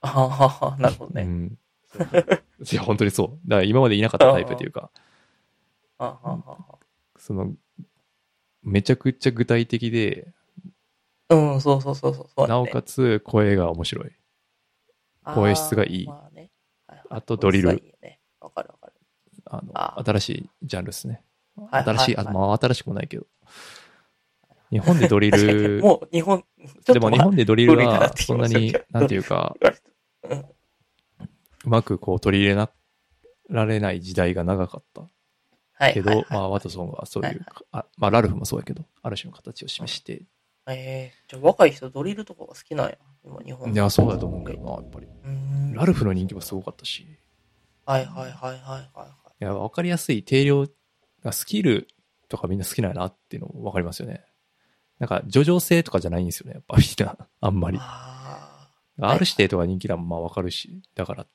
[0.00, 1.22] あははは、なるほどね。
[1.22, 1.58] うん。
[2.70, 3.48] いや、本当にそう。
[3.48, 4.90] だから今までいなかったタイプっていうか、
[5.98, 6.78] あははは
[7.16, 7.52] その、
[8.62, 10.28] めちゃくちゃ具体的で、
[11.28, 14.12] うん、そうそうそうそうそう、なおかつ声が面白い。
[15.34, 16.50] 声質がいいあーまあね
[16.86, 18.92] はいはいあとドリル声質がいいよねわかるわかる。
[19.44, 21.22] あの、あ新しいジャンルですね。
[21.56, 23.26] はい新しい、あまあ新しくもないけど。
[24.70, 26.44] 日本でドリル、もう日本、
[26.86, 29.56] でも日まあ本でドリルはそんなになんていうか、
[30.36, 32.70] うまくこう取り入れな
[33.48, 35.02] られない時代が長かった
[35.72, 35.94] はい。
[35.94, 37.40] けど、はいはいまあワトソンはそういう、はい
[37.72, 40.22] あまあラルフもそうやけど、ある種の形を示して、
[40.68, 42.98] えー、じゃあ若い人ドリルとかが好きなんや。
[43.24, 45.06] 今日本いや、そうだと思うけどな、やっぱり。
[45.74, 47.06] ラルフの人気もすごかったし、い
[47.84, 49.06] はいはいはいはいはいは
[49.40, 49.44] い。
[49.44, 50.66] や、わかりやすい定量、
[51.30, 51.88] スキル
[52.28, 54.24] とかみんな好きなんやなっていうのもわかりますよね。
[54.98, 57.78] なんか、叙情性とかじゃないんですよね、やっぱみんな、あんまり。
[57.80, 58.19] あ
[59.00, 61.26] R 指定とか人気なのもまあわかるし、だから、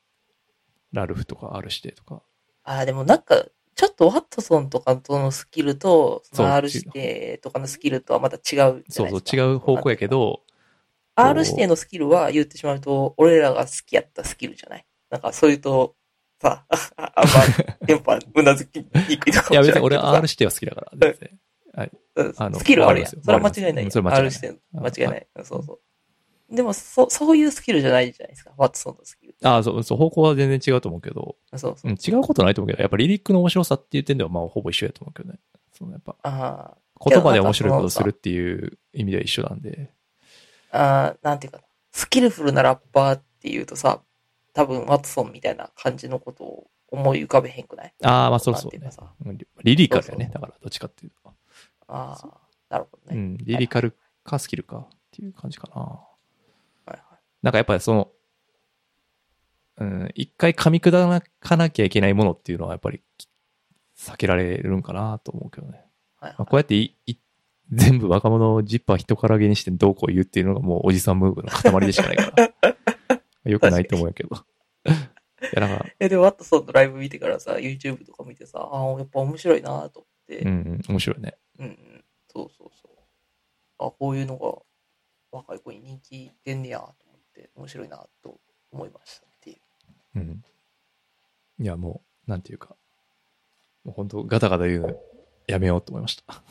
[0.91, 2.15] ラルフとか R 指定とか。
[2.15, 2.19] ー
[2.63, 8.83] あー、でもなんか、ちょっとワットソンとかとのスキルと、その R 指定とかのスキルとはまた違う。
[8.89, 10.07] そうそう、違う方向やけ。
[10.07, 10.41] ど、
[11.15, 14.85] R 指定のスキルは言ってしまうと、俺らが好きやったスキルじゃない？
[15.09, 15.95] なんかそういうと、
[16.41, 16.75] さ、あ
[17.15, 21.39] あんま、テンパ、うなずきにくいとかいやもいけどさ別に俺 R 指定は好きだから、全然。
[22.15, 23.09] うんあのスキルはあるやん。
[23.09, 25.27] それは間違いないうんそれ間違いない間違いない。
[25.35, 25.79] うんそうそう。
[26.55, 28.51] でも、そ、そういうスキルじゃないじゃないですか。
[28.57, 29.35] ワットソンのスキル。
[29.43, 31.93] ああ、そう、そう、方向は全然違うと思うけど、そうそうう。
[31.93, 35.39] ん、違うことないと思うけど、やっぱリリックの面白さっていう点ではまあほぼ一緒やと思うけどね。
[35.73, 39.93] そのやっぱ、あ言葉で面白いことするっていう意味では一緒なんで。
[40.71, 41.63] あ、あーなんていうかな。
[41.91, 44.01] スキルフルなラッパーっていうとさ、
[44.53, 47.93] 多分ワットソンみたいな感じのことを思い浮かべへんくない？
[48.03, 50.31] ああ、まあそうそうねリリカルやね。
[50.33, 51.33] だから、どっちかっていうと。
[51.87, 53.17] ああ、なるほどね。
[53.17, 55.99] うん、リリカルかスキルかっていう感じかな。
[57.45, 58.11] なんかやっぱりその、
[59.77, 63.01] うん、一回噛み砕かなきゃいけないものっていうのはやっぱり
[63.95, 65.85] 避けられるんかなと思うけどね。
[66.19, 67.17] はいはいまあ、こうやっていい
[67.71, 72.53] 全部若者をジッパー人からげにしてどうこう言うっていうのがもうおじさんムーブの塊でしかないから。
[73.45, 74.35] よくないと思うけど。
[74.87, 74.89] い
[75.53, 81.37] や、だから、え、で、ワットソンのライブ見てからさ、YouTube とか見てさ、ああ、やっぱ面白いなと思って、うん、うん、面白いね。
[81.59, 82.03] うんうん。
[82.27, 83.85] そうそうそう。
[83.85, 84.63] あ、こういうのが
[85.31, 87.04] 若い子に人気出んねやと思
[87.41, 88.39] って、面白いなと
[88.71, 89.57] 思いましたっていう。
[90.15, 90.43] うん。
[91.59, 92.75] いや、もう、なんていうか、
[93.83, 94.99] もう本当ガタガタ言うの
[95.47, 96.43] やめようと思いました。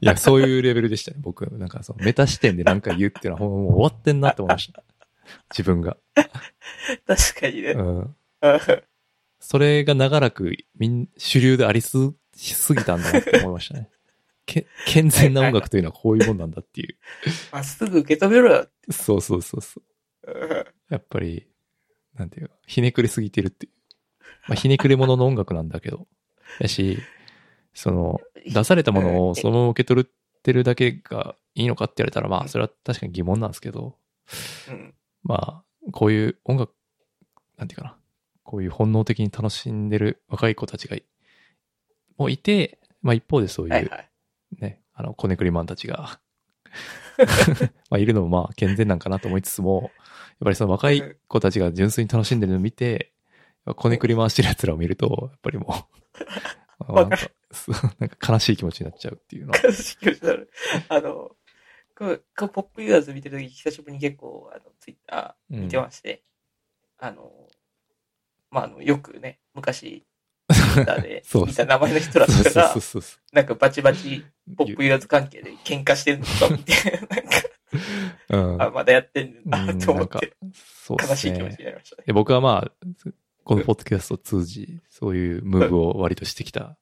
[0.00, 1.46] いや、そういうレベルでしたね、僕。
[1.58, 4.82] なんか、そのメタ視点で何か言うっていうのは、もう終わってんなって思いました。
[5.50, 5.96] 自分が。
[7.06, 7.70] 確かにね。
[7.72, 8.16] うん。
[9.40, 11.96] それが長らくみん、主流でありす、
[12.34, 13.88] しすぎたんだなって思いましたね。
[14.46, 16.96] け、健全な音楽というのはこういうもんなんだっていう。
[17.52, 18.92] まっすぐ受け止めろよって。
[18.92, 19.84] そうそうそうそう。
[20.88, 21.46] やっぱり、
[22.14, 23.72] なんていうか、ひねくれすぎてるっていう。
[24.48, 26.06] まあ、ひねくれ者の音楽なんだけど。
[26.60, 26.98] やし、
[27.74, 30.06] その、出されたものをそのまま受け取っ
[30.42, 33.98] てるだけがいいのかって言われたら、まあ、それは確かに疑問なんですけど、
[34.68, 34.94] うん。
[35.22, 36.72] まあ、こういう音楽、
[37.56, 37.96] なんていうかな、
[38.42, 41.04] こういう本能的に楽しんでる若い子たちがい、
[42.16, 44.10] もういて、まあ一方でそういう、はいはい。
[44.58, 46.20] ね、あの、コネクリマンたちが、
[47.90, 49.92] まあいるのもまあ健全なんかなと思いつつも、やっ
[50.44, 53.12] ぱりその若い子たちが純粋に楽しんでるのを見て、
[53.76, 55.74] コネクリ回してる奴らを見ると、やっぱりも
[56.88, 57.18] う、まあなんか、
[57.98, 59.58] なんか悲しい気持ちになっちゃうっていうのは。
[59.62, 60.50] 悲しい気持ちになる。
[60.88, 61.30] あの、
[61.96, 66.22] こう、こうポップユーザーズ見てるとき、久しぶりに結構、あの、ツイッター見てまして、
[66.98, 67.32] あの、
[68.50, 70.06] まあ、あの、よくね、昔、
[70.84, 73.34] ターでそう聞いた名前の人らとそうかがそう、そうそう。
[73.34, 74.24] なんかバチバチ、
[74.56, 76.72] ポップユーザーズ関係で喧嘩してるのとか見て、
[78.30, 78.58] なんうん。
[78.58, 80.36] か、あ、まだやってんだと思って。
[80.88, 82.04] 悲しい気持ちになりましたね。
[82.06, 82.70] で僕はまあ、
[83.44, 86.76] このポッドキャストを通じ、そういうムーブを割としてきた、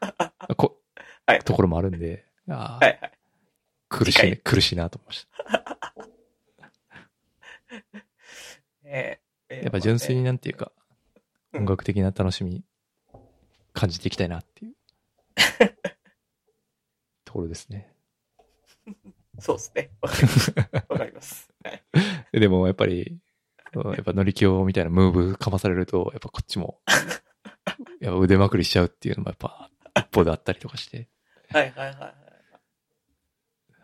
[0.56, 0.80] こ
[1.26, 1.38] はい。
[1.40, 3.12] ところもあるんで、あーはいはい。
[3.88, 5.94] 苦しいね、苦しいなと思いました。
[9.54, 10.84] やっぱ純粋になんていうか、うん
[11.56, 12.64] 音楽的な楽しみ、
[13.74, 14.74] 感じていきたいなっていう、
[17.24, 17.92] ところですね。
[19.40, 19.90] そうですね。
[20.00, 20.54] わかります。
[20.88, 21.52] わかります。
[21.62, 21.84] はい。
[22.32, 23.18] ででもやっぱり、
[23.74, 26.80] やっぱ乗り気みたいなムーブかまされると、やっぱこっちも、
[28.00, 31.08] やっぱ腕まくりしちゃうっていうのもやっぱ一方であったりとかして、
[31.50, 32.06] はいはいはいは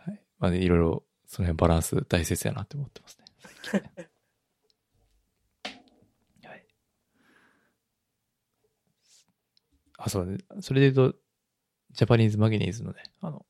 [0.06, 0.10] い。
[0.10, 0.20] はい。
[0.38, 3.24] まあね、いろいろ、その辺バランス大切やなって思ってますね。
[3.40, 4.10] 最近ね
[6.44, 6.66] はい。
[10.02, 10.38] あ、そうね。
[10.60, 11.18] それで言うと、
[11.92, 13.44] ジャパニーズマギニーズのね、あの、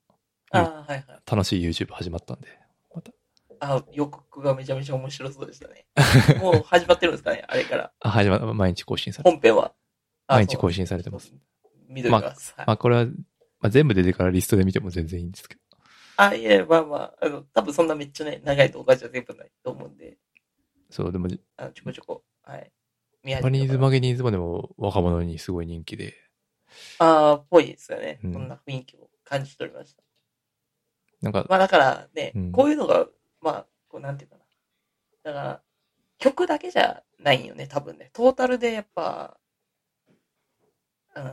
[0.51, 1.05] ああ、はいはい。
[1.31, 2.48] 楽しい YouTube 始まったんで、
[2.94, 3.12] また。
[3.60, 5.86] あ、予告がめちゃめちゃ面白そうでしたね。
[6.40, 7.93] もう始まってるんですかね、あれから。
[8.01, 9.72] あ、始まった、毎日更新されて本編は。
[10.27, 11.32] あ毎日更新されてます。。
[11.89, 12.55] 見てます。
[12.56, 13.12] はいまあ、これは、ま
[13.62, 15.60] あ、全部出てからリストで見ても全然いいんですけど。
[16.16, 20.18] あ、いえ、まあまあ、あの、多分そんなめっちゃね、長い動画じゃ全部ないと思うんで、
[20.90, 22.72] そう、でも、ジあのちょこちょこ、はい。
[23.22, 26.14] 見ャパニーズまマギニーズもでも若者にすごい人気で、
[26.98, 28.20] ああ、ぽいですよね。
[28.24, 30.02] うんそんな雰囲気を感じ取りました。
[31.22, 33.06] なんか、まあだからね、うんこういうのが、
[33.40, 34.42] まあ、こうなんていうかな。
[35.22, 35.62] だから、
[36.18, 38.10] 曲だけじゃないんよね、多分ね。
[38.12, 39.38] トータルでやっぱ、
[41.16, 41.24] うん、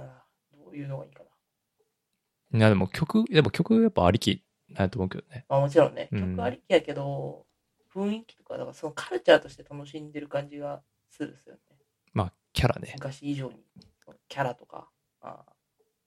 [0.65, 2.59] どういうのがいいかな。
[2.59, 5.45] いやでも曲、でも曲やっぱありきなと思うけどね。
[5.49, 7.45] まあもちろんね、うん曲ありきやけど、
[7.93, 11.61] 雰囲気とか、だからそのカルチャーとして楽しんでる感じがするんですよね。
[12.13, 12.93] まあ、キャラね。
[12.95, 13.63] 昔以上に、
[14.27, 14.89] キャラとか、
[15.21, 15.45] あ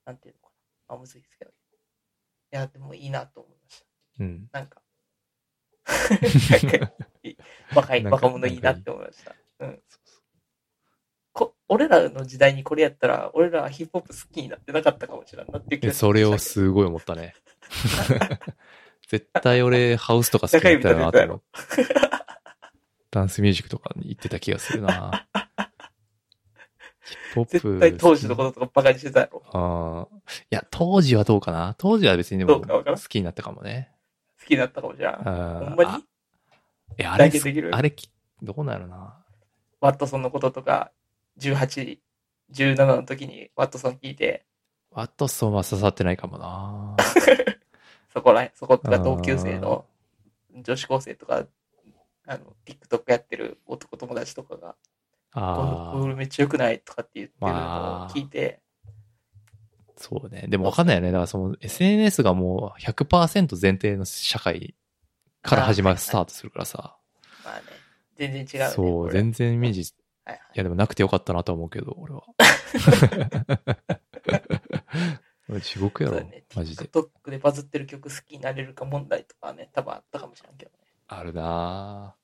[0.05, 0.55] なんていうのか
[0.89, 0.95] な。
[0.97, 1.51] あ、むずいですけど。
[1.51, 1.55] い
[2.51, 3.87] や、でもいいなと思いました。
[4.20, 4.49] うん。
[4.53, 4.82] なんか、
[7.74, 9.35] 若い、若者いいなって思いました。
[9.61, 9.82] うん。
[11.32, 17.35] こ俺らの時代にこれやったら、俺らはヒップホップ好きになってなかったかもしれんなっていう気それをすごい思ったね。
[19.09, 21.28] 絶対俺、ハウスとか好きだったよなって。
[23.11, 25.27] ダンスミュージックとかに行ってた気がするな。
[27.35, 27.51] ヒップ。
[27.51, 29.43] 絶対当時のこととかバカにしてたやろ。
[29.52, 30.16] ああ。
[30.16, 31.74] いや、当時はどうかな？
[31.78, 33.90] 当時は別にでも好きになったかもね。
[34.40, 35.10] 好きになったかもしれん。
[35.10, 36.05] あほんまに？
[36.98, 37.31] え、あれ
[37.72, 38.10] あれき、
[38.43, 39.24] どうなるな。
[39.81, 40.93] ワットソンのこととか、
[41.39, 41.98] 18、
[42.52, 44.44] 17の時にワットソン聞いて、
[44.90, 46.97] ワットソンは刺さってないかもな。
[48.12, 49.86] そこらへん、そことか同級生の
[50.52, 51.47] 女子高生とか、
[52.27, 54.74] あの、TikTok やってる男友達とかが、
[55.32, 58.61] ああ、これめっちゃ良くないとかって言ってるのをまあ聞いて、
[60.01, 60.47] そうね。
[60.48, 61.09] でもわかんないよね。
[61.12, 64.74] だからその SNS がもう100%前提の社会
[65.43, 66.97] から始まる、スタートするからさ。
[67.44, 67.62] まあね、
[68.16, 68.74] 全然違う、ね。
[68.74, 69.85] そう、全然イメージ、い
[70.24, 72.23] はいはいやでもなくてよかったなとは思うけど、俺は。
[75.61, 76.85] 地獄やろね、マジで。
[76.86, 80.78] TikTok でバズってる曲好きになれるか問題とかね、多分あったかもしれんけどね。
[81.09, 82.15] あるな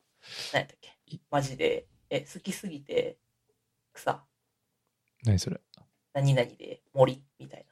[0.53, 0.97] 何やったっけ？
[1.31, 3.19] マジで、え、好きすぎて、
[3.93, 4.19] 草、ぁ
[5.25, 5.61] 何それ？
[6.13, 7.67] 何々で森みたい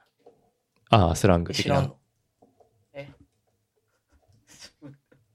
[0.90, 1.56] ああ、スラングな。
[1.56, 1.74] 的な。
[1.74, 1.98] 知らんの
[2.92, 3.08] え？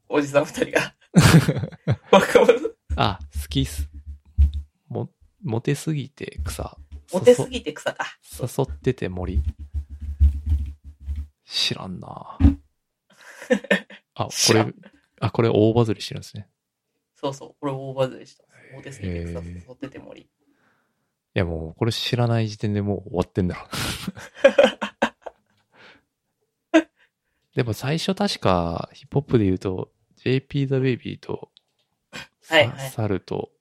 [0.10, 0.96] おじさん二人が。
[2.12, 2.54] 若者
[2.96, 3.90] あ、好きっす。
[4.88, 5.10] も、
[5.44, 6.78] モテすぎて草。
[7.12, 8.06] モテすぎて草か。
[8.40, 9.42] 誘誘ってて森
[11.46, 12.58] 知らんなぁ
[14.14, 14.74] あ、これ、
[15.20, 16.48] あ、これ大バズりしてるんですね。
[17.16, 18.44] そうそう、これ大バズりした。
[18.74, 20.22] モテすぎて草、誘ってて森。
[20.22, 20.28] い
[21.34, 23.68] やもう、これ知らない時点でもう終わってんだ。
[27.56, 31.50] でも最初確か、ヒップホップで言うと、JP The Baby と、
[32.42, 33.52] さはいはいサルと、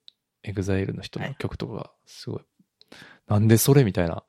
[0.44, 2.40] EXILE の人の曲とかが、すごい、
[3.26, 4.22] なんでそれみたいな。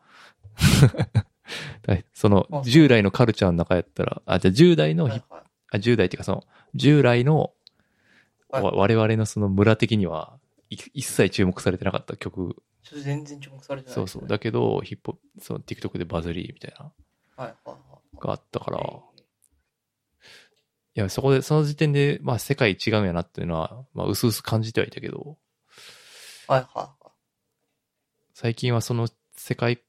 [1.83, 5.23] だそのあ、従来のカルチャーの中やったら、あ、じゃあ10代のはいはい
[5.71, 6.43] あ、10代っていうかその、
[6.75, 7.51] 従来の、
[8.49, 12.55] はいわ我々のその村的には、い一切注目されてなかった曲。
[12.83, 14.27] ちょっと全然注目されてない、そうそう。
[14.27, 17.75] だけど、ヒップホップ、その TikTok でバズりみたいな、はいはいは
[18.13, 18.17] い。
[18.19, 19.19] があったから、え
[20.95, 27.11] いや、そこで、その時点で、まあ世界違うんやなっていうのは、まあ薄々感じてはいたけど、ーはいはいはい。
[28.33, 29.81] 最近はその世界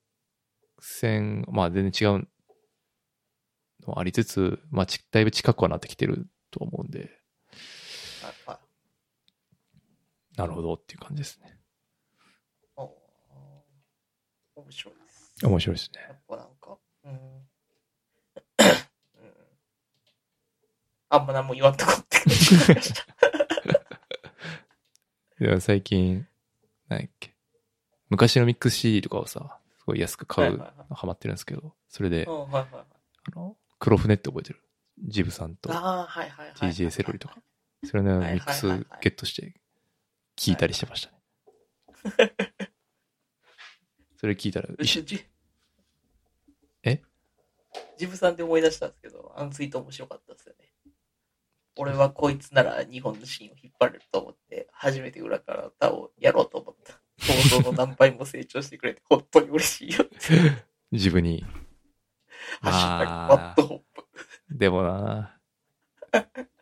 [0.79, 2.29] 線、まあ全然違う
[3.87, 7.11] のありつつ、まあちだいぶ近くはなってきてると思うんで、
[8.23, 8.59] はいはい。
[10.41, 11.59] なるほどっていう感じですね。
[14.57, 15.47] 面白いです。
[15.47, 16.01] 面白いですね。
[16.09, 17.13] やっぱなんか、うん。
[17.13, 17.19] うん
[21.13, 23.03] あんま何も言わんとこって感じました。
[25.45, 26.27] いや、最近、
[26.89, 27.35] 何やっけ。
[28.11, 30.59] 昔のミックス CD とかをさ、すごい安く買う
[30.91, 32.27] ハマってるんですけど、それで。
[32.29, 32.67] あ
[33.35, 34.63] の、黒船って覚えてる？
[35.03, 35.69] ジブさんと。
[35.69, 37.37] TJ セロリとか。
[37.85, 38.69] それのミックス
[39.01, 39.55] ゲットして
[40.41, 41.11] 聞いたりしてました
[42.25, 42.33] ね。
[44.17, 44.69] それ聞いたら、
[46.83, 47.03] え？
[47.99, 50.65] ジブさんで思い出したんですけど、あのツイート面白かったですよね。
[51.77, 56.99] 俺はこいつなら日本のシーンを引っ張れると思って、初めて裏から歌をやろうと思った。
[57.19, 60.17] 想像の何倍も成長してくれて、本当に嬉しいよって。
[60.91, 61.45] 自分に。
[62.63, 64.07] ハッシュタグ、まあワットホップ。
[64.57, 65.39] でもな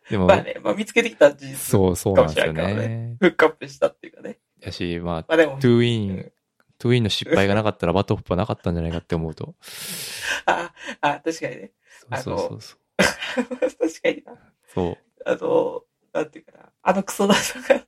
[0.09, 1.55] でも、まあね、まあ見つけてきた事実。
[1.55, 3.17] そう、そうなんですよね。
[3.19, 4.39] フックアップしたっていうかね。
[4.61, 6.31] やし、まあ、まあでも、トゥーイン、
[6.77, 9.55] トゥーインの失敗がなかったら BAD HOP はなかったんじゃないかって思うと。
[10.45, 11.71] あ、あ、確かにね。
[12.15, 12.79] そうそうそうそう。
[13.59, 14.33] 確かにな。
[14.73, 14.97] そう。
[15.25, 15.83] あの、
[16.13, 16.69] なんていうかな。
[16.81, 17.85] あのクソダサが、い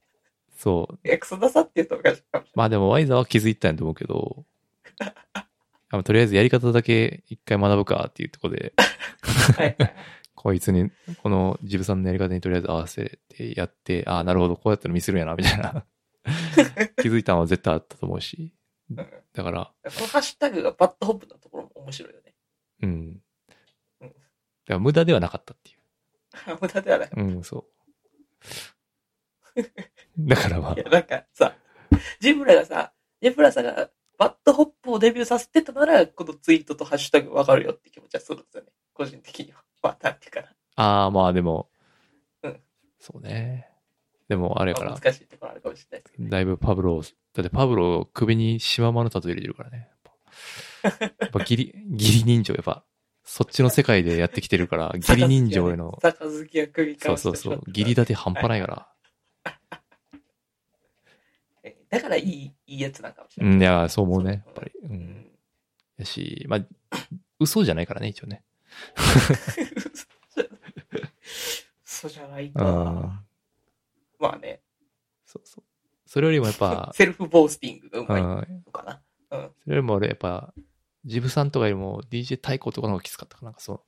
[0.55, 1.07] そう。
[1.07, 4.45] や、クソダサって言うとおかしいかもしまあでも YZERR は気づいたんやと思うけど、
[6.03, 8.73] とりあえずやり方だけ一回学ぶかっていうところで、
[9.57, 9.75] はい。
[10.41, 10.89] こいつに、
[11.21, 15.85] このジブさんのやり方にとりあえず合わせてやって、ああ、なるほど、こうやったらミスるんやな、みたいな。
[16.99, 18.51] 気づいたのは絶対あったと思うし。
[18.89, 22.33] だから、このハッシュタグが BAD HOP のところも面白いよね。
[22.81, 23.13] うん。
[23.13, 23.21] だ
[24.01, 24.15] うんか
[24.65, 25.75] ら無駄ではなかったってい
[26.59, 27.09] 無駄ではない。
[27.15, 27.21] う。
[27.21, 27.67] うん、そ
[29.55, 29.61] う。
[30.17, 31.55] だからまあ いや、、なんかさ、
[32.19, 38.71] Zeebra がさ、 Zeebra さんが BAD HOP をデビューさせてたなら、このツイートとハッシュタグわかるよって気持ちはするんですよね。
[38.93, 39.63] 個人的には。
[39.81, 40.47] まあ、なんていうかな。
[40.75, 41.69] ああ、まあでも、
[42.43, 42.59] うん
[42.99, 43.67] そうね。
[44.27, 46.29] でもあれやからまあ、難しいところあるかもしれないですけど、ね。
[46.29, 47.07] だいぶパブロを、だ
[47.41, 49.89] ってパブロを首にシママのタトゥー入れてるからね。
[50.83, 52.85] やっぱ やっぱ義理、義理人情、やっぱ、
[53.23, 58.87] そっちの世界でやってきてるから、 義理人情への、杯が首かそうそうそう、義理立て半端ないから。
[61.63, 63.55] えーだからいい、いいやつなんかもしれない。
[63.55, 64.71] うん、いや、そう思うね、やっぱり。
[64.83, 64.87] う。
[64.87, 65.31] うんん。
[65.97, 66.65] やし、まあ、
[67.39, 68.43] 嘘じゃないからね、一応ね。
[71.83, 72.53] そうじゃないうん。
[72.53, 73.23] か。
[74.19, 74.61] まあね。
[75.25, 75.63] そうそう。
[76.05, 79.01] それよりもやっぱ、 セルフボースティングがううまいん、のかな。
[79.31, 79.51] うん。
[79.63, 80.53] それよりも俺やっぱ、
[81.05, 83.47] ジブさんとかよりも DJ 太鼓とかの方がきつかったかな。
[83.47, 83.85] なんかそ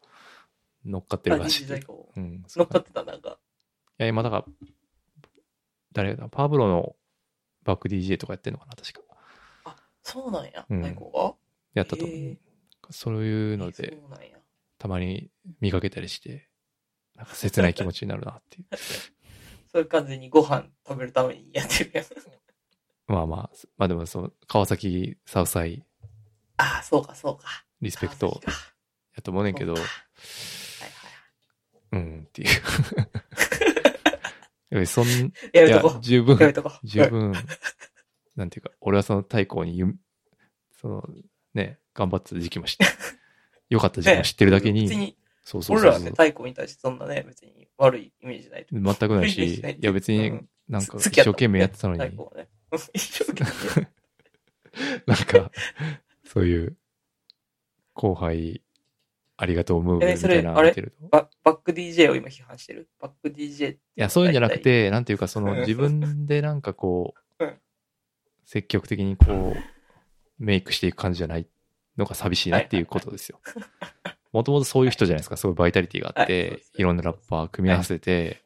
[0.86, 1.70] う、乗っかってあ、るらしい日。
[1.70, 2.44] 大こううん。
[2.56, 3.40] 乗っかってた、なんか。
[4.00, 4.46] いや、今だから、
[5.92, 6.96] 誰だ、パブロの
[7.64, 9.02] バック DJ とかやってんのかな、確か。
[10.02, 11.36] そうなんや、うん太鼓が？
[11.74, 12.06] やったと
[12.92, 14.38] そういうのえで、そうなんや。
[14.78, 15.30] たまに
[15.60, 16.50] 見かけたりして、
[17.16, 18.66] なんか切ない気持ちになるなっていう。
[19.72, 22.06] それ完全にご飯食べるためにやってるやん。
[23.08, 25.84] まあまあ、まあでもその、川崎サウサイ
[26.58, 27.66] ああ、そうか、そうか。
[27.82, 28.40] リスペクト
[29.16, 29.98] やと思うねんけど、そうかは
[30.88, 30.92] い
[31.92, 32.50] うんっていう。
[34.72, 35.70] い やそん、いはい。
[35.70, 36.38] や十分。
[36.84, 37.34] 十分、
[38.36, 39.96] なんていうか、俺はその太鼓にゆ、
[40.72, 41.10] その、
[41.54, 42.86] ね、頑張ってた時期も知って、
[43.70, 45.92] 良かった時期も知ってるだけに、別に、そうそうそうそう。
[45.92, 48.76] 俺らはね、太鼓に対してそんなね、別に悪いイメージないと。
[48.76, 50.50] 全くないし、いいや別にうん。
[50.70, 52.02] なんか一生懸命やってたのに。
[52.94, 53.44] 一生懸
[53.82, 53.88] 命。
[55.06, 55.52] なんか、
[56.26, 56.78] そういう、
[57.94, 58.62] 後輩、
[59.38, 61.06] ありがとうムーブみたいな見てると。
[61.06, 62.88] いババック DJ を今批判してる？
[63.00, 63.78] バック DJ。
[63.96, 67.60] や、そういうんじゃなくて、なんていうか、そのうん 自分でなんかこううん、
[68.46, 69.64] 積極的にこう、
[70.40, 71.48] メイクしていく感じじゃない
[71.98, 73.40] のが寂しいなっていうことですよ。
[74.32, 75.38] もともとそういう人じゃないですか。
[75.38, 78.42] すごいバイタリティがあっていろんなラッパー組み合わせて、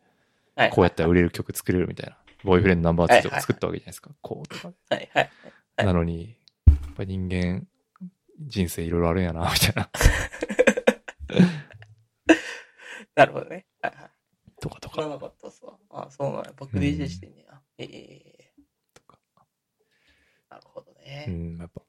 [0.56, 0.70] はい。
[0.70, 2.18] こうやったら売れる曲作れるみたいな。
[2.44, 4.12] ボーイフレンドナンバー2とか作ったわけじゃないですか。
[4.22, 4.74] こうとか。
[4.90, 5.24] はいはい。
[5.78, 7.68] はいなのに、やっぱ人間、
[8.40, 9.90] 人生いろいろあるんやな、みたいな。
[13.16, 13.68] なるほどね。
[13.82, 14.12] はいはい。
[14.60, 14.96] とかとか。
[14.96, 15.78] 知らなかったっすわ。
[15.90, 16.54] あ、そうなんや。
[16.58, 17.62] バック DJ してんねや。
[17.78, 18.54] ええ
[18.94, 19.20] とか
[20.50, 21.26] なるほどうね。
[21.28, 21.82] ん、やっぱ、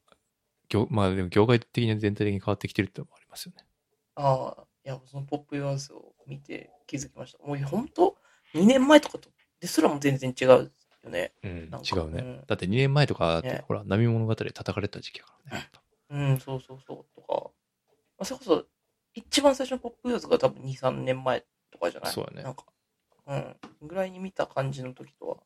[0.69, 3.65] 業、まあでも業界的に全体的に変わってきてるってのもありますよね。
[4.15, 7.45] ああ、いや、そのポップユアースを見て気づきました。
[7.45, 8.15] もう本当
[8.53, 9.29] 2年前とかと
[9.59, 10.71] ですらも全然違う
[11.03, 11.33] よね。
[11.43, 12.21] うんなんか違うね。
[12.21, 15.69] うんだって2年前とかって、ねほら、波物語で叩かれた時期やからね。
[16.11, 17.15] うん、そうそうそう。
[17.15, 17.51] とか、
[18.17, 18.65] まあ、それこそ、
[19.13, 22.11] 一番最初のポップユアーズが多分2、3年前とかじゃない？
[22.11, 22.65] そうやねなんか、
[23.27, 23.55] うん。
[23.87, 25.37] ぐらいに見た感じの時とは、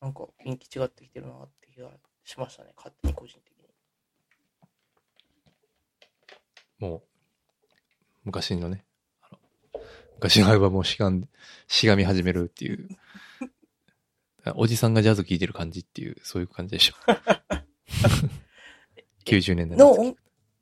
[0.00, 1.88] なんか雰囲気違ってきてるなって気が
[2.24, 2.72] しましたね。
[2.76, 3.49] 勝手に個人的に。
[6.80, 7.02] もう、
[8.24, 8.84] 昔のね、
[9.22, 9.38] あの
[10.16, 11.28] 昔のアルバムをしがん、
[11.68, 12.88] しがみ始めるっていう、
[14.54, 16.94] おじさんがジャズ聴いてる感じっていう、そういう感じでしょ。
[19.26, 20.16] 90年代の音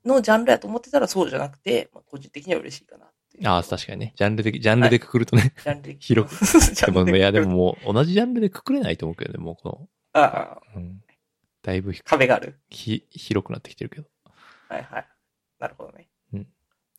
[0.05, 3.47] のジャンルやと思ってたらそうじゃなくて、まあ、個人的には嬉しいかなって。
[3.47, 4.13] ああ、確かにね。
[4.17, 5.53] ジャンルで、ジャンルでくくるとね。
[5.63, 6.39] ジャンル的広く。
[6.85, 11.01] でも、いや、でももう、同じジャンルでくくれないと思うけどね、もうこああ、の、うん。
[11.61, 12.59] だいぶひ壁がある。
[12.69, 14.07] ひ広くなってきてるけど。
[14.67, 15.07] はいはい。
[15.59, 16.09] なるほどね。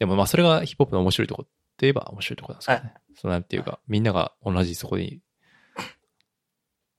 [0.01, 2.83] でもまあ、それがヒップホップの面白いとこって言えば面白いとこなんですよね。
[2.85, 5.21] はそうなんていうか、みんなが同じそこに。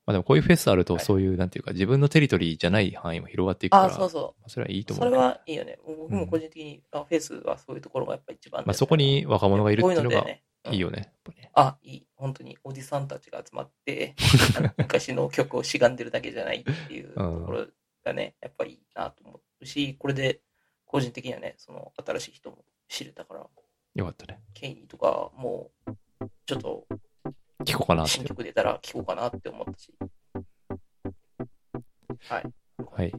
[0.05, 4.97] まあでもこういうフェスあると、はいそういう、なんていうか、自分のテリトリーじゃない範囲も広がっていくから、ああ、そうそまあそれはいいとう。
[4.97, 5.09] 思う。
[5.09, 5.79] それはいいよね。
[5.85, 10.97] 僕も個人的に、あフェイスはそういうところがやっぱ一番、まあそこに若者がいるっていうのがいいよね。
[10.99, 12.07] やっぱりねあ、いい。
[12.15, 14.15] 本当におじさんたちが集まって、
[14.77, 17.67] 昔の曲をしがんでるだけじゃないっていうところ
[18.03, 20.41] がね、やっぱりいいなと思うし、これで
[20.91, 23.47] 個人的にはね、その新しい人も知れたから、
[23.95, 24.41] よかったね。
[24.53, 25.95] ケイニーとかもう、
[26.45, 26.85] ちょっと
[27.63, 28.25] 聞こうかなって新。
[28.25, 29.93] 曲出たら聴こうかなって思ったし。
[32.27, 32.43] はい。
[32.91, 33.13] はい。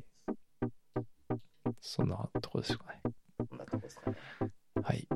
[1.81, 3.01] そんなとこですかね。
[3.49, 4.19] こんなとこですかね。
[4.83, 5.09] はい。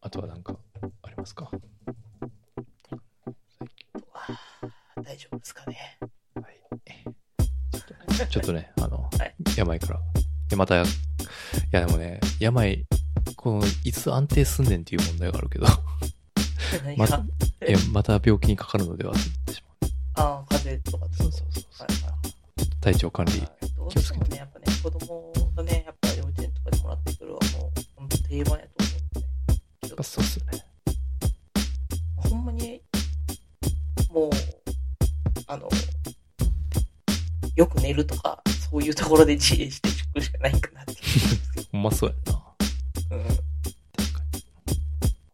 [0.00, 0.56] あとはなんか、
[1.02, 1.48] ありますか？
[3.56, 3.88] 最近
[5.00, 5.98] 大丈夫ですかね。
[6.34, 6.60] はい。
[7.70, 10.00] ちょっとね、ちょっとねあの、はい病から。
[10.50, 10.86] いや、また、い
[11.70, 12.84] やでもね、病、
[13.36, 15.66] この、いつ安定すんねんっていう問題があるけど、
[16.96, 17.24] ま何が
[17.68, 19.14] いや、また病気にかかるのではっ
[19.46, 19.90] てしまう。
[20.14, 22.14] ああ、風邪とかそうそうそうはいはい
[22.80, 23.40] 体調管理。
[23.40, 23.50] はい。
[23.76, 29.22] どうしてもね、やっぱね、子供がね、やっぱ幼稚園とかでもらってくるはもう、本当定番やと思うん
[29.82, 30.64] で、やっぱそうっすよね。
[32.16, 32.82] ほんまに、
[34.10, 34.30] もう、
[35.46, 35.68] あの、
[37.56, 40.94] よく寝るとか、そういうところで自衛していくしかないかなって
[41.72, 42.42] ほんまそうやんな。
[43.10, 43.22] うん。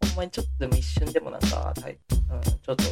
[0.08, 2.84] ほんまにちょっとでも一瞬でもなんか、体うん、ちょっと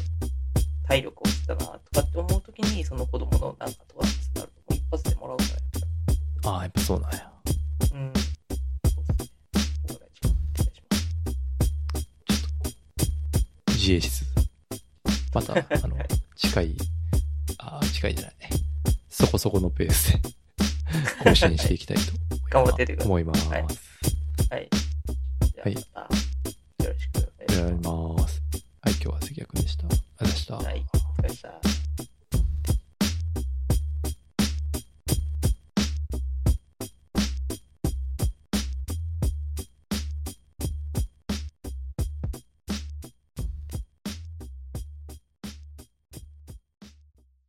[21.31, 22.13] 更新していきたいと
[22.51, 23.49] 頑張っててください思います。
[23.49, 23.88] はい